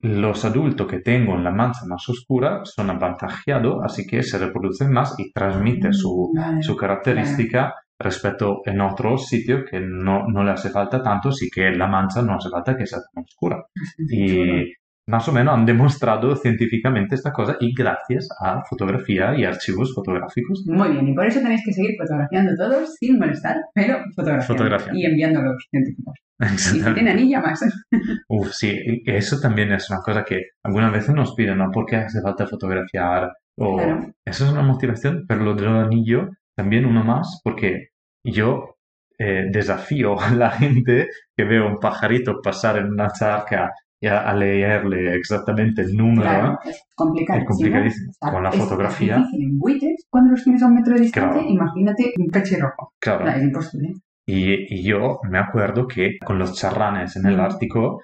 los 0.00 0.44
adultos 0.44 0.86
que 0.86 1.00
tengan 1.00 1.42
la 1.42 1.50
mancha 1.50 1.86
más 1.86 2.06
oscura 2.10 2.60
son 2.64 2.90
avantajados, 2.90 3.82
así 3.82 4.06
que 4.06 4.22
se 4.22 4.36
reproducen 4.38 4.92
más 4.92 5.14
y 5.18 5.32
transmiten 5.32 5.94
su, 5.94 6.32
Vale, 6.36 6.62
su 6.62 6.76
característica 6.76 7.74
respecto 8.00 8.62
en 8.64 8.80
otros 8.80 9.26
sitios 9.28 9.64
que 9.70 9.80
no, 9.80 10.26
no 10.28 10.42
le 10.44 10.50
hace 10.50 10.70
falta 10.70 11.02
tanto, 11.02 11.30
sí 11.32 11.48
que 11.52 11.70
la 11.70 11.86
mancha 11.86 12.22
no 12.22 12.34
hace 12.36 12.50
falta 12.50 12.76
que 12.76 12.86
sea 12.86 12.98
tan 13.14 13.24
oscura. 13.24 13.64
Y 14.10 14.72
más 15.06 15.28
o 15.28 15.32
menos 15.32 15.54
han 15.54 15.66
demostrado 15.66 16.34
científicamente 16.34 17.14
esta 17.14 17.30
cosa 17.32 17.56
y 17.60 17.74
gracias 17.74 18.28
a 18.40 18.62
fotografía 18.64 19.36
y 19.36 19.44
archivos 19.44 19.94
fotográficos. 19.94 20.64
Muy 20.66 20.88
bien, 20.92 21.08
y 21.08 21.14
por 21.14 21.26
eso 21.26 21.40
tenéis 21.40 21.62
que 21.64 21.72
seguir 21.72 21.92
fotografiando 21.98 22.52
todos 22.56 22.94
sin 22.94 23.18
molestar, 23.18 23.56
pero 23.74 23.98
fotografiando 24.16 24.98
y 24.98 25.04
enviando 25.04 25.40
a 25.40 25.44
los 25.44 25.66
científicos. 25.70 26.14
Y 26.40 26.58
si 26.58 26.82
tiene 26.94 27.10
anilla 27.12 27.40
más. 27.40 27.60
Uf, 28.28 28.50
sí, 28.52 29.02
eso 29.06 29.38
también 29.40 29.72
es 29.72 29.88
una 29.90 30.00
cosa 30.00 30.24
que 30.24 30.40
algunas 30.64 30.92
veces 30.92 31.14
nos 31.14 31.34
piden, 31.34 31.58
¿no? 31.58 31.70
¿Por 31.70 31.86
qué 31.86 31.96
hace 31.96 32.20
falta 32.20 32.46
fotografiar? 32.46 33.30
O 33.56 33.76
Claro. 33.76 34.10
eso 34.24 34.44
es 34.46 34.50
una 34.52 34.62
motivación, 34.62 35.26
pero 35.28 35.44
lo 35.44 35.54
del 35.54 35.68
anillo 35.68 36.30
también 36.56 36.84
uno 36.86 37.02
más, 37.04 37.40
porque 37.44 37.88
yo 38.24 38.76
eh, 39.18 39.44
desafío 39.50 40.18
a 40.20 40.30
la 40.30 40.50
gente 40.50 41.08
que 41.36 41.44
veo 41.44 41.68
un 41.68 41.78
pajarito 41.78 42.40
pasar 42.42 42.78
en 42.78 42.86
una 42.92 43.08
charca 43.10 43.70
y 44.00 44.06
a, 44.08 44.20
a 44.28 44.34
leerle 44.34 45.14
exactamente 45.14 45.82
el 45.82 45.96
número, 45.96 46.22
Claro, 46.28 46.58
es 46.64 46.82
complicadísimo. 46.94 47.42
Es 47.50 47.56
complicadísimo. 47.56 48.10
O 48.10 48.14
sea, 48.20 48.32
Con 48.32 48.42
la 48.42 48.50
es- 48.50 48.56
fotografía. 48.56 49.14
Es 49.14 49.18
difícil 49.22 49.42
en 49.44 49.58
buitres, 49.58 50.06
cuando 50.10 50.30
los 50.32 50.44
tienes 50.44 50.62
a 50.62 50.66
un 50.66 50.74
metro 50.74 50.94
de 50.94 51.00
distancia, 51.00 51.32
Claro. 51.32 51.48
imagínate 51.48 52.12
un 52.18 52.26
cachirrojo. 52.28 52.92
Claro. 53.00 53.24
O 53.24 53.26
sea, 53.28 53.36
es 53.36 53.42
imposible. 53.44 53.92
Y, 54.26 54.74
y 54.74 54.82
yo 54.82 55.20
me 55.30 55.38
acuerdo 55.38 55.86
que 55.86 56.18
con 56.24 56.38
los 56.38 56.54
charranes 56.54 57.16
en 57.16 57.26
el. 57.26 57.38
Ártico 57.40 58.00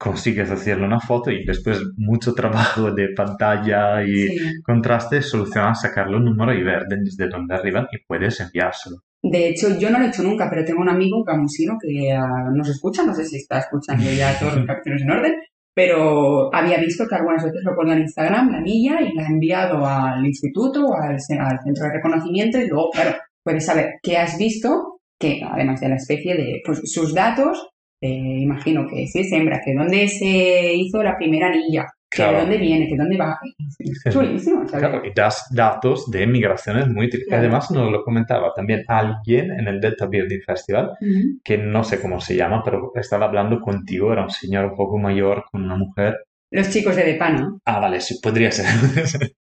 consigues 0.00 0.50
hacerle 0.50 0.86
una 0.86 0.98
foto 0.98 1.30
y 1.30 1.44
después 1.44 1.78
mucho 1.98 2.32
trabajo 2.32 2.90
de 2.90 3.08
pantalla 3.14 4.02
y 4.02 4.28
Sí. 4.28 4.38
contraste 4.64 5.20
solucionas 5.20 5.82
sacarle 5.82 6.16
un 6.16 6.24
número 6.24 6.54
y 6.54 6.62
ver 6.64 6.84
desde 6.88 7.28
dónde 7.28 7.54
arriban 7.54 7.86
y 7.92 7.98
puedes 8.06 8.40
enviárselo. 8.40 8.96
De 9.22 9.50
hecho, 9.50 9.78
yo 9.78 9.90
no 9.90 9.98
lo 9.98 10.06
he 10.06 10.08
hecho 10.08 10.22
nunca, 10.22 10.48
pero 10.48 10.64
tengo 10.64 10.80
un 10.80 10.88
amigo 10.88 11.22
camusino 11.22 11.76
que 11.78 12.10
ah, 12.12 12.48
nos 12.54 12.70
escucha, 12.70 13.04
no 13.04 13.14
sé 13.14 13.26
si 13.26 13.36
está 13.36 13.58
escuchando 13.58 14.10
ya 14.10 14.38
todos 14.38 14.56
los 14.56 14.66
capítulos 14.70 15.02
en 15.02 15.10
orden, 15.10 15.34
pero 15.74 16.54
había 16.54 16.78
visto 16.78 17.04
que 17.06 17.16
algunas 17.16 17.44
veces 17.44 17.60
lo 17.62 17.74
colga 17.76 17.92
en 17.92 18.00
Instagram, 18.00 18.50
la 18.52 18.58
anilla, 18.58 19.02
y 19.02 19.14
la 19.14 19.24
ha 19.24 19.28
enviado 19.28 19.86
al 19.86 20.24
instituto 20.24 20.86
o 20.86 20.94
al, 20.94 21.12
al 21.12 21.60
centro 21.62 21.84
de 21.84 21.92
reconocimiento 21.92 22.58
y 22.58 22.68
luego, 22.68 22.88
claro, 22.90 23.16
puedes 23.44 23.66
saber 23.66 23.90
qué 24.02 24.16
has 24.16 24.38
visto, 24.38 25.00
que 25.18 25.42
además 25.46 25.80
de 25.82 25.90
la 25.90 25.96
especie 25.96 26.34
de 26.34 26.62
pues, 26.64 26.80
sus 26.84 27.14
datos, 27.14 27.68
eh, 28.00 28.38
imagino 28.40 28.86
que 28.88 29.06
si 29.06 29.20
es 29.20 29.32
hembra, 29.32 29.60
que 29.64 29.74
dónde 29.74 30.08
se 30.08 30.72
hizo 30.74 31.02
la 31.02 31.16
primera 31.16 31.48
anilla, 31.48 31.86
que 32.10 32.16
Claro. 32.16 32.32
de 32.38 32.40
dónde 32.42 32.58
viene, 32.58 32.88
que 32.88 32.96
dónde 32.96 33.16
va. 33.16 33.38
Es 33.78 34.12
chulísimo, 34.12 34.66
¿sabes? 34.66 34.88
Claro, 34.88 35.02
y 35.06 35.12
das 35.14 35.46
datos 35.54 36.10
de 36.10 36.26
migraciones 36.26 36.88
muy 36.88 37.06
útiles. 37.06 37.26
Claro. 37.28 37.42
Además, 37.42 37.70
nos 37.70 37.92
lo 37.92 38.02
comentaba 38.02 38.52
también 38.54 38.82
alguien 38.88 39.52
en 39.52 39.68
el 39.68 39.80
Delta 39.80 40.06
Birding 40.06 40.42
Festival, 40.44 40.90
Ujú. 41.00 41.40
que 41.44 41.58
no 41.58 41.84
sé 41.84 42.00
cómo 42.00 42.20
se 42.20 42.34
llama, 42.36 42.62
pero 42.64 42.90
estaba 42.96 43.26
hablando 43.26 43.60
contigo, 43.60 44.12
era 44.12 44.24
un 44.24 44.30
señor 44.30 44.64
un 44.66 44.76
poco 44.76 44.98
mayor 44.98 45.44
con 45.52 45.62
una 45.64 45.76
mujer. 45.76 46.16
Los 46.50 46.68
chicos 46.70 46.96
de 46.96 47.04
Depana. 47.04 47.56
Ah, 47.64 47.78
vale, 47.78 48.00
sí, 48.00 48.18
podría 48.20 48.50
ser. 48.50 48.66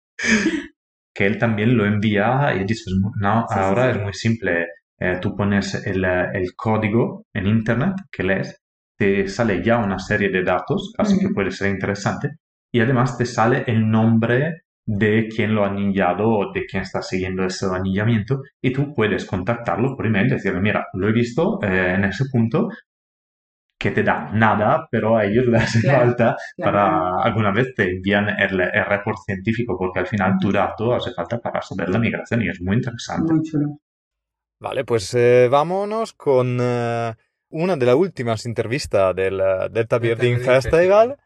que 1.13 1.25
él 1.25 1.37
también 1.37 1.77
lo 1.77 1.85
envía 1.85 2.53
y 2.59 2.63
dices, 2.65 2.93
no, 3.21 3.45
Sí, 3.47 3.53
sí, 3.53 3.59
ahora 3.59 3.91
sí. 3.91 3.97
es 3.97 4.03
muy 4.03 4.13
simple. 4.13 4.65
Eh, 4.99 5.19
tú 5.21 5.35
pones 5.35 5.75
el, 5.85 6.03
eh, 6.05 6.27
el 6.33 6.55
código 6.55 7.25
en 7.33 7.47
internet 7.47 7.93
que 8.11 8.23
lees, 8.23 8.61
te 8.97 9.27
sale 9.27 9.63
ya 9.63 9.77
una 9.77 9.99
serie 9.99 10.29
de 10.29 10.43
datos, 10.43 10.93
así 10.97 11.19
que 11.19 11.27
Ujú. 11.27 11.35
puede 11.35 11.51
ser 11.51 11.71
interesante. 11.71 12.29
Y 12.71 12.79
además 12.81 13.17
te 13.17 13.25
sale 13.25 13.63
el 13.67 13.89
nombre 13.89 14.61
de 14.87 15.27
quién 15.33 15.55
lo 15.55 15.63
ha 15.65 15.69
anillado 15.69 16.29
o 16.29 16.51
de 16.53 16.65
quién 16.65 16.83
está 16.83 17.01
siguiendo 17.01 17.43
ese 17.45 17.65
anillamiento 17.65 18.41
y 18.61 18.71
tú 18.71 18.93
puedes 18.93 19.25
contactarlo 19.25 19.95
por 19.95 20.05
email, 20.05 20.29
decirle, 20.29 20.61
mira, 20.61 20.85
lo 20.93 21.09
he 21.09 21.11
visto 21.13 21.59
eh, 21.63 21.93
en 21.95 22.03
ese 22.05 22.25
punto, 22.31 22.69
que 23.79 23.91
te 23.91 24.03
da 24.03 24.29
nada, 24.33 24.87
pero 24.91 25.15
a 25.17 25.23
ellos 25.25 25.45
les 25.47 25.61
hace 25.63 25.79
Claro, 25.81 25.99
falta 25.99 26.35
claro. 26.55 26.71
para 26.71 27.21
alguna 27.23 27.51
vez 27.51 27.73
te 27.75 27.89
envían 27.89 28.27
el, 28.29 28.59
el 28.59 28.85
report 28.85 29.17
científico 29.25 29.77
porque 29.77 29.99
al 29.99 30.07
final 30.07 30.37
tu 30.39 30.51
dato 30.51 30.93
hace 30.93 31.11
falta 31.13 31.39
para 31.39 31.61
saber 31.61 31.89
la 31.89 31.99
migración 31.99 32.41
y 32.41 32.49
es 32.49 32.61
muy 32.61 32.75
interesante. 32.77 33.33
Muy 33.33 33.41
chulo. 33.41 33.79
Vale, 34.59 34.85
pues 34.85 35.13
eh, 35.13 35.47
vámonos 35.49 36.13
con 36.13 36.57
eh, 36.61 37.13
una 37.49 37.75
de 37.75 37.85
las 37.85 37.95
últimas 37.95 38.45
entrevistas 38.45 39.15
del 39.15 39.39
eh, 39.39 39.69
Delta 39.71 39.99
Birding 39.99 40.39
Festival 40.39 41.17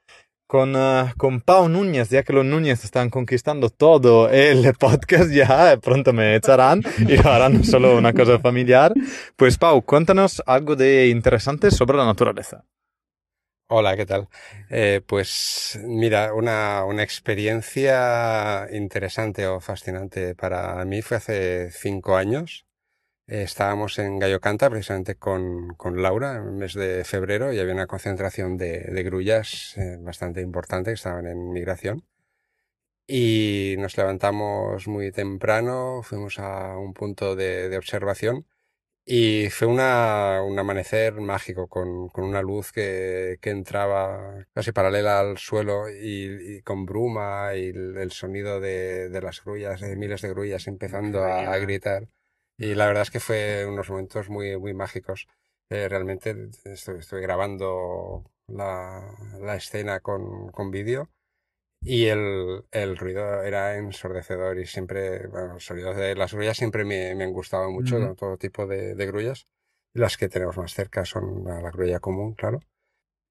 con, 0.49 0.73
eh, 0.75 1.13
con 1.15 1.41
Pau 1.41 1.69
Núñez, 1.69 2.09
ya 2.09 2.23
que 2.23 2.33
los 2.33 2.43
Núñez 2.43 2.83
están 2.83 3.11
conquistando 3.11 3.69
todo 3.69 4.29
el 4.31 4.73
podcast 4.79 5.29
ya, 5.29 5.77
pronto 5.77 6.11
me 6.11 6.35
echarán 6.35 6.81
y 7.07 7.17
harán 7.17 7.63
solo 7.63 7.95
una 7.95 8.13
cosa 8.13 8.39
familiar. 8.39 8.91
Pues 9.35 9.59
Pau, 9.59 9.83
cuéntanos 9.83 10.41
algo 10.47 10.75
de 10.75 11.09
interesante 11.09 11.69
sobre 11.69 11.97
la 11.97 12.05
naturaleza. 12.05 12.65
Hola, 13.67 13.95
¿qué 13.95 14.07
tal? 14.07 14.27
Eh, 14.71 15.01
pues 15.05 15.79
mira, 15.83 16.33
una, 16.33 16.83
una 16.83 17.03
experiencia 17.03 18.67
interesante 18.71 19.45
o 19.45 19.59
fascinante 19.59 20.33
para 20.33 20.83
mí 20.85 21.03
fue 21.03 21.17
hace 21.17 21.69
cinco 21.69 22.15
años. 22.15 22.65
Estábamos 23.29 23.99
en 23.99 24.17
Gallo 24.17 24.39
Canta 24.39 24.71
precisamente 24.71 25.13
con, 25.13 25.75
con 25.75 26.01
Laura 26.01 26.37
en 26.37 26.47
el 26.47 26.51
mes 26.53 26.73
de 26.73 27.03
febrero 27.03 27.53
y 27.53 27.59
había 27.59 27.75
una 27.75 27.85
concentración 27.85 28.57
de, 28.57 28.79
de 28.79 29.03
grullas 29.03 29.77
eh, 29.77 29.97
bastante 30.01 30.41
importante 30.41 30.89
que 30.89 30.95
estaban 30.95 31.27
en 31.27 31.51
migración. 31.51 32.03
Y 33.05 33.75
nos 33.77 33.97
levantamos 33.97 34.87
muy 34.87 35.11
temprano, 35.11 36.01
fuimos 36.03 36.39
a 36.39 36.75
un 36.77 36.93
punto 36.95 37.35
de, 37.35 37.69
de 37.69 37.77
observación 37.77 38.47
y 39.05 39.49
fue 39.51 39.67
una, 39.67 40.41
un 40.43 40.57
amanecer 40.57 41.13
mágico 41.21 41.67
con, 41.67 42.09
con 42.09 42.23
una 42.25 42.41
luz 42.41 42.71
que, 42.71 43.37
que 43.41 43.51
entraba 43.51 44.47
casi 44.55 44.71
paralela 44.71 45.19
al 45.19 45.37
suelo 45.37 45.89
y, 45.89 46.57
y 46.57 46.61
con 46.63 46.85
bruma 46.87 47.55
y 47.55 47.69
el, 47.69 47.97
el 47.97 48.11
sonido 48.11 48.59
de, 48.59 49.09
de 49.09 49.21
las 49.21 49.43
grullas, 49.43 49.81
de 49.81 49.95
miles 49.95 50.21
de 50.23 50.29
grullas 50.29 50.67
empezando 50.67 51.23
a, 51.23 51.53
a 51.53 51.57
gritar. 51.59 52.07
Y 52.59 52.75
la 52.75 52.85
verdad 52.87 53.03
es 53.03 53.11
que 53.11 53.19
fue 53.21 53.65
unos 53.65 53.89
momentos 53.89 54.29
muy, 54.29 54.57
muy 54.59 54.73
mágicos. 54.73 55.27
Eh, 55.69 55.87
realmente 55.89 56.35
estoy 56.65 57.21
grabando 57.21 58.31
la, 58.47 59.15
la 59.39 59.55
escena 59.55 59.99
con, 60.01 60.51
con 60.51 60.69
vídeo 60.69 61.09
y 61.81 62.07
el, 62.07 62.65
el 62.71 62.97
ruido 62.97 63.43
era 63.43 63.77
ensordecedor 63.77 64.59
y 64.59 64.65
siempre, 64.67 65.27
bueno, 65.27 65.55
los 65.55 65.65
sonidos 65.65 65.97
de 65.97 66.15
las 66.15 66.33
grullas 66.33 66.57
siempre 66.57 66.85
me, 66.85 67.15
me 67.15 67.25
han 67.25 67.33
gustado 67.33 67.71
mucho, 67.71 68.15
todo 68.15 68.37
tipo 68.37 68.67
de, 68.67 68.95
de 68.95 69.07
grullas. 69.07 69.47
Las 69.93 70.17
que 70.17 70.29
tenemos 70.29 70.57
más 70.57 70.73
cerca 70.73 71.05
son 71.05 71.45
la, 71.45 71.61
la 71.61 71.71
grulla 71.71 71.99
común, 72.01 72.35
claro. 72.35 72.61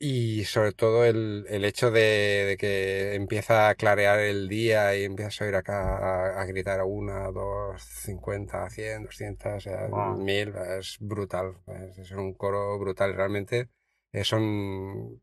Y 0.01 0.45
sobre 0.45 0.73
todo 0.73 1.05
el, 1.05 1.45
el 1.49 1.65
hecho 1.65 1.91
de, 1.91 2.45
de 2.47 2.57
que 2.57 3.15
empieza 3.15 3.69
a 3.69 3.75
clarear 3.75 4.21
el 4.21 4.49
día 4.49 4.97
y 4.97 5.03
empiezas 5.03 5.41
a 5.41 5.45
oír 5.45 5.57
acá 5.57 5.97
a, 5.99 6.41
a 6.41 6.45
gritar 6.47 6.79
a 6.79 6.85
una, 6.85 7.33
dos, 7.33 7.83
cincuenta, 7.83 8.71
cien, 8.71 9.03
doscientas, 9.05 9.57
o 9.67 9.71
sea, 9.71 9.89
Wow. 9.89 10.19
mil, 10.19 10.55
es 10.79 10.99
brutal. 11.01 11.57
Es, 11.67 11.99
es 11.99 12.11
un 12.13 12.33
coro 12.35 12.79
brutal. 12.79 13.15
Realmente 13.15 13.71
eh, 14.13 14.23
son, 14.23 15.21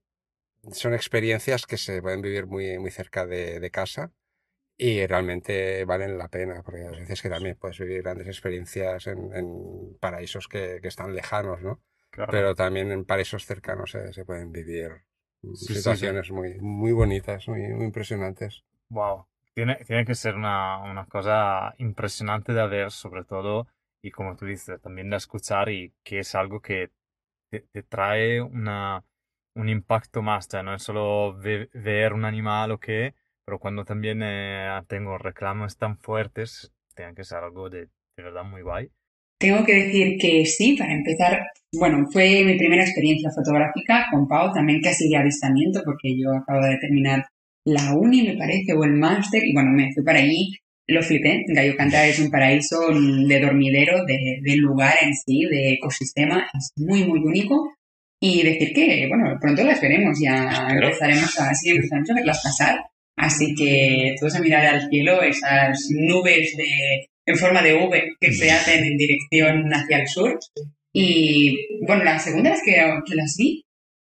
son 0.72 0.94
experiencias 0.94 1.66
que 1.66 1.78
se 1.78 2.02
pueden 2.02 2.22
vivir 2.22 2.48
muy, 2.48 2.78
muy 2.80 2.92
cerca 2.92 3.26
de, 3.26 3.60
de 3.62 3.72
casa 3.72 4.12
y 4.78 5.06
realmente 5.08 5.86
valen 5.86 6.18
la 6.18 6.30
pena, 6.30 6.64
porque 6.64 6.86
a 6.86 6.92
veces 6.92 7.22
que 7.22 7.30
también 7.30 7.58
puedes 7.58 7.80
vivir 7.80 8.04
grandes 8.04 8.28
experiencias 8.28 9.08
en, 9.08 9.34
en 9.34 9.98
paraísos 10.00 10.48
que, 10.50 10.80
que 10.82 10.90
están 10.90 11.16
lejanos, 11.16 11.62
¿no? 11.62 11.82
Claro. 12.16 12.34
Pero 12.34 12.56
también 12.56 12.92
en 12.92 13.06
paraísos 13.06 13.46
cercanos 13.46 13.92
se, 13.92 14.14
se 14.14 14.26
pueden 14.26 14.52
vivir 14.52 14.92
Sí, 15.54 15.76
sí, 15.76 15.96
situaciones 15.96 16.32
muy, 16.32 16.60
muy 16.60 16.92
bonitas, 16.94 17.48
muy, 17.48 17.62
muy 17.74 17.86
impresionantes. 17.86 18.64
Wow. 18.90 19.28
Tiene, 19.54 19.76
tiene 19.86 20.06
que 20.06 20.16
ser 20.16 20.36
una, 20.36 20.80
una 20.80 21.06
cosa 21.08 21.74
impresionante 21.78 22.54
de 22.54 22.68
ver, 22.68 22.92
sobre 22.92 23.24
todo, 23.24 23.68
y 24.02 24.12
como 24.12 24.36
tú 24.36 24.46
dices, 24.46 24.82
también 24.82 25.10
de 25.10 25.18
escuchar, 25.18 25.70
y 25.70 25.94
que 26.04 26.20
es 26.20 26.36
algo 26.36 26.62
que 26.62 26.92
te, 27.50 27.62
te 27.62 27.84
trae 27.84 28.42
una, 28.42 29.04
un 29.56 29.70
impacto 29.70 30.22
más, 30.22 30.48
ya 30.50 30.64
no 30.64 30.74
es 30.76 30.84
solo 30.84 31.36
ve- 31.38 31.70
ver 31.74 32.14
un 32.14 32.26
animal 32.26 32.72
o 32.72 32.80
qué, 32.80 33.16
pero 33.46 33.60
cuando 33.60 33.86
también 33.86 34.22
eh, 34.24 34.82
tengo 34.88 35.18
reclamos 35.18 35.78
tan 35.78 35.98
fuertes, 36.00 36.74
tiene 36.96 37.16
que 37.16 37.24
ser 37.24 37.40
algo 37.44 37.70
de, 37.70 37.88
de 38.18 38.24
verdad 38.24 38.44
muy 38.44 38.62
guay. 38.62 38.92
Tengo 39.38 39.66
que 39.66 39.74
decir 39.74 40.18
que 40.20 40.46
sí, 40.46 40.76
para 40.78 40.94
empezar, 40.94 41.40
bueno, 41.74 42.06
fue 42.12 42.44
mi 42.46 42.58
primera 42.58 42.84
experiencia 42.84 43.30
fotográfica 43.36 44.06
con 44.12 44.28
Pau, 44.28 44.54
también 44.54 44.82
casi 44.82 45.10
de 45.10 45.18
avistamiento, 45.18 45.82
porque 45.84 46.18
yo 46.18 46.32
acabo 46.32 46.66
de 46.66 46.78
terminar 46.78 47.26
la 47.66 47.94
uni, 47.96 48.24
me 48.24 48.38
parece, 48.38 48.74
o 48.74 48.84
el 48.84 48.94
máster, 48.94 49.44
y 49.44 49.54
bueno, 49.54 49.72
me 49.72 49.92
fui 49.94 50.04
para 50.04 50.20
allí, 50.20 50.54
lo 50.88 51.02
flipé. 51.02 51.44
Gallo 51.48 51.76
Canta 51.76 52.06
es 52.08 52.20
un 52.20 52.30
paraíso 52.30 52.90
de 52.92 53.40
dormidero, 53.40 54.06
de, 54.06 54.40
del 54.42 54.60
lugar 54.60 54.96
en 55.02 55.14
sí, 55.14 55.46
de 55.46 55.74
ecosistema, 55.74 56.48
es 56.54 56.72
muy, 56.78 57.04
muy 57.04 57.20
único. 57.20 57.74
Y 58.22 58.44
decir 58.44 58.74
que, 58.74 59.08
bueno, 59.10 59.38
pronto 59.42 59.64
las 59.64 59.82
veremos, 59.82 60.18
ya 60.24 60.68
empezaremos 60.70 61.38
a, 61.40 61.54
sí, 61.54 61.72
empezaremos 61.72 62.10
a 62.10 62.14
verlas 62.14 62.42
pasar. 62.42 62.80
Así 63.18 63.54
que 63.56 64.16
todos 64.20 64.36
a 64.36 64.42
mirar 64.42 64.66
al 64.66 64.90
cielo, 64.90 65.22
esas 65.22 65.88
nubes 65.92 66.56
de, 66.58 67.08
en 67.26 67.38
forma 67.38 67.62
de 67.62 67.74
V 67.74 68.16
que 68.20 68.32
se 68.32 68.52
hacen 68.52 68.84
en 68.84 68.98
dirección 68.98 69.70
hacia 69.74 70.00
el 70.00 70.08
sur. 70.08 70.40
Y 70.94 71.84
bueno, 71.86 72.04
la 72.04 72.20
segunda 72.20 72.52
vez 72.52 72.62
que, 72.64 72.74
que 72.74 73.16
las 73.16 73.36
vi 73.38 73.64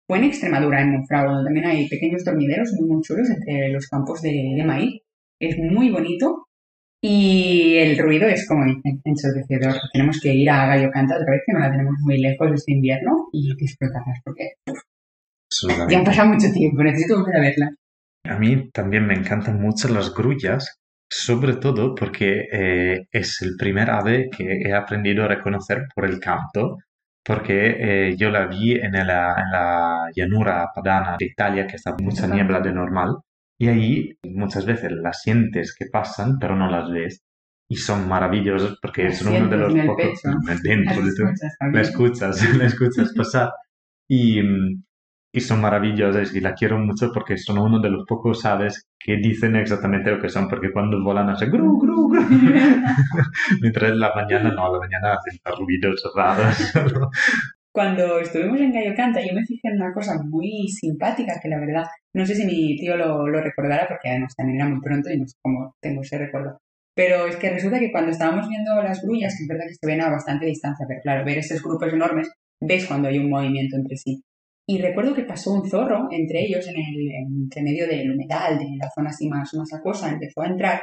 fue 0.08 0.20
en 0.20 0.26
Extremadura, 0.26 0.82
en 0.82 0.92
Monfragüe, 0.92 1.30
donde 1.34 1.48
también 1.48 1.66
hay 1.66 1.88
pequeños 1.88 2.24
dormideros 2.24 2.72
muy, 2.80 2.90
muy 2.90 3.02
chulos 3.02 3.28
entre 3.30 3.70
los 3.70 3.88
campos 3.88 4.22
de, 4.22 4.54
de 4.56 4.64
maíz. 4.64 5.02
Es 5.42 5.58
muy 5.58 5.90
bonito 5.90 6.46
y 7.02 7.76
el 7.78 7.98
ruido 7.98 8.28
es 8.28 8.48
como 8.48 8.64
en- 8.66 8.82
ensordecedor. 9.04 9.76
Tenemos 9.94 10.20
que 10.22 10.34
ir 10.34 10.50
a 10.50 10.68
Gallo 10.68 10.92
Canta 10.92 11.16
otra 11.16 11.32
vez, 11.32 11.42
que 11.46 11.54
no 11.54 11.60
la 11.60 11.72
tenemos 11.72 11.96
muy 12.02 12.20
lejos 12.20 12.52
este 12.54 12.74
invierno, 12.74 13.28
y 13.34 13.56
disfrutarlas, 13.56 14.20
porque 14.24 14.52
ya 15.90 15.98
han 16.00 16.04
pasado 16.04 16.30
mucho 16.30 16.52
tiempo, 16.52 16.84
necesito 16.84 17.20
volver 17.20 17.38
a 17.38 17.42
verlas. 17.42 17.70
A 18.26 18.40
mí 18.40 18.70
también 18.72 19.06
me 19.06 19.14
encantan 19.14 19.62
mucho 19.62 19.88
las 19.90 20.14
grullas, 20.14 20.78
sobre 21.10 21.56
todo 21.58 21.96
porque 21.96 22.48
eh, 22.52 23.08
es 23.12 23.42
el 23.42 23.56
primer 23.58 23.90
ave 23.90 24.30
que 24.30 24.62
he 24.66 24.74
aprendido 24.74 25.24
a 25.24 25.28
reconocer 25.28 25.88
por 25.94 26.06
el 26.06 26.20
canto, 26.20 26.78
porque 27.24 28.10
eh, 28.10 28.16
yo 28.18 28.30
la 28.30 28.48
vi 28.48 28.74
en 28.74 28.94
la, 28.94 29.36
en 29.38 29.52
la 29.52 30.10
llanura 30.16 30.68
padana 30.74 31.16
de 31.20 31.26
Italia, 31.26 31.68
que 31.68 31.78
está 31.78 31.96
mucha 32.00 32.28
niebla 32.28 32.60
de 32.60 32.72
normal, 32.72 33.18
y 33.58 33.68
ahí 33.68 34.18
muchas 34.24 34.66
veces 34.66 34.92
las 34.92 35.22
sientes 35.22 35.76
que 35.76 35.86
pasan, 35.92 36.38
pero 36.40 36.56
no 36.56 36.70
las 36.70 36.90
ves. 36.92 37.22
Y 37.68 37.78
son 37.78 38.08
maravillosas 38.08 38.78
porque 38.80 39.06
Las 39.06 39.18
son 39.18 39.36
uno 39.36 39.50
de 39.50 39.58
los 39.58 39.74
pocos 39.74 40.22
dentro 40.64 40.96
tu, 40.96 41.02
escuchas 41.10 41.58
la 41.72 41.82
escuchas, 41.82 42.56
la 42.56 42.66
escuchas 42.66 43.14
pasar. 43.16 43.50
Y, 44.08 44.42
mm, 44.42 44.84
y 45.36 45.42
son 45.42 45.60
maravillosas 45.60 46.34
y 46.34 46.40
la 46.40 46.54
quiero 46.54 46.80
mucho 46.80 47.12
porque 47.14 47.38
son 47.38 47.58
uno 47.58 47.80
de 47.82 47.90
los 47.90 48.06
pocos 48.06 48.46
aves 48.46 48.88
que 48.98 49.18
dicen 49.18 49.58
exactamente 49.58 50.10
lo 50.10 50.22
que 50.22 50.30
son, 50.30 50.48
porque 50.48 50.72
cuando 50.72 51.04
volan 51.04 51.30
hacen 51.30 51.52
gru, 51.52 51.78
gru, 51.78 52.10
gru. 52.10 52.24
Mientras 53.62 53.92
en 53.92 54.00
la 54.00 54.16
mañana 54.16 54.52
no, 54.52 54.74
la 54.74 54.80
mañana 54.80 55.16
hacen 55.16 55.40
ruidos 55.58 56.02
raros. 56.16 56.74
Cuando 57.74 58.20
estuvimos 58.20 58.62
en 58.62 58.72
Gallo 58.72 58.96
Canta, 58.96 59.20
yo 59.20 59.34
me 59.34 59.46
fijé 59.46 59.68
en 59.68 59.76
una 59.76 59.94
cosa 59.94 60.18
muy 60.24 60.70
simpática 60.70 61.34
que 61.44 61.50
la 61.50 61.60
verdad, 61.60 61.84
no 62.14 62.26
sé 62.26 62.34
si 62.34 62.46
mi 62.46 62.78
tío 62.78 62.96
lo, 62.96 63.28
lo 63.28 63.42
recordará 63.42 63.86
porque 63.90 64.08
además 64.08 64.34
también 64.38 64.62
era 64.62 64.70
muy 64.70 64.80
pronto 64.80 65.12
y 65.12 65.20
no 65.20 65.28
sé 65.28 65.36
cómo 65.42 65.76
tengo 65.82 66.02
ese 66.02 66.18
recuerdo. 66.18 66.58
Pero 66.96 67.28
es 67.28 67.36
que 67.36 67.50
resulta 67.50 67.78
que 67.78 67.92
cuando 67.92 68.12
estábamos 68.12 68.48
viendo 68.48 68.82
las 68.82 69.02
grullas, 69.04 69.36
que 69.38 69.44
es 69.44 69.50
verdad 69.50 69.66
que 69.68 69.76
se 69.76 69.86
ven 69.86 70.00
a 70.00 70.10
bastante 70.10 70.46
distancia, 70.46 70.86
pero 70.88 71.02
claro, 71.02 71.26
ver 71.26 71.40
esos 71.40 71.62
grupos 71.62 71.92
enormes, 71.92 72.32
ves 72.62 72.88
cuando 72.88 73.10
hay 73.10 73.18
un 73.18 73.30
movimiento 73.30 73.76
entre 73.76 73.98
sí. 73.98 74.24
Y 74.68 74.80
recuerdo 74.80 75.14
que 75.14 75.24
pasó 75.24 75.54
un 75.54 75.70
zorro 75.70 76.08
entre 76.12 76.42
ellos, 76.42 76.68
en 76.68 76.76
el, 76.78 77.12
entre 77.44 77.62
medio 77.62 77.88
del 77.88 78.12
humedal, 78.12 78.58
de 78.58 78.66
la 78.78 78.90
zona 78.94 79.10
así 79.12 79.30
más, 79.30 79.54
más 79.54 79.72
acuosa, 79.74 80.12
empezó 80.12 80.42
a 80.42 80.48
entrar 80.48 80.82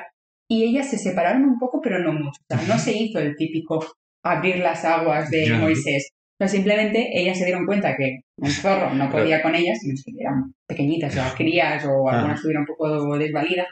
y 0.48 0.64
ellas 0.64 0.88
se 0.88 0.98
separaron 0.98 1.44
un 1.44 1.58
poco, 1.58 1.80
pero 1.82 1.98
no 1.98 2.12
mucho. 2.12 2.40
O 2.50 2.56
sea, 2.56 2.66
no 2.68 2.78
se 2.78 2.92
hizo 2.96 3.18
el 3.18 3.34
típico 3.36 3.84
abrir 4.24 4.58
las 4.58 4.84
aguas 4.84 5.30
de. 5.30 5.50
Moisés. 5.54 6.10
O 6.12 6.44
sea, 6.44 6.48
simplemente 6.48 7.10
ellas 7.12 7.38
se 7.38 7.44
dieron 7.44 7.66
cuenta 7.66 7.96
que 7.96 8.20
un 8.36 8.50
zorro 8.50 8.94
no 8.94 9.10
podía 9.10 9.42
con 9.42 9.54
ellas, 9.54 9.78
sino 9.80 9.94
que 10.04 10.22
eran 10.22 10.54
pequeñitas, 10.66 11.12
o 11.12 11.14
sea, 11.14 11.34
crías, 11.36 11.84
o 11.84 12.08
Ah. 12.08 12.14
algunas 12.14 12.36
estuvieron 12.36 12.62
un 12.62 12.66
poco 12.66 13.16
desvalidas, 13.18 13.66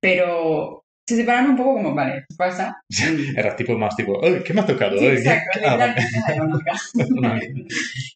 pero 0.00 0.84
se 1.08 1.16
separaron 1.16 1.50
un 1.50 1.56
poco 1.56 1.74
como, 1.74 1.94
vale, 1.94 2.24
¿qué 2.28 2.34
pasa? 2.36 2.76
Era 3.36 3.54
tipo 3.54 3.78
más 3.78 3.94
tipo, 3.96 4.18
"Ay, 4.24 4.42
¿qué 4.44 4.52
me 4.52 4.60
ha 4.60 4.66
tocado? 4.66 4.98
Sí, 4.98 5.06
exacto, 5.06 5.60
Ah, 5.64 5.76
vale. 5.76 5.94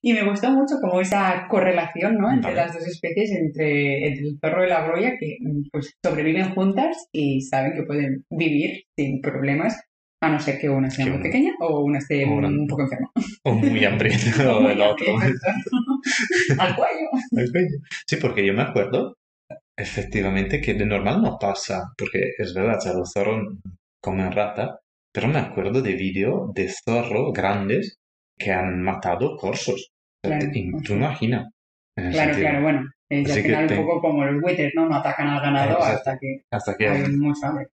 Y 0.02 0.12
me 0.14 0.24
gustó 0.28 0.50
mucho 0.50 0.76
como 0.80 1.00
esa 1.00 1.46
correlación, 1.48 2.16
¿no? 2.16 2.30
Entre 2.32 2.50
Vale. 2.54 2.62
las 2.66 2.72
dos 2.74 2.86
especies, 2.86 3.30
entre, 3.32 4.08
entre 4.08 4.26
el 4.28 4.38
zorro 4.40 4.64
y 4.64 4.68
la 4.68 4.86
broya, 4.86 5.12
que 5.18 5.36
pues 5.70 5.94
sobreviven 6.04 6.54
juntas 6.54 7.06
y 7.12 7.42
saben 7.42 7.74
que 7.74 7.82
pueden 7.82 8.24
vivir 8.30 8.84
sin 8.98 9.20
problemas, 9.20 9.78
a 10.22 10.28
no 10.30 10.38
ser 10.40 10.58
que 10.58 10.68
una 10.68 10.90
sea 10.90 11.04
Que 11.04 11.10
muy 11.12 11.20
una- 11.20 11.28
pequeña 11.30 11.52
o 11.60 11.80
una 11.84 11.98
esté 11.98 12.24
una- 12.26 12.48
un 12.48 12.66
poco 12.66 12.82
enferma. 12.82 13.10
O 13.44 13.54
muy 13.54 13.84
hambriento 13.84 14.58
o 14.58 14.68
el 14.70 14.80
otro. 14.80 15.06
Al 16.58 16.76
cuello. 16.76 17.08
Al 17.36 17.50
cuello. 17.52 17.78
Sí, 18.06 18.16
porque 18.16 18.46
yo 18.46 18.52
me 18.54 18.62
acuerdo 18.62 19.16
efectivamente 19.80 20.60
que 20.60 20.74
de 20.74 20.86
normal 20.86 21.22
no 21.22 21.38
pasa, 21.38 21.92
porque 21.96 22.32
es 22.38 22.54
verdad, 22.54 22.78
sea, 22.80 22.92
los 22.94 23.12
zorros 23.12 23.56
comen 24.00 24.32
rata, 24.32 24.78
pero 25.12 25.28
me 25.28 25.38
acuerdo 25.38 25.82
de 25.82 25.94
vídeos 25.94 26.52
de 26.54 26.68
zorros 26.84 27.32
grandes 27.32 27.96
que 28.38 28.52
han 28.52 28.82
matado 28.82 29.36
corsos. 29.36 29.90
Claro. 30.22 30.46
tú 30.84 30.92
imaginas. 30.94 31.50
Claro, 31.96 32.12
sentido- 32.34 32.40
claro, 32.40 32.62
bueno. 32.62 32.90
Es 33.08 33.24
Así 33.28 33.38
al 33.38 33.42
que 33.42 33.48
final 33.48 33.66
te- 33.66 33.78
un 33.78 33.86
poco 33.86 34.00
como 34.02 34.24
los 34.24 34.40
buitres, 34.40 34.72
¿no? 34.76 34.88
No 34.88 34.94
atacan 34.96 35.26
al 35.26 35.40
ganado 35.40 35.78
hasta 35.82 36.16
que 36.18 36.42
Hasta 36.50 36.76
que... 36.76 36.88
hay 36.88 37.08
mucho 37.16 37.44
hambre. 37.46 37.66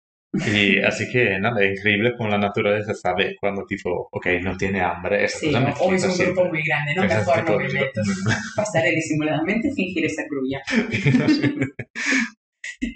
Y 0.47 0.80
así 0.80 1.09
que 1.11 1.39
nada, 1.39 1.62
es 1.62 1.78
increíble 1.78 2.14
como 2.16 2.28
la 2.30 2.39
naturaleza 2.39 2.93
sabe 2.95 3.37
cuando 3.41 3.64
tipo, 3.66 4.09
ok, 4.11 4.26
no 4.43 4.57
tiene 4.57 4.80
hambre, 4.80 5.24
esa 5.24 5.39
Sí, 5.39 5.47
cosa 5.47 5.61
me 5.61 5.72
o, 5.78 5.93
es 5.95 6.05
un 6.05 6.26
grupo 6.26 6.45
muy 6.47 6.62
grande, 6.64 6.95
¿no? 6.97 7.05
Ese 7.05 7.16
Mejor 7.16 7.45
no 7.51 7.59
de- 7.59 7.64
me 7.68 7.72
meto. 7.72 8.01
Pasaré 8.57 8.91
disimuladamente 8.91 9.70
fingir 9.74 10.05
esa 10.07 10.22
grulla. 10.28 10.61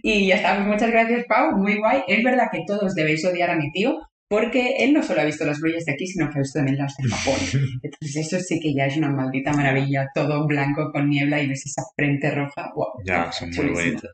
Y 0.02 0.26
ya 0.28 0.36
está, 0.36 0.56
pues 0.56 0.66
muchas 0.66 0.90
gracias, 0.90 1.24
Pau, 1.28 1.56
muy 1.56 1.76
guay. 1.78 2.02
Es 2.08 2.22
verdad 2.22 2.48
que 2.52 2.62
todos 2.66 2.94
debéis 2.94 3.24
odiar 3.24 3.50
a 3.50 3.56
mi 3.56 3.70
tío, 3.70 3.98
porque 4.28 4.76
él 4.80 4.92
no 4.92 5.02
solo 5.02 5.20
ha 5.20 5.24
visto 5.24 5.44
las 5.46 5.60
grullas 5.60 5.84
de 5.84 5.92
aquí, 5.92 6.06
sino 6.06 6.28
que 6.28 6.38
ha 6.38 6.42
visto 6.42 6.58
también 6.58 6.78
las 6.78 6.94
de 6.96 7.08
Japón. 7.08 7.40
Entonces 7.82 8.16
eso 8.16 8.40
sí 8.40 8.60
que 8.60 8.74
ya 8.74 8.86
es 8.86 8.96
una 8.96 9.10
maldita 9.10 9.52
maravilla, 9.52 10.08
todo 10.14 10.46
blanco 10.46 10.90
con 10.92 11.08
niebla 11.08 11.40
y 11.40 11.48
ves 11.48 11.64
esa 11.66 11.82
frente 11.96 12.30
roja. 12.30 12.70
Wow, 12.74 12.86
Ya, 13.04 13.30
son 13.32 13.50
muy 13.50 13.68
bonitas. 13.68 14.10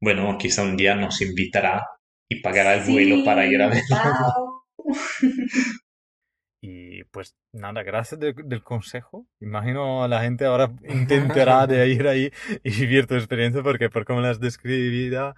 Bueno, 0.00 0.36
quizá 0.38 0.62
un 0.62 0.76
día 0.76 0.94
nos 0.94 1.20
invitará 1.22 1.82
y 2.28 2.40
pagará 2.40 2.74
el 2.74 2.82
Sí, 2.82 2.92
vuelo 2.92 3.24
para 3.24 3.46
ir 3.46 3.60
a 3.62 3.68
verlo. 3.68 4.64
Y 6.66 7.04
pues 7.04 7.34
nada, 7.52 7.82
gracias 7.82 8.18
de- 8.20 8.32
del 8.32 8.62
consejo. 8.62 9.26
Imagino 9.40 10.08
la 10.08 10.22
gente 10.22 10.46
ahora 10.46 10.72
intentará 10.88 11.66
de 11.66 11.86
ir 11.88 12.08
ahí 12.08 12.30
y 12.62 12.70
vivir 12.80 13.06
tu 13.06 13.14
experiencia 13.16 13.62
porque 13.62 13.90
por 13.90 14.06
cómo 14.06 14.20
la 14.22 14.30
has 14.30 14.40
describida, 14.40 15.34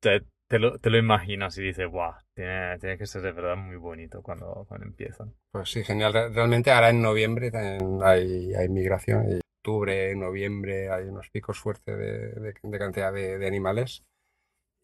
te, 0.00 0.22
te 0.48 0.58
lo, 0.58 0.78
te 0.80 0.90
lo 0.90 0.98
imaginas 0.98 1.56
y 1.58 1.62
dices, 1.62 1.88
guau, 1.88 2.14
tiene, 2.34 2.78
tiene 2.80 2.98
que 2.98 3.06
ser 3.06 3.22
de 3.22 3.32
verdad 3.32 3.56
muy 3.56 3.76
bonito 3.76 4.22
cuando, 4.22 4.64
cuando 4.68 4.86
empiezan. 4.86 5.32
Pues 5.52 5.70
sí, 5.70 5.84
genial. 5.84 6.12
Re- 6.12 6.30
Realmente 6.30 6.72
ahora 6.72 6.90
en 6.90 7.02
noviembre 7.02 7.52
también 7.52 8.00
hay, 8.02 8.52
hay 8.54 8.68
migración. 8.68 9.24
En 9.30 9.40
octubre, 9.60 10.16
noviembre 10.16 10.90
hay 10.90 11.04
unos 11.04 11.30
picos 11.30 11.60
fuertes 11.60 11.96
de, 11.96 12.30
de- 12.32 12.54
de 12.60 12.78
cantidad 12.78 13.12
de, 13.12 13.38
de 13.38 13.46
animales. 13.46 14.04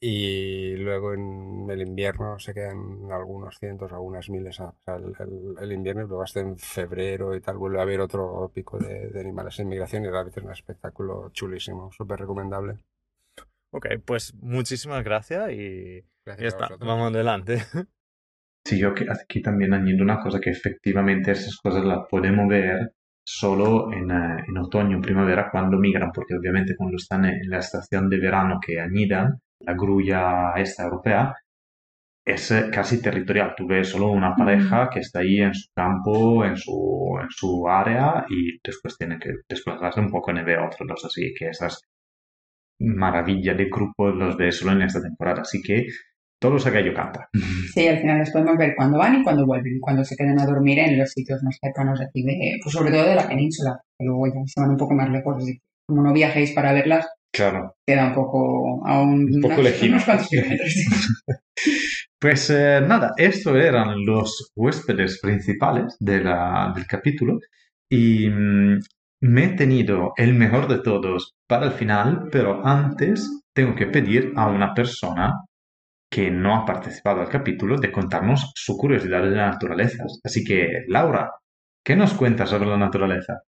Y 0.07 0.76
luego 0.76 1.14
en 1.14 1.66
el 1.70 1.80
invierno 1.82 2.38
se 2.38 2.52
quedan 2.55 3.11
algunos 3.11 3.59
cientos, 3.59 3.90
algunas 3.92 4.28
miles. 4.30 4.61
O 4.61 4.74
sea, 4.84 4.96
el, 4.96 5.14
el- 5.18 5.55
el 5.64 5.72
invierno 5.72 6.02
y 6.02 6.07
luego 6.09 6.22
hasta 6.22 6.40
en 6.40 6.59
febrero 6.59 7.34
y 7.34 7.40
tal 7.40 7.57
vuelve 7.59 7.78
a 7.78 7.82
haber 7.82 8.00
otro 8.00 8.50
pico 8.55 8.78
de, 8.78 9.09
de 9.09 9.20
animales 9.20 9.59
en 9.61 9.68
migración 9.68 10.05
y 10.05 10.09
realmente 10.11 10.40
es 10.40 10.46
un 10.46 10.52
espectáculo 10.52 11.30
chulísimo, 11.32 11.90
súper 11.92 12.20
recomendable. 12.20 12.78
Ok, 13.70 13.86
pues 14.05 14.34
muchísimas 14.34 15.02
gracias 15.05 15.50
y 15.52 16.02
Gracias 16.26 16.44
ya 16.44 16.48
está, 16.48 16.68
vosotros. 16.68 16.80
vamos 16.80 17.12
adelante. 17.12 17.62
Sí, 18.66 18.78
yo 18.78 18.92
aquí 19.11 19.42
también 19.42 19.74
añado 19.74 20.02
una 20.02 20.20
cosa 20.20 20.40
que 20.40 20.50
efectivamente 20.50 21.32
esas 21.32 21.57
cosas 21.59 21.84
las 21.84 22.07
podemos 22.11 22.48
ver 22.48 22.92
solo 23.26 23.92
en, 23.92 24.11
eh, 24.11 24.44
en 24.48 24.59
otoño, 24.59 25.00
primavera, 25.00 25.50
cuando 25.50 25.78
migran, 25.78 26.11
porque 26.12 26.34
obviamente 26.36 26.74
cuando 26.76 26.96
están 26.96 27.24
en 27.26 27.48
la 27.50 27.59
estación 27.59 28.09
de 28.09 28.18
verano 28.18 28.59
que 28.64 28.80
anidan, 28.80 29.38
la 29.66 29.74
grulla 29.74 30.52
esta 30.56 30.84
europea, 30.84 31.34
es 32.24 32.50
eh, 32.50 32.70
casi 32.72 33.02
territorial. 33.02 33.54
Tú 33.56 33.66
ves 33.66 33.88
solo 33.88 34.10
una 34.10 34.34
pareja 34.34 34.88
que 34.90 35.00
está 35.00 35.20
ahí 35.20 35.40
en 35.40 35.54
su 35.54 35.68
campo, 35.74 36.44
en 36.44 36.56
su, 36.56 37.18
en 37.20 37.28
su 37.30 37.68
área 37.68 38.24
y 38.28 38.58
después 38.64 38.96
tiene 38.96 39.18
que 39.18 39.30
desplazarse 39.48 40.00
un 40.00 40.10
poco 40.10 40.30
en 40.30 40.44
ve 40.44 40.56
otros. 40.58 41.04
Así 41.04 41.34
que 41.38 41.48
esas 41.48 41.82
maravillas 42.80 43.56
de 43.56 43.66
grupos 43.66 44.14
los 44.14 44.36
ves 44.36 44.56
solo 44.58 44.72
en 44.72 44.82
esta 44.82 45.02
temporada. 45.02 45.42
Así 45.42 45.62
que 45.62 45.86
todos 46.40 46.66
a 46.66 46.70
gallo 46.70 46.92
canta. 46.94 47.28
Sí, 47.72 47.86
al 47.88 47.98
final 47.98 48.18
los 48.18 48.30
podemos 48.30 48.56
ver 48.56 48.74
cuando 48.76 48.98
van 48.98 49.20
y 49.20 49.22
cuando 49.22 49.46
vuelven, 49.46 49.80
cuando 49.80 50.04
se 50.04 50.16
quedan 50.16 50.38
a 50.38 50.46
dormir 50.46 50.78
en 50.78 50.98
los 50.98 51.10
sitios 51.10 51.42
más 51.42 51.56
cercanos 51.60 51.98
de 51.98 52.06
aquí, 52.06 52.22
de, 52.22 52.58
pues 52.62 52.74
sobre 52.74 52.90
todo 52.90 53.08
de 53.08 53.14
la 53.14 53.26
península, 53.26 53.80
que 53.98 54.04
luego 54.04 54.26
ya 54.26 54.42
se 54.46 54.60
van 54.60 54.70
un 54.70 54.76
poco 54.76 54.94
más 54.94 55.08
lejos. 55.10 55.36
Así 55.38 55.58
como 55.86 56.02
no 56.02 56.12
viajéis 56.12 56.52
para 56.52 56.72
verlas, 56.72 57.06
Claro. 57.35 57.74
queda 57.87 58.07
un 58.09 58.14
poco 58.14 58.87
a 58.87 59.03
un, 59.03 59.28
poco 59.43 59.55
unas- 59.61 59.64
lejino. 59.64 59.93
unos 59.95 60.05
cuantos 60.05 60.28
kilómetros. 60.28 60.74
Pues 62.20 62.49
eh, 62.49 62.80
nada, 62.87 63.12
estos 63.18 63.55
eran 63.57 64.05
los 64.07 64.51
huéspedes 64.57 65.20
principales 65.20 65.95
de 66.01 66.24
la- 66.24 66.72
del 66.74 66.87
capítulo 66.87 67.39
y 67.91 68.28
mm, 68.30 68.78
me 69.22 69.45
he 69.45 69.49
tenido 69.51 70.12
el 70.16 70.32
mejor 70.35 70.66
de 70.68 70.78
todos 70.78 71.35
para 71.47 71.66
el 71.66 71.72
final, 71.72 72.28
pero 72.32 72.66
antes 72.66 73.43
tengo 73.55 73.74
que 73.74 73.87
pedir 73.87 74.32
a 74.37 74.47
una 74.47 74.72
persona 74.72 75.35
que 76.11 76.30
no 76.30 76.55
ha 76.57 76.64
participado 76.64 77.20
al 77.20 77.28
capítulo 77.28 77.76
de 77.76 77.93
contarnos 77.93 78.53
su 78.55 78.76
curiosidad 78.78 79.22
de 79.22 79.30
la 79.30 79.51
naturaleza. 79.51 80.05
Así 80.24 80.45
que, 80.45 80.85
Laura, 80.89 81.30
¿qué 81.85 81.95
nos 81.97 82.14
cuentas 82.14 82.49
sobre 82.51 82.66
la 82.68 82.78
naturaleza? 82.78 83.43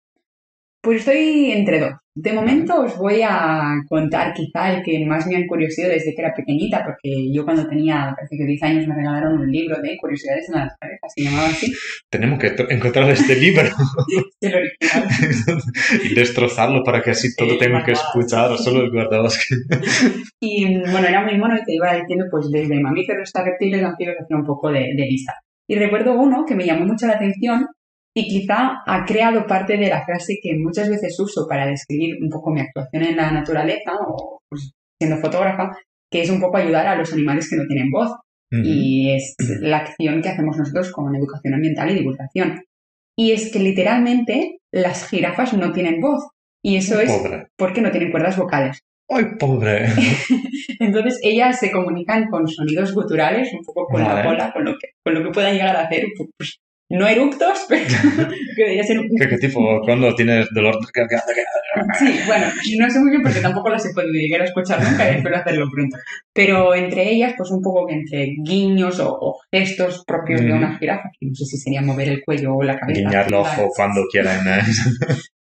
Pues 0.86 1.00
estoy 1.00 1.50
entre 1.50 1.80
dos. 1.80 1.92
De 2.14 2.32
momento 2.32 2.80
os 2.82 2.96
voy 2.96 3.20
a 3.22 3.74
contar 3.88 4.32
quizá 4.32 4.72
el 4.72 4.82
que 4.84 5.04
más 5.04 5.26
me 5.26 5.34
han 5.36 5.46
curiosidad 5.46 5.88
desde 5.88 6.14
que 6.14 6.22
era 6.22 6.32
pequeñita, 6.32 6.82
porque 6.84 7.10
yo 7.34 7.44
cuando 7.44 7.66
tenía, 7.68 8.14
parece 8.16 8.36
que 8.38 8.44
10 8.46 8.62
años, 8.62 8.86
me 8.88 8.94
regalaron 8.94 9.38
un 9.40 9.50
libro 9.50 9.76
de 9.82 9.96
curiosidades 10.00 10.46
de 10.48 10.54
la 10.54 10.64
naturaleza, 10.64 11.06
se 11.14 11.24
llamaba 11.24 11.48
así, 11.48 11.72
Tenemos 12.08 12.38
que 12.38 12.56
tr- 12.56 12.68
encontrar 12.70 13.10
este 13.10 13.34
libro 13.36 13.62
el 14.40 14.54
original. 14.54 15.08
y 16.04 16.14
destrozarlo 16.14 16.82
para 16.84 17.02
que 17.02 17.10
así 17.10 17.34
todo 17.36 17.50
Sí, 17.50 17.58
tenga 17.58 17.84
que 17.84 17.92
escuchar, 17.92 18.56
solo 18.56 18.82
el 18.84 18.90
guardabosque. 18.92 19.56
Y 20.40 20.78
bueno, 20.90 21.08
era 21.08 21.22
muy 21.24 21.36
mono 21.38 21.56
y 21.56 21.64
te 21.64 21.74
iba 21.74 21.94
diciendo, 21.96 22.26
pues 22.30 22.48
desde 22.50 22.80
mamíferos 22.80 23.24
hasta 23.24 23.44
reptiles, 23.44 23.82
anfibios, 23.82 24.16
hacía 24.22 24.36
un 24.36 24.44
poco 24.46 24.70
de, 24.70 24.80
de 24.96 25.06
lista. 25.06 25.34
Y 25.68 25.74
recuerdo 25.74 26.14
uno 26.14 26.44
que 26.46 26.54
me 26.54 26.64
llamó 26.64 26.86
mucho 26.86 27.06
la 27.08 27.14
atención 27.14 27.66
y 28.16 28.26
quizá 28.28 28.82
ha 28.86 29.04
creado 29.04 29.46
parte 29.46 29.76
de 29.76 29.90
la 29.90 30.02
frase 30.02 30.38
que 30.42 30.56
muchas 30.56 30.88
veces 30.88 31.20
uso 31.20 31.46
para 31.46 31.66
describir 31.66 32.16
un 32.18 32.30
poco 32.30 32.50
mi 32.50 32.62
actuación 32.62 33.02
en 33.02 33.16
la 33.16 33.30
naturaleza 33.30 33.92
o 34.08 34.40
pues, 34.48 34.72
siendo 34.98 35.20
fotógrafa, 35.20 35.76
que 36.10 36.22
es 36.22 36.30
un 36.30 36.40
poco 36.40 36.56
ayudar 36.56 36.86
a 36.86 36.96
los 36.96 37.12
animales 37.12 37.50
que 37.50 37.56
no 37.56 37.66
tienen 37.66 37.90
voz. 37.90 38.10
Y 38.50 39.10
es 39.10 39.34
la 39.60 39.78
acción 39.78 40.22
que 40.22 40.30
hacemos 40.30 40.56
nosotros 40.56 40.90
con 40.92 41.14
educación 41.14 41.52
ambiental 41.54 41.90
y 41.90 41.94
divulgación. 41.94 42.62
Y 43.18 43.32
es 43.32 43.52
que 43.52 43.58
literalmente 43.58 44.60
las 44.72 45.08
jirafas 45.10 45.52
no 45.52 45.72
tienen 45.72 46.00
voz. 46.00 46.28
Y 46.64 46.76
eso 46.76 46.98
es 47.00 47.12
Pobre. 47.12 47.48
porque 47.58 47.82
no 47.82 47.90
tienen 47.90 48.10
cuerdas 48.12 48.38
vocales. 48.38 48.80
¡Ay, 49.10 49.24
pobre! 49.38 49.88
Entonces 50.80 51.18
ellas 51.22 51.58
se 51.58 51.70
comunican 51.70 52.28
con 52.30 52.48
sonidos 52.48 52.94
guturales, 52.94 53.52
un 53.52 53.62
poco 53.64 53.86
con 53.88 54.00
la 54.02 54.14
Vale. 54.14 54.28
cola, 54.28 54.52
con 54.52 54.64
lo 54.64 54.72
que, 54.72 54.88
con 55.04 55.14
lo 55.14 55.22
que 55.22 55.30
puedan 55.34 55.52
llegar 55.52 55.76
a 55.76 55.82
hacer. 55.82 56.06
Pues, 56.38 56.58
no 56.88 57.06
eructos, 57.08 57.64
pero 57.68 57.84
que 58.56 58.62
debería 58.62 58.84
ser. 58.84 58.98
¿Qué, 59.18 59.28
qué 59.28 59.38
tipo? 59.38 59.80
Cuando 59.84 60.14
tienes 60.14 60.46
dolor 60.52 60.76
de 60.76 60.86
Sí, 61.98 62.20
bueno, 62.26 62.46
no 62.78 62.90
sé 62.90 63.00
muy 63.00 63.10
bien 63.10 63.22
porque 63.22 63.40
tampoco 63.40 63.68
las 63.68 63.84
he 63.84 63.92
podido 63.92 64.12
llegar 64.12 64.40
a 64.40 64.44
escuchar 64.44 64.82
nunca 64.82 65.10
y 65.10 65.16
espero 65.16 65.36
hacerlo 65.36 65.66
pronto. 65.72 65.96
Pero 66.32 66.74
entre 66.74 67.10
ellas, 67.10 67.34
pues 67.36 67.50
un 67.50 67.60
poco 67.62 67.86
que 67.86 67.94
entre 67.94 68.34
guiños 68.44 68.98
o, 69.00 69.10
o 69.20 69.40
gestos 69.52 70.04
propios 70.06 70.40
de 70.40 70.52
Mm. 70.52 70.56
una 70.56 70.78
jirafa, 70.78 71.10
que 71.18 71.26
no 71.26 71.34
sé 71.34 71.44
si 71.44 71.56
sería 71.58 71.82
mover 71.82 72.08
el 72.08 72.22
cuello 72.24 72.54
o 72.54 72.62
la 72.62 72.78
cabeza. 72.78 73.00
Guiñar 73.00 73.26
el 73.28 73.34
ojo 73.34 73.68
cuando 73.74 74.02
quieran. 74.10 74.46
¿eh? 74.46 74.62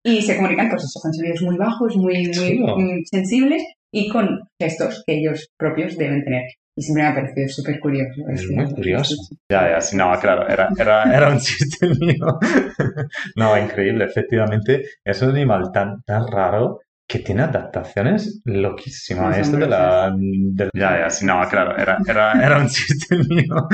Y 0.05 0.23
se 0.23 0.37
comunican, 0.37 0.69
pues 0.69 0.85
eso, 0.85 1.01
con 1.01 1.13
sonidos 1.13 1.43
muy 1.43 1.57
bajos, 1.57 1.97
muy, 1.97 2.27
muy 2.27 2.33
Chulo. 2.59 2.77
mm, 2.79 3.05
sensibles 3.11 3.63
y 3.93 4.09
con 4.09 4.41
gestos 4.61 5.03
que 5.07 5.15
ellos 5.19 5.49
propios 5.59 5.97
deben 5.97 6.23
tener. 6.25 6.43
Y 6.77 6.83
siempre 6.83 7.05
me 7.05 7.09
ha 7.11 7.15
parecido 7.15 7.49
súper 7.49 7.79
curioso. 7.81 8.23
Es 8.33 8.51
muy 8.51 8.65
curioso. 8.73 9.15
Ya, 9.49 9.71
ya, 9.71 9.81
sí, 9.81 9.97
no, 9.97 10.13
claro, 10.21 10.49
era, 10.49 10.69
era, 10.77 11.03
era 11.17 11.29
un 11.31 11.39
chiste 11.39 11.89
mío. 12.01 12.39
No, 13.37 13.57
increíble, 13.57 14.05
efectivamente, 14.05 14.85
es 15.05 15.23
un 15.23 15.31
animal 15.31 15.71
tan, 15.73 16.03
tan 16.03 16.27
raro 16.27 16.81
que 17.07 17.19
tiene 17.19 17.43
adaptaciones 17.43 18.41
loquísimas. 18.45 19.37
Esto 19.39 19.57
de 19.59 19.67
la, 19.69 20.11
de- 20.17 20.71
Ya, 20.75 20.99
ya, 21.01 21.11
sí, 21.11 21.27
no, 21.27 21.41
claro, 21.49 21.77
era, 21.77 21.99
era, 22.09 22.33
era 22.45 22.59
un 22.59 22.69
chiste 22.69 23.19
mío. 23.29 23.69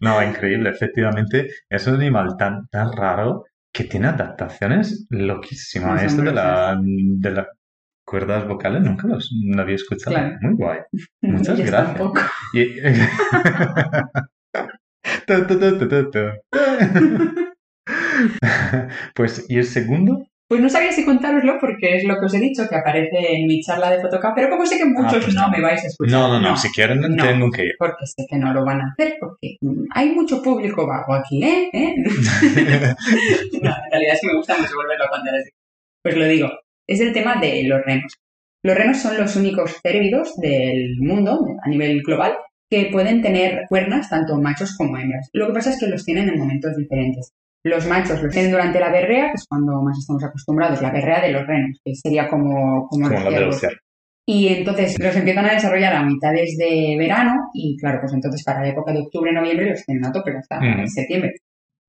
No, 0.00 0.22
increíble, 0.22 0.70
efectivamente, 0.70 1.48
es 1.68 1.86
un 1.86 1.94
animal 1.96 2.36
tan, 2.38 2.66
tan 2.68 2.92
raro 2.92 3.44
que 3.72 3.84
tiene 3.84 4.08
adaptaciones 4.08 5.06
loquísimas. 5.10 6.02
Esto 6.02 6.22
de 6.22 6.32
la, 6.32 6.76
de 6.82 7.30
las 7.30 7.46
cuerdas 8.10 8.46
vocales 8.48 8.82
nunca 8.82 9.06
los 9.06 9.30
no 9.44 9.62
había 9.62 9.76
escuchado. 9.76 10.16
Claro. 10.16 10.36
Muy 10.40 10.54
guay. 10.56 10.80
Muchas 11.22 11.58
gracias. 11.58 11.86
tampoco. 11.86 12.20
Y-. 12.54 12.80
Pues, 19.14 19.46
¿y 19.48 19.56
el 19.56 19.64
segundo? 19.64 20.26
Pues 20.48 20.60
no 20.60 20.68
sabía 20.68 20.92
si 20.92 21.04
contároslo 21.04 21.58
porque 21.60 21.96
es 21.96 22.04
lo 22.04 22.18
que 22.18 22.26
os 22.26 22.34
he 22.34 22.40
dicho, 22.40 22.68
que 22.68 22.76
aparece 22.76 23.34
en 23.34 23.46
mi 23.46 23.62
charla 23.62 23.90
de 23.90 24.00
Photocap, 24.00 24.34
pero 24.34 24.50
como 24.50 24.66
sé 24.66 24.76
que 24.76 24.84
muchos 24.84 25.24
pues 25.24 25.34
no 25.34 25.42
no. 25.42 25.50
me 25.50 25.62
vais 25.62 25.82
a 25.82 25.86
escuchar. 25.86 26.12
No, 26.12 26.28
no, 26.28 26.40
no, 26.40 26.56
si 26.56 26.68
quieren 26.70 27.00
no. 27.00 27.24
tengo 27.24 27.50
que 27.50 27.66
ir. 27.66 27.74
Porque 27.78 28.06
sé 28.06 28.26
que 28.28 28.36
no 28.36 28.52
lo 28.52 28.64
van 28.64 28.80
a 28.80 28.92
hacer, 28.92 29.16
porque 29.20 29.56
hay 29.94 30.10
mucho 30.10 30.42
público 30.42 30.86
vago 30.86 31.14
aquí, 31.14 31.42
¿eh? 31.42 31.70
¿Eh? 31.72 31.94
no, 33.62 33.70
en 33.70 33.90
realidad 33.90 34.14
es 34.14 34.20
que 34.20 34.26
me 34.26 34.36
gusta 34.36 34.58
mucho 34.58 34.74
volverlo 34.74 35.04
a 35.04 35.10
contar 35.10 35.34
así. 35.36 35.50
Pues 36.02 36.16
lo 36.16 36.26
digo, 36.26 36.50
es 36.90 37.00
el 37.00 37.12
tema 37.12 37.40
de 37.40 37.62
los 37.64 37.82
renos. 37.84 38.12
Los 38.62 38.76
renos 38.76 38.98
son 38.98 39.16
los 39.16 39.36
únicos 39.36 39.78
cérvidos 39.80 40.34
del 40.36 40.96
mundo, 40.98 41.38
a 41.62 41.68
nivel 41.68 42.02
global, 42.02 42.34
que 42.68 42.88
pueden 42.92 43.22
tener 43.22 43.62
cuernas, 43.68 44.10
tanto 44.10 44.36
machos 44.40 44.74
como 44.76 44.98
hembras. 44.98 45.28
Lo 45.32 45.46
que 45.46 45.52
pasa 45.52 45.70
es 45.70 45.78
que 45.78 45.86
los 45.86 46.04
tienen 46.04 46.28
en 46.28 46.38
momentos 46.38 46.76
diferentes. 46.76 47.32
Los 47.64 47.86
machos 47.86 48.22
los 48.22 48.32
tienen 48.32 48.50
durante 48.50 48.80
la 48.80 48.90
berrea, 48.90 49.28
que 49.28 49.34
es 49.34 49.46
cuando 49.48 49.80
más 49.82 49.98
estamos 49.98 50.24
acostumbrados, 50.24 50.82
la 50.82 50.90
berrea 50.90 51.20
de 51.20 51.32
los 51.32 51.46
renos, 51.46 51.78
que 51.84 51.94
sería 51.94 52.28
como, 52.28 52.88
como, 52.88 53.08
la. 53.08 53.50
Y 54.26 54.48
entonces 54.48 54.96
los 54.98 55.16
empiezan 55.16 55.46
a 55.46 55.54
desarrollar 55.54 55.94
a 55.94 56.04
mitades 56.04 56.56
de 56.56 56.96
verano 56.98 57.50
y 57.54 57.76
claro, 57.76 57.98
pues 58.00 58.12
entonces 58.12 58.44
para 58.44 58.62
la 58.62 58.68
época 58.68 58.92
de 58.92 59.00
octubre, 59.00 59.32
noviembre 59.32 59.70
los 59.70 59.84
tienen 59.84 60.04
a 60.04 60.12
tope 60.12 60.36
hasta 60.36 60.58
Ujú. 60.58 60.86
septiembre. 60.86 61.34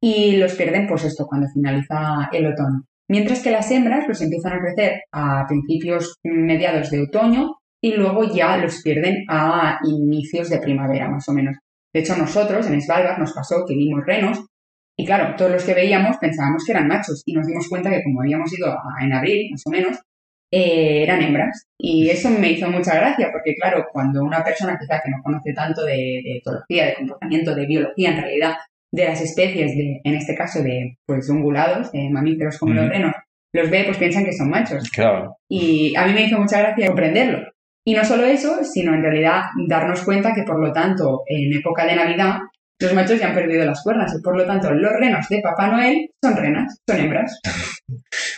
Y 0.02 0.38
los 0.38 0.54
pierden 0.56 0.88
pues 0.88 1.06
esto 1.06 1.26
cuando 1.28 1.48
finaliza 1.54 2.30
el 2.32 2.48
otoño. 2.48 2.84
Mientras 3.12 3.42
que 3.44 3.52
las 3.52 3.70
hembras 3.72 4.08
los 4.08 4.22
empiezan 4.22 4.54
a 4.54 4.60
crecer 4.62 5.02
a 5.12 5.46
principios 5.48 6.16
mediados 6.24 6.90
de 6.92 7.02
otoño 7.02 7.44
y 7.84 7.94
luego 7.94 8.24
ya 8.34 8.58
los 8.58 8.82
pierden 8.84 9.26
a 9.30 9.80
inicios 9.86 10.50
de 10.50 10.60
primavera 10.60 11.10
más 11.10 11.28
o 11.30 11.34
menos. 11.34 11.58
De 11.94 12.00
hecho 12.02 12.16
nosotros 12.16 12.68
en 12.68 12.82
Svalbard 12.82 13.20
nos 13.20 13.34
pasó 13.34 13.66
que 13.68 13.76
vimos 13.76 14.06
renos 14.06 14.46
y 14.98 15.06
claro, 15.06 15.36
todos 15.36 15.52
los 15.52 15.64
que 15.66 15.74
veíamos 15.74 16.18
pensábamos 16.18 16.64
que 16.66 16.72
eran 16.74 16.88
machos 16.88 17.22
y 17.26 17.34
nos 17.34 17.48
dimos 17.48 17.68
cuenta 17.68 17.90
que 17.90 18.04
como 18.04 18.22
habíamos 18.22 18.52
ido 18.58 18.68
a- 18.72 19.04
en 19.04 19.12
abril 19.14 19.50
más 19.52 19.62
o 19.66 19.72
menos, 19.72 19.98
eh, 20.54 21.04
eran 21.04 21.22
hembras. 21.22 21.66
Y 21.78 22.10
eso 22.10 22.30
me 22.30 22.52
hizo 22.52 22.70
mucha 22.70 22.96
gracia, 22.96 23.30
porque 23.32 23.56
claro, 23.56 23.86
cuando 23.92 24.22
una 24.24 24.44
persona 24.44 24.78
quizá 24.80 25.02
que 25.04 25.10
no 25.10 25.18
conoce 25.24 25.54
tanto 25.54 25.84
de, 25.86 25.94
de 26.24 26.38
etología, 26.38 26.88
de 26.88 26.96
comportamiento, 26.96 27.56
de 27.56 27.66
biología 27.66 28.12
en 28.12 28.22
realidad, 28.22 28.56
de 28.92 29.06
las 29.06 29.22
especies, 29.22 29.76
de, 29.76 30.02
en 30.04 30.16
este 30.16 30.36
caso 30.36 30.62
de 30.62 30.98
pues 31.06 31.30
ungulados, 31.30 31.92
de 31.92 32.10
mamíferos 32.10 32.58
como 32.58 32.74
los 32.74 32.90
renos, 32.90 33.14
los 33.54 33.70
ve, 33.70 33.84
pues 33.86 33.98
piensan 33.98 34.26
que 34.26 34.34
son 34.34 34.50
machos. 34.50 34.90
Claro. 34.90 35.38
Y 35.50 35.96
a 35.96 36.06
mí 36.06 36.14
me 36.14 36.24
hizo 36.24 36.38
mucha 36.38 36.60
gracia 36.60 36.88
comprenderlo. 36.88 37.40
Y 37.86 37.94
no 37.94 38.04
solo 38.06 38.26
eso, 38.26 38.64
sino 38.64 38.94
en 38.94 39.02
realidad 39.02 39.42
darnos 39.68 40.04
cuenta 40.04 40.34
que, 40.34 40.44
por 40.44 40.60
lo 40.60 40.72
tanto, 40.72 41.24
en 41.26 41.52
época 41.54 41.86
de 41.86 41.96
Navidad, 41.96 42.38
los 42.82 42.94
machos 42.94 43.20
ya 43.20 43.30
han 43.30 43.36
perdido 43.36 43.66
las 43.66 43.82
cuernas 43.84 44.14
y, 44.18 44.22
por 44.22 44.36
lo 44.38 44.46
tanto, 44.46 44.72
los 44.74 44.92
renos 44.94 45.28
de 45.30 45.40
Papá 45.42 45.68
Noel 45.70 46.10
son 46.24 46.36
renas, 46.36 46.78
son 46.88 46.98
hembras. 47.00 47.40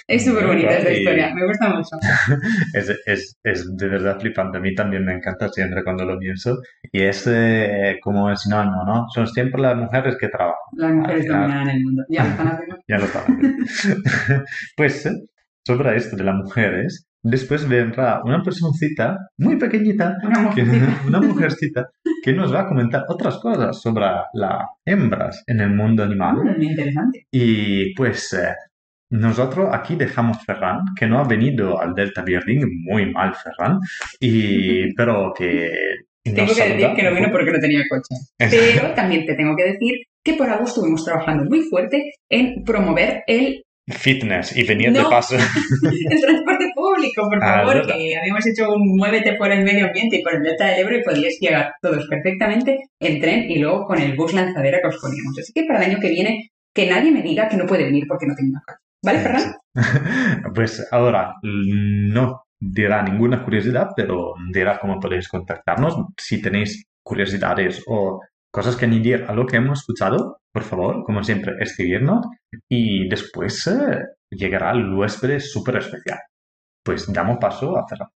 Es 0.08 0.26
súper 0.26 0.46
bonita 0.48 0.78
esta 0.78 0.91
historia, 0.91 1.34
me 1.34 1.46
gusta 1.48 1.70
mucho. 1.70 1.98
Es, 2.74 2.89
es, 3.06 3.36
es 3.44 3.78
de 3.78 3.88
verdad 3.88 4.20
flipante. 4.20 4.58
A 4.58 4.62
mí 4.62 4.74
también 4.76 5.06
me 5.06 5.14
encanta 5.14 5.48
siempre 5.50 5.84
cuando 5.84 6.06
lo 6.06 6.18
pienso. 6.20 6.58
Y 6.91 7.02
es 7.04 7.26
eh, 7.28 7.98
como 8.02 8.30
el 8.30 8.38
sinónimo, 8.38 8.84
¿no? 8.86 9.06
Son 9.14 9.28
siempre 9.28 9.62
las 9.62 9.76
mujeres 9.78 10.16
que 10.20 10.28
trabajan. 10.28 10.58
Las 10.78 10.91
mujeres 10.94 11.22
Al 11.22 11.24
final. 11.28 11.41
dominan 11.41 11.70
el 11.70 11.84
mundo. 11.84 12.04
Ya 12.10 12.24
lo 12.24 12.30
están 12.30 12.48
haciendo. 12.54 12.78
Ya 12.88 12.98
lo 12.98 14.04
pues 14.76 15.06
eh, 15.06 15.12
sobre 15.66 15.96
esto 15.98 16.16
de 16.18 16.24
las 16.24 16.36
mujeres, 16.36 17.06
después 17.22 17.68
vendrá 17.68 18.22
una 18.24 18.41
personcita 18.44 19.18
muy 19.38 19.56
pequeñita, 19.58 20.18
Una 20.24 20.50
que- 20.54 20.64
una 21.08 21.22
mujercita, 21.22 21.89
que 22.24 22.32
nos 22.32 22.53
va 22.53 22.61
a 22.61 22.67
comentar 22.67 23.03
otras 23.09 23.38
cosas 23.39 23.82
sobre 23.82 24.05
las 24.34 24.63
hembras 24.86 25.43
en 25.45 25.59
el 25.59 25.71
mundo 25.71 26.03
animal. 26.03 26.38
Mm, 26.38 26.57
muy 26.57 26.67
interesante. 26.67 27.28
Y 27.30 27.93
pues 27.95 28.32
eh, 28.34 28.55
nosotros 29.09 29.69
aquí 29.74 29.95
dejamos 29.95 30.38
Ferran, 30.45 30.80
que 30.97 31.05
no 31.05 31.19
ha 31.19 31.28
venido 31.28 31.80
al 31.80 31.93
Delta 31.93 32.24
Birding, 32.24 32.84
muy 32.86 33.11
mal 33.11 33.36
Ferran, 33.36 33.80
y, 34.19 34.93
pero 34.95 35.34
que... 35.38 35.69
Tengo 36.24 36.55
que 36.55 36.69
decir 36.69 36.95
que 36.95 37.03
no 37.03 37.13
vino 37.13 37.28
porque 37.30 37.51
no 37.51 37.59
tenía 37.59 37.82
coche. 37.89 38.15
Pero 38.38 38.93
también 38.95 39.26
te 39.26 39.36
tengo 39.36 39.57
que 39.57 39.74
decir 39.74 39.93
que 40.24 40.36
por 40.36 40.49
algo 40.49 40.63
estuvimos 40.63 41.03
trabajando 41.03 41.43
muy 41.43 41.63
fuerte 41.63 42.13
en 42.30 42.63
promover 42.63 43.24
el, 43.28 43.61
Fitness 43.88 44.55
y 44.55 44.63
de 44.63 44.75
No. 44.91 45.09
paso. 45.09 45.36
el 46.15 46.21
transporte 46.21 46.65
público, 46.73 47.27
por 47.29 47.43
Ah, 47.43 47.57
favor, 47.59 47.75
verdad. 47.75 47.95
que 47.95 48.15
habíamos 48.17 48.47
hecho 48.47 48.73
un 48.73 48.95
muévete 48.97 49.34
por 49.34 49.51
el 49.51 49.63
medio 49.63 49.88
ambiente 49.88 50.17
y 50.17 50.23
por 50.23 50.36
el 50.36 50.43
delta 50.43 50.67
del 50.67 50.79
Ebro 50.79 50.97
y 50.97 51.03
podíais 51.03 51.38
llegar 51.41 51.73
todos 51.81 52.07
perfectamente 52.07 52.79
en 53.01 53.19
tren 53.19 53.49
y 53.49 53.59
luego 53.59 53.86
con 53.86 53.99
el 53.99 54.15
bus 54.15 54.34
lanzadera 54.34 54.79
que 54.81 54.88
os 54.88 54.97
poníamos. 55.01 55.38
Así 55.38 55.51
que 55.53 55.65
para 55.65 55.84
el 55.84 55.91
año 55.91 55.99
que 55.99 56.09
viene, 56.09 56.49
que 56.73 56.89
nadie 56.89 57.11
me 57.11 57.21
diga 57.21 57.47
que 57.49 57.57
no 57.57 57.65
puede 57.65 57.84
venir 57.84 58.05
porque 58.07 58.25
no 58.25 58.36
tengo 58.36 58.59
coche. 58.65 58.77
¿Vale, 59.03 59.19
Ferran? 59.19 59.53
Pues 60.55 60.88
ahora 60.91 61.34
no 61.41 62.43
dirá 62.59 63.03
ninguna 63.03 63.43
curiosidad, 63.43 63.89
pero 63.95 64.34
dirá 64.53 64.79
cómo 64.79 64.99
podéis 64.99 65.27
contactarnos. 65.27 65.97
Si 66.17 66.41
tenéis 66.41 66.86
curiosidades 67.03 67.84
o 67.88 68.21
cosas 68.54 68.76
que 68.76 68.86
añadir 68.86 69.26
a 69.28 69.34
lo 69.34 69.47
que 69.47 69.58
hemos 69.58 69.80
escuchado, 69.80 70.39
por 70.51 70.64
favor, 70.64 71.04
como 71.04 71.24
siempre, 71.24 71.56
escribirnos 71.60 72.28
y 72.70 73.10
después 73.10 73.66
eh, 73.66 73.99
llegará 74.30 74.72
el 74.72 74.93
huésped 74.93 75.39
súper 75.39 75.78
especial. 75.78 76.20
Pues 76.86 77.12
damos 77.12 77.39
paso 77.39 77.76
a 77.78 77.88
Ferran. 77.88 78.10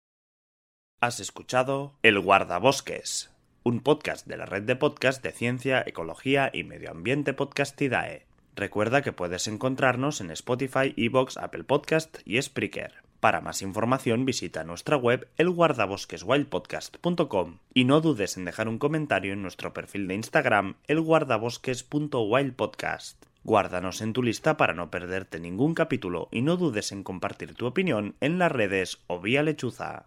Has 1.00 1.20
escuchado 1.20 1.98
El 2.02 2.20
Guardabosques, 2.20 3.34
un 3.62 3.80
podcast 3.80 4.26
de 4.26 4.36
la 4.36 4.44
red 4.44 4.64
de 4.64 4.76
podcast 4.76 5.22
de 5.22 5.32
ciencia, 5.32 5.82
ecología 5.86 6.50
y 6.52 6.64
medio 6.64 6.90
ambiente 6.90 7.32
Podcastidae. 7.32 8.26
Recuerda 8.54 9.00
que 9.00 9.12
puedes 9.12 9.48
encontrarnos 9.48 10.20
en 10.20 10.30
Spotify, 10.30 10.92
Evox, 10.98 11.38
Apple 11.38 11.64
Podcast 11.64 12.18
y 12.26 12.40
Spreaker. 12.40 13.05
Para 13.20 13.40
más 13.40 13.62
información 13.62 14.24
visita 14.24 14.64
nuestra 14.64 14.96
web 14.96 15.28
elguardabosqueswildpodcast.com 15.38 17.58
y 17.72 17.84
no 17.84 18.00
dudes 18.00 18.36
en 18.36 18.44
dejar 18.44 18.68
un 18.68 18.78
comentario 18.78 19.32
en 19.32 19.42
nuestro 19.42 19.72
perfil 19.72 20.06
de 20.06 20.14
Instagram 20.14 20.74
elguardabosques.wildpodcast. 20.86 23.24
Guárdanos 23.42 24.02
en 24.02 24.12
tu 24.12 24.22
lista 24.22 24.56
para 24.56 24.74
no 24.74 24.88
perderte 24.90 25.40
ningún 25.40 25.74
capítulo 25.74 26.28
y 26.30 26.42
no 26.42 26.56
dudes 26.56 26.92
en 26.92 27.02
compartir 27.02 27.54
tu 27.54 27.66
opinión 27.66 28.14
en 28.20 28.38
las 28.38 28.52
redes 28.52 29.02
o 29.06 29.20
vía 29.20 29.42
lechuza. 29.42 30.06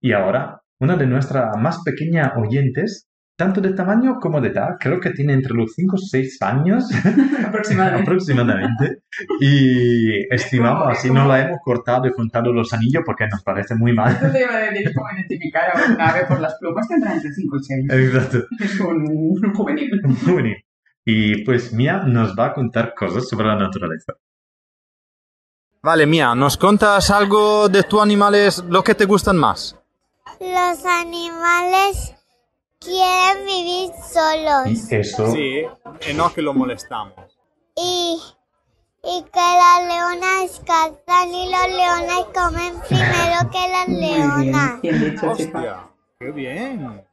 Y 0.00 0.12
ahora, 0.12 0.62
una 0.80 0.96
de 0.96 1.06
nuestras 1.06 1.56
más 1.56 1.82
pequeñas 1.84 2.32
oyentes, 2.36 3.07
tanto 3.38 3.60
de 3.60 3.72
tamaño 3.72 4.18
como 4.20 4.40
de 4.40 4.48
edad, 4.48 4.70
creo 4.80 4.98
que 4.98 5.10
tiene 5.10 5.32
entre 5.32 5.54
los 5.54 5.72
5 5.74 5.94
y 5.96 6.06
6 6.08 6.42
años 6.42 6.84
Aproximadamente. 7.46 8.02
aproximadamente. 8.02 9.02
Y 9.38 10.34
estimamos, 10.34 10.88
así 10.90 11.08
no 11.08 11.24
la 11.24 11.42
hemos 11.42 11.58
cortado 11.62 12.08
y 12.08 12.12
contado 12.12 12.52
los 12.52 12.72
anillos 12.72 13.04
porque 13.06 13.28
nos 13.28 13.44
parece 13.44 13.76
muy 13.76 13.92
mal. 13.92 14.16
Eso 14.16 14.32
te 14.32 14.40
iba 14.42 14.56
a 14.56 14.58
decir 14.58 14.92
cómo 14.92 15.06
identificar 15.14 15.70
a 15.72 15.86
un 15.86 16.00
ave 16.00 16.26
por 16.26 16.40
las 16.40 16.56
plumas 16.58 16.88
tendrá 16.88 17.14
entre 17.14 17.30
5 17.30 17.56
y 17.56 17.62
6. 17.62 17.86
Exacto. 17.90 18.38
Es 18.58 18.80
un, 18.80 19.06
un 19.08 19.54
juvenil. 19.54 19.88
Muy 20.02 20.32
bonito. 20.32 20.60
Y 21.04 21.44
pues 21.44 21.72
Mia 21.72 21.98
nos 21.98 22.34
va 22.36 22.46
a 22.46 22.54
contar 22.54 22.92
cosas 22.92 23.28
sobre 23.28 23.46
la 23.46 23.54
naturaleza. 23.56 24.14
Vale, 25.80 26.06
Mía, 26.06 26.34
¿nos 26.34 26.56
contas 26.56 27.08
algo 27.12 27.68
de 27.68 27.84
tus 27.84 28.02
animales, 28.02 28.64
lo 28.68 28.82
que 28.82 28.96
te 28.96 29.04
gustan 29.04 29.36
más? 29.36 29.76
Los 30.40 30.84
animales 30.84 32.17
quieren 32.80 33.46
vivir 33.46 33.90
solos 34.10 34.90
Eso. 34.92 35.32
Sí, 35.32 35.62
y 36.10 36.14
no 36.14 36.32
que 36.32 36.42
lo 36.42 36.54
molestamos. 36.54 37.14
y, 37.76 38.20
y 39.02 39.22
que 39.22 39.40
las 39.40 39.86
leonas 39.86 40.60
cazan 40.66 41.34
y 41.34 41.50
los 41.50 41.68
leones 41.68 42.24
comen 42.34 42.80
primero 42.88 43.50
que 43.50 43.68
las 43.68 43.88
leonas. 43.88 45.22
Hostia, 45.22 45.88
qué 46.18 46.30
bien. 46.30 47.04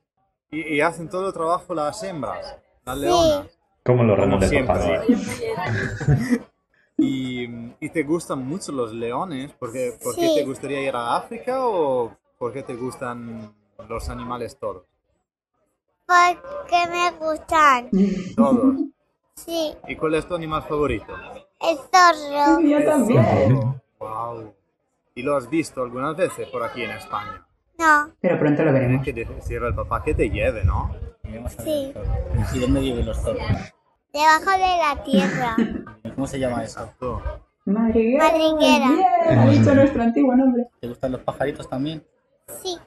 Y, 0.52 0.76
y 0.76 0.82
hacen 0.82 1.10
todo 1.10 1.28
el 1.28 1.34
trabajo 1.34 1.74
las 1.74 2.02
hembras, 2.04 2.58
las 2.86 2.96
Sí. 2.96 3.02
leonas. 3.02 3.48
Como 3.84 4.04
los 4.04 4.18
Como 4.20 4.40
papá. 4.40 4.48
siempre. 4.48 5.06
y, 6.98 7.44
y 7.80 7.90
te 7.90 8.04
gustan 8.04 8.48
mucho 8.48 8.72
los 8.72 8.92
leones? 8.94 9.52
porque 9.60 9.98
¿Por 10.02 10.16
qué 10.16 10.28
Sí. 10.30 10.36
te 10.36 10.44
gustaría 10.46 10.82
ir 10.82 10.96
a 10.96 11.16
África 11.18 11.68
o 11.68 12.16
por 12.40 12.52
qué 12.54 12.64
te 12.64 12.74
gustan 12.76 13.54
los 13.88 14.10
animales 14.10 14.58
todos? 14.60 14.84
Porque 16.06 16.92
me 16.92 17.12
gustan. 17.18 17.90
Todos. 18.36 18.76
Sí, 19.36 19.74
¿Y 19.88 19.96
cuál 19.96 20.16
es 20.16 20.28
tu 20.28 20.36
animal 20.36 20.64
favorito? 20.64 21.14
el 21.62 21.78
zorro. 21.78 22.60
El 22.62 22.84
zorro. 22.86 23.82
Wow. 24.00 24.54
¿Y 25.16 25.24
lo 25.24 25.36
has 25.36 25.50
visto 25.50 25.82
algunas 25.82 26.16
veces 26.16 26.48
por 26.50 26.64
aquí 26.64 26.84
en 26.84 26.92
España? 26.92 27.46
No, 27.78 28.12
Pero 28.22 28.40
pronto 28.40 28.64
lo 28.64 28.72
veremos. 28.72 29.06
Hay 29.06 29.14
que 29.14 29.26
decirle 29.26 29.68
al 29.68 29.76
papá 29.76 30.04
que 30.04 30.14
te 30.14 30.30
lleve, 30.30 30.64
¿no? 30.64 30.96
sí. 31.64 31.94
¿Y 32.54 32.60
dónde 32.60 32.80
viven 32.80 33.06
los 33.06 33.18
zorros? 33.18 33.44
Debajo 34.14 34.52
de 34.52 34.78
la 34.78 35.04
tierra. 35.04 35.56
¿Cómo 36.16 36.28
se 36.28 36.40
llama 36.40 36.64
eso? 36.64 36.90
Madriguera. 37.66 38.32
Madriguera. 38.32 38.88
Bien, 38.90 39.40
ha 39.40 39.46
dicho 39.50 39.76
nuestro 39.76 40.02
antiguo 40.04 40.36
nombre. 40.36 40.68
¿Te 40.80 40.88
gustan 40.88 41.12
los 41.14 41.22
pajaritos 41.22 41.68
también? 41.68 42.06
Sí. 42.62 42.78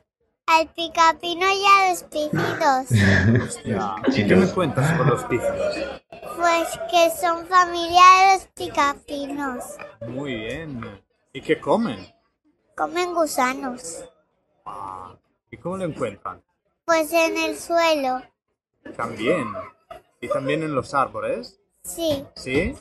Al 0.51 0.67
picapino 0.69 1.45
y 1.47 1.63
a 1.67 1.91
los 1.91 2.03
pícidos. 2.05 3.47
Hostia. 3.47 3.97
¿Y 4.09 4.27
qué 4.27 4.35
me 4.35 4.51
cuentas 4.51 4.97
sobre 4.97 5.11
los 5.11 5.25
pícidos? 5.25 5.75
Pues 6.37 6.81
que 6.91 7.11
son 7.21 7.47
familia 7.47 8.01
de 8.01 8.35
los 8.35 8.47
picapinos. 8.55 9.65
Muy 10.09 10.35
bien. 10.35 11.03
¿Y 11.35 11.43
qué 11.43 11.61
comen? 11.61 11.99
Comen 12.75 13.13
gusanos. 13.13 14.05
¿Y 15.51 15.57
cómo 15.59 15.77
lo 15.77 15.85
encuentran? 15.85 16.43
Pues 16.87 17.13
en 17.13 17.37
el 17.37 17.59
suelo. 17.59 18.23
También. 18.97 19.53
¿Y 20.21 20.29
también 20.29 20.63
en 20.63 20.75
los 20.75 20.95
árboles? 20.95 21.61
Sí. 21.83 22.25
¿Sí? 22.35 22.75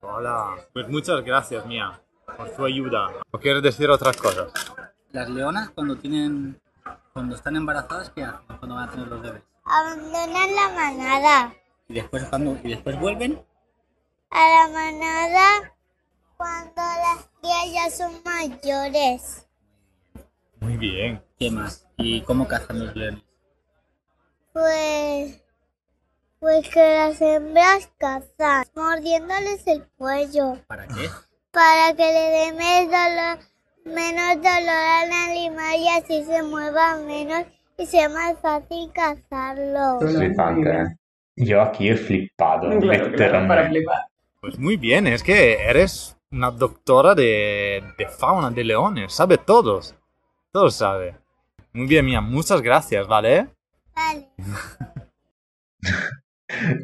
Hola. 0.00 0.54
Pues 0.72 0.88
muchas 0.88 1.24
gracias, 1.24 1.66
Mía, 1.66 2.00
por 2.36 2.48
tu 2.50 2.64
ayuda. 2.64 3.10
¿O 3.32 3.38
quieres 3.38 3.62
decir 3.62 3.90
otras 3.90 4.16
cosas? 4.16 4.52
Las 5.10 5.28
leonas 5.28 5.70
cuando 5.70 5.96
tienen, 5.96 6.60
cuando 7.16 7.34
están 7.34 7.56
embarazadas, 7.56 8.10
¿qué 8.10 8.22
hacen? 8.22 8.58
Cuando 8.58 8.74
van 8.74 8.90
a 8.90 8.92
tener 8.92 9.08
los 9.08 9.22
bebés. 9.22 9.42
Abandonan 9.64 10.54
la 10.54 10.68
manada. 10.68 11.54
Y 11.88 11.94
después 11.94 12.22
cuando, 12.24 12.58
y 12.62 12.68
después 12.68 13.00
vuelven. 13.00 13.42
A 14.28 14.38
la 14.38 14.68
manada 14.68 15.74
cuando 16.36 16.74
las 16.76 17.26
crías 17.40 17.72
ya 17.72 17.90
son 17.90 18.22
mayores. 18.22 19.48
Muy 20.60 20.76
bien. 20.76 21.24
¿Qué 21.38 21.50
más? 21.50 21.86
¿Y 21.96 22.20
cómo 22.20 22.46
cazan 22.46 22.84
los 22.84 22.94
leones? 22.94 23.22
Pues. 24.52 25.42
Pues 26.38 26.68
que 26.68 26.96
las 26.98 27.18
hembras 27.22 27.88
cazan, 27.96 28.66
mordiéndoles 28.74 29.66
el 29.66 29.88
cuello. 29.96 30.58
¿Para 30.66 30.86
qué? 30.86 31.08
Para 31.50 31.96
que 31.96 32.12
le 32.12 32.30
dé 32.30 32.52
menos 32.52 32.90
dolor, 32.90 33.55
menos 33.86 34.36
dolor 34.36 34.68
al 34.68 35.12
animal 35.30 35.76
y 35.78 35.88
así 35.88 36.24
se 36.24 36.42
mueva 36.42 36.98
menos 36.98 37.44
y 37.78 37.86
sea 37.86 38.08
más 38.08 38.38
fácil 38.40 38.90
cazarlo. 38.92 40.00
Flipante, 40.00 40.70
¿eh? 40.70 40.96
Yo 41.36 41.62
aquí 41.62 41.88
he 41.88 41.96
flipado, 41.96 42.68
literalmente. 42.68 43.84
Pues 44.40 44.58
muy 44.58 44.76
bien, 44.76 45.06
es 45.06 45.22
que 45.22 45.62
eres 45.62 46.16
una 46.30 46.50
doctora 46.50 47.14
de, 47.14 47.82
de 47.96 48.08
fauna 48.08 48.50
de 48.50 48.64
leones, 48.64 49.12
sabe 49.12 49.38
todos. 49.38 49.94
Todo 50.50 50.70
sabe. 50.70 51.16
Muy 51.72 51.86
bien, 51.86 52.06
Mía, 52.06 52.20
muchas 52.20 52.62
gracias, 52.62 53.06
¿vale? 53.06 53.48
Vale. 53.94 54.28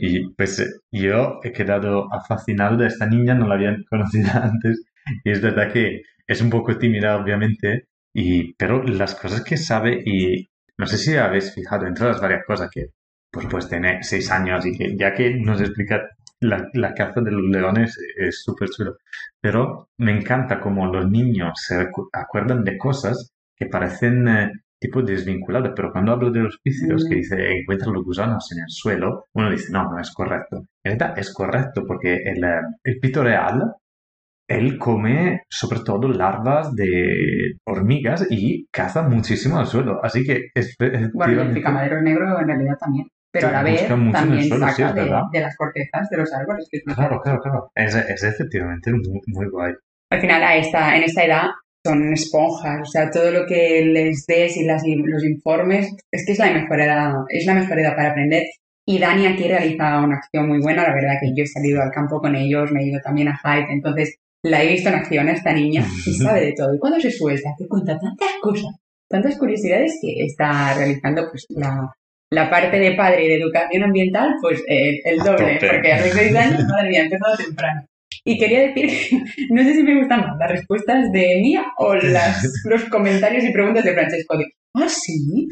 Y 0.01 0.29
pues 0.35 0.83
yo 0.91 1.41
he 1.43 1.53
quedado 1.53 2.09
fascinado 2.29 2.77
de 2.77 2.89
esta 2.89 3.07
niña, 3.07 3.35
no 3.35 3.47
la 3.47 3.55
había 3.55 3.77
conocido 3.89 4.29
antes. 4.43 4.85
Y 5.25 5.31
es 5.31 5.41
verdad 5.41 5.73
que 5.73 6.03
es 6.27 6.41
un 6.43 6.51
poco 6.51 6.77
tímida, 6.79 7.17
obviamente, 7.17 7.89
y, 8.15 8.55
pero 8.55 8.83
las 8.83 9.15
cosas 9.15 9.43
que 9.45 9.57
sabe, 9.57 10.03
y 10.05 10.49
no 10.79 10.87
sé 10.87 10.99
si 10.99 11.17
habéis 11.17 11.55
fijado 11.55 11.87
entre 11.87 12.07
las 12.07 12.21
varias 12.21 12.45
cosas 12.47 12.71
que, 12.73 12.87
pues, 13.31 13.47
pues 13.51 13.69
tiene 13.69 14.03
seis 14.03 14.31
años 14.31 14.65
y 14.67 14.77
que 14.77 14.97
ya 14.97 15.15
que 15.15 15.35
nos 15.35 15.61
explica 15.61 16.03
la, 16.41 16.69
la 16.75 16.93
caza 16.95 17.21
de 17.21 17.31
los 17.31 17.43
leones 17.45 17.97
es 18.19 18.43
súper 18.43 18.69
chulo. 18.71 18.97
Pero 19.41 19.89
me 19.99 20.13
encanta 20.17 20.61
cómo 20.61 20.87
los 20.87 21.09
niños 21.11 21.53
se 21.67 21.77
acu- 21.89 22.09
acuerdan 22.13 22.65
de 22.65 22.77
cosas 22.79 23.33
que 23.57 23.67
parecen 23.67 24.29
eh, 24.29 24.53
tipo 24.79 25.03
desvinculadas, 25.03 25.73
pero 25.77 25.93
cuando 25.93 26.13
hablo 26.13 26.31
de 26.31 26.41
los 26.41 26.59
pícidos, 26.63 27.05
que 27.09 27.15
Mm. 27.15 27.19
dice 27.19 27.53
encuentran 27.61 27.95
los 27.95 28.05
gusanos 28.05 28.51
en 28.53 28.59
el 28.59 28.69
suelo, 28.69 29.27
uno 29.35 29.51
dice 29.51 29.73
no, 29.73 29.85
no 29.91 29.99
es 30.01 30.11
correcto. 30.13 30.65
En 30.85 30.99
realidad 30.99 31.19
es 31.19 31.33
correcto 31.33 31.85
porque 31.87 32.15
el, 32.17 32.43
eh, 32.45 32.61
el 32.85 32.99
pito 32.99 33.23
real, 33.23 33.73
él 34.57 34.79
come 34.79 35.43
sobre 35.49 35.81
todo 35.81 36.09
larvas 36.09 36.75
de 36.75 37.55
hormigas 37.67 38.27
y 38.31 38.67
caza 38.71 39.03
muchísimo 39.03 39.59
al 39.59 39.67
suelo, 39.67 40.01
así 40.03 40.25
que 40.25 40.47
es, 40.55 40.77
Bueno, 41.13 41.43
el 41.43 41.53
picamadero 41.53 42.01
negro 42.03 42.39
en 42.41 42.47
realidad 42.47 42.77
también. 42.79 43.07
pero 43.33 43.49
a 43.49 43.53
la 43.53 43.63
vez 43.63 43.87
también 43.89 44.45
suelo, 44.45 44.69
sí, 44.69 44.83
saca 44.83 44.89
es 44.91 44.95
de, 44.95 45.11
de 45.33 45.41
las 45.41 45.57
cortezas 45.57 46.09
de 46.11 46.17
los 46.19 46.33
árboles. 46.33 46.67
que 46.71 46.81
Claro, 46.81 47.21
claro, 47.21 47.41
claro. 47.41 47.71
Es, 47.75 47.95
es 47.95 48.23
efectivamente 48.25 48.91
muy, 48.93 49.21
muy 49.27 49.49
guay. 49.51 49.73
al 50.11 50.21
final 50.21 50.43
a 50.43 50.57
esta, 50.57 50.97
en 50.97 51.03
esta 51.05 51.25
edad 51.25 51.47
son 51.85 52.13
esponjas, 52.13 52.81
o 52.83 52.85
sea, 52.85 53.11
todo 53.11 53.31
lo 53.33 53.45
que 53.47 53.83
les 53.85 54.25
des 54.27 54.57
y 54.57 54.65
las, 54.65 54.83
los 54.87 55.25
informes, 55.25 55.93
es 56.13 56.25
que 56.25 56.33
es 56.33 56.39
la 56.39 56.53
mejor 56.53 56.81
edad, 56.81 57.13
es 57.29 57.45
la 57.45 57.55
mejor 57.55 57.79
edad 57.81 57.97
para 57.97 58.11
aprender. 58.11 58.45
Y 58.87 58.99
Dani 58.99 59.27
aquí 59.27 59.47
realiza 59.49 60.01
una 60.01 60.17
acción 60.17 60.49
muy 60.49 60.61
buena, 60.61 60.83
la 60.83 60.95
verdad 60.95 61.15
que 61.21 61.33
yo 61.37 61.45
he 61.45 61.47
salido 61.47 61.81
al 61.83 61.91
campo 61.91 62.21
con 62.21 62.35
ellos, 62.35 62.71
me 62.73 62.83
he 62.83 62.89
ido 62.89 63.01
también 63.01 63.29
a 63.29 63.39
Hyde, 63.43 63.73
entonces 63.73 64.17
la 64.43 64.63
he 64.63 64.69
visto 64.69 64.89
en 64.89 64.97
acción 64.97 65.29
a 65.29 65.33
esta 65.33 65.53
niña 65.53 65.87
y 66.07 66.15
sabe 66.15 66.47
de 66.47 66.55
todo. 66.57 66.75
Y 66.75 66.79
cuando 66.79 67.01
se 67.01 67.11
suelta, 67.11 67.51
te 67.57 67.67
cuenta 67.69 67.99
tantas 67.99 68.31
cosas, 68.41 68.75
tantas 69.09 69.39
curiosidades 69.39 69.99
que 70.01 70.25
está 70.25 70.75
realizando 70.75 71.29
pues 71.31 71.47
la, 71.51 71.93
la 72.31 72.51
parte 72.51 72.79
de 72.79 72.95
padre 72.95 73.25
y 73.25 73.29
de 73.29 73.35
educación 73.37 73.85
ambiental, 73.85 74.35
pues 74.41 74.61
eh, 74.67 75.01
el 75.05 75.19
doble, 75.19 75.59
porque 75.61 75.93
a 75.93 76.01
los 76.01 76.11
seis 76.11 76.35
años, 76.35 76.65
madre 76.69 76.89
mía, 76.89 77.03
empezado 77.03 77.37
temprano. 77.37 77.87
Y 78.25 78.39
quería 78.39 78.69
decir 78.69 78.89
no 79.51 79.63
sé 79.63 79.75
si 79.75 79.83
me 79.83 79.99
gustan 79.99 80.21
más 80.21 80.39
las 80.39 80.51
respuestas 80.51 81.11
de 81.13 81.41
Mía 81.41 81.65
o 81.79 81.95
las, 81.95 82.43
los 82.65 82.85
comentarios 82.85 83.45
y 83.45 83.53
preguntas 83.53 83.85
de 83.85 83.95
Francesco. 83.95 84.39
Ah, 84.75 84.89
sí, 84.89 85.49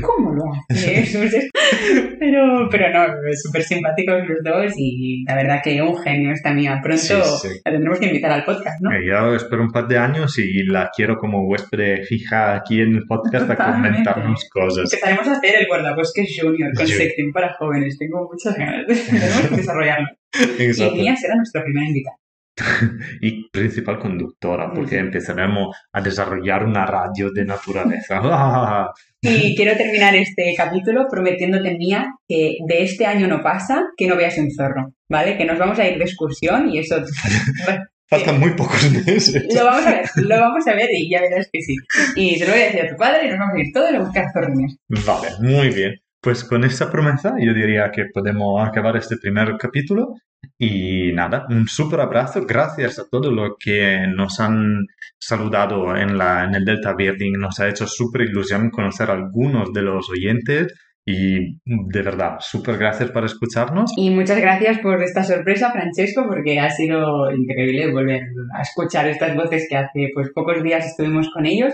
¿cómo 0.00 0.32
lo 0.32 0.44
haces? 0.68 1.50
Pero, 2.20 2.68
pero 2.70 2.90
no, 2.92 3.14
súper 3.42 3.62
simpáticos 3.62 4.22
los 4.28 4.38
dos 4.44 4.72
y 4.76 5.24
la 5.26 5.34
verdad 5.34 5.60
que 5.62 5.80
un 5.82 5.96
genio 6.02 6.32
esta 6.32 6.52
Mía. 6.52 6.78
Pronto 6.82 6.98
Sí, 7.02 7.14
sí. 7.42 7.48
la 7.64 7.72
tendremos 7.72 7.98
que 7.98 8.06
invitar 8.06 8.30
al 8.30 8.44
podcast, 8.44 8.80
¿no? 8.80 8.92
Eh, 8.92 9.00
Yo 9.08 9.34
espero 9.34 9.62
un 9.62 9.70
par 9.70 9.88
de 9.88 9.98
años 9.98 10.38
y 10.38 10.64
la 10.64 10.90
quiero 10.94 11.16
como 11.16 11.46
huésped 11.48 12.04
fija 12.04 12.54
aquí 12.56 12.80
en 12.80 12.94
el 12.96 13.04
podcast 13.06 13.46
para 13.46 13.56
Totalmente. 13.56 13.88
comentarnos 14.04 14.48
cosas. 14.50 14.92
Empezaremos 14.92 15.26
a 15.28 15.32
hacer 15.32 15.54
el 15.60 15.66
guardabosques 15.66 16.38
junior 16.40 16.70
con 16.76 16.86
sección 16.86 17.32
para 17.32 17.54
jóvenes. 17.54 17.96
Tengo 17.98 18.28
muchas 18.30 18.56
ganas 18.56 18.86
de 18.86 18.94
desarrollarlo. 19.56 20.08
Exacto. 20.58 20.94
Y 20.94 21.00
Mía 21.00 21.16
será 21.16 21.34
nuestra 21.36 21.64
primera 21.64 21.86
invitada. 21.88 22.16
Y 23.20 23.48
principal 23.50 23.98
conductora, 23.98 24.72
porque 24.72 24.98
empezaremos 24.98 25.76
a 25.92 26.00
desarrollar 26.00 26.64
una 26.64 26.86
radio 26.86 27.30
de 27.30 27.44
naturaleza. 27.44 28.20
Y 29.22 29.54
quiero 29.54 29.76
terminar 29.76 30.14
este 30.16 30.54
capítulo 30.56 31.06
prometiéndote, 31.10 31.76
Mía, 31.76 32.06
que 32.26 32.56
de 32.66 32.82
este 32.82 33.04
año 33.04 33.28
no 33.28 33.42
pasa 33.42 33.82
que 33.94 34.06
no 34.06 34.16
veas 34.16 34.38
un 34.38 34.50
zorro, 34.50 34.94
¿vale? 35.10 35.36
Que 35.36 35.44
nos 35.44 35.58
vamos 35.58 35.78
a 35.78 35.86
ir 35.86 35.98
de 35.98 36.04
excursión 36.04 36.70
y 36.70 36.78
eso 36.78 36.96
Faltan 38.08 38.40
muy 38.40 38.50
pocos 38.54 38.90
meses. 39.06 39.46
lo 39.54 39.64
vamos 39.64 39.86
a 39.86 39.90
ver, 39.90 40.04
lo 40.16 40.40
vamos 40.40 40.66
a 40.66 40.74
ver 40.74 40.88
y 40.90 41.08
ya 41.08 41.20
verás 41.20 41.48
que 41.52 41.60
sí. 41.60 41.76
Y 42.16 42.36
se 42.36 42.46
lo 42.46 42.52
voy 42.52 42.62
a 42.62 42.64
decir 42.64 42.80
a 42.80 42.88
tu 42.88 42.96
padre 42.96 43.26
y 43.26 43.28
nos 43.28 43.38
vamos 43.38 43.54
a 43.54 43.60
ir 43.60 43.72
todos 43.72 43.94
a 43.94 43.98
buscar 44.00 44.24
zorrines. 44.32 44.76
Vale, 44.88 45.28
muy 45.40 45.68
bien. 45.68 45.94
Pues 46.22 46.44
con 46.44 46.64
esta 46.64 46.90
promesa 46.90 47.34
yo 47.40 47.54
diría 47.54 47.90
que 47.90 48.04
podemos 48.12 48.66
acabar 48.66 48.96
este 48.96 49.16
primer 49.16 49.56
capítulo 49.58 50.16
y 50.58 51.12
nada, 51.12 51.46
un 51.48 51.66
súper 51.66 52.00
abrazo. 52.00 52.44
Gracias 52.46 52.98
a 52.98 53.08
todos 53.10 53.32
los 53.32 53.52
que 53.58 54.06
nos 54.14 54.38
han 54.38 54.86
saludado 55.18 55.96
en, 55.96 56.18
la, 56.18 56.44
en 56.44 56.54
el 56.54 56.64
Delta 56.66 56.94
Birding. 56.94 57.38
Nos 57.38 57.58
ha 57.60 57.68
hecho 57.68 57.86
súper 57.86 58.22
ilusión 58.22 58.70
conocer 58.70 59.10
a 59.10 59.14
algunos 59.14 59.72
de 59.72 59.82
los 59.82 60.10
oyentes 60.10 60.74
y 61.06 61.58
de 61.64 62.02
verdad, 62.02 62.36
súper 62.40 62.76
gracias 62.76 63.10
por 63.10 63.24
escucharnos. 63.24 63.92
Y 63.96 64.10
muchas 64.10 64.38
gracias 64.38 64.78
por 64.80 65.02
esta 65.02 65.24
sorpresa, 65.24 65.72
Francesco, 65.72 66.26
porque 66.28 66.60
ha 66.60 66.68
sido 66.68 67.32
increíble 67.32 67.90
volver 67.90 68.24
a 68.54 68.60
escuchar 68.60 69.08
estas 69.08 69.34
voces 69.34 69.66
que 69.68 69.76
hace 69.76 70.10
pues 70.12 70.30
pocos 70.34 70.62
días 70.62 70.86
estuvimos 70.86 71.30
con 71.32 71.46
ellos 71.46 71.72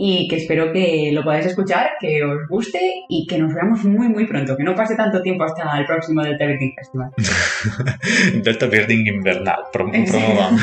y 0.00 0.28
que 0.28 0.36
espero 0.36 0.72
que 0.72 1.10
lo 1.12 1.24
podáis 1.24 1.46
escuchar, 1.46 1.90
que 2.00 2.22
os 2.22 2.46
guste 2.48 2.78
y 3.08 3.26
que 3.26 3.36
nos 3.36 3.52
veamos 3.52 3.84
muy 3.84 4.08
muy 4.08 4.26
pronto, 4.28 4.56
que 4.56 4.62
no 4.62 4.74
pase 4.76 4.94
tanto 4.94 5.20
tiempo 5.22 5.42
hasta 5.44 5.76
el 5.76 5.86
próximo 5.86 6.22
Delta 6.22 6.46
Birding 6.46 6.74
Festival. 6.76 7.10
Delta 8.44 8.66
Birding 8.66 9.06
invernal, 9.08 9.64
prom- 9.72 9.90
promovamos. 10.08 10.60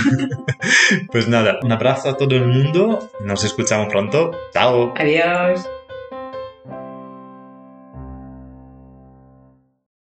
pues 1.11 1.27
nada, 1.27 1.59
un 1.61 1.71
abrazo 1.71 2.09
a 2.09 2.17
todo 2.17 2.33
el 2.35 2.47
mundo. 2.47 3.09
Nos 3.25 3.43
escuchamos 3.43 3.87
pronto. 3.89 4.31
Chao. 4.53 4.93
Adiós. 4.97 5.67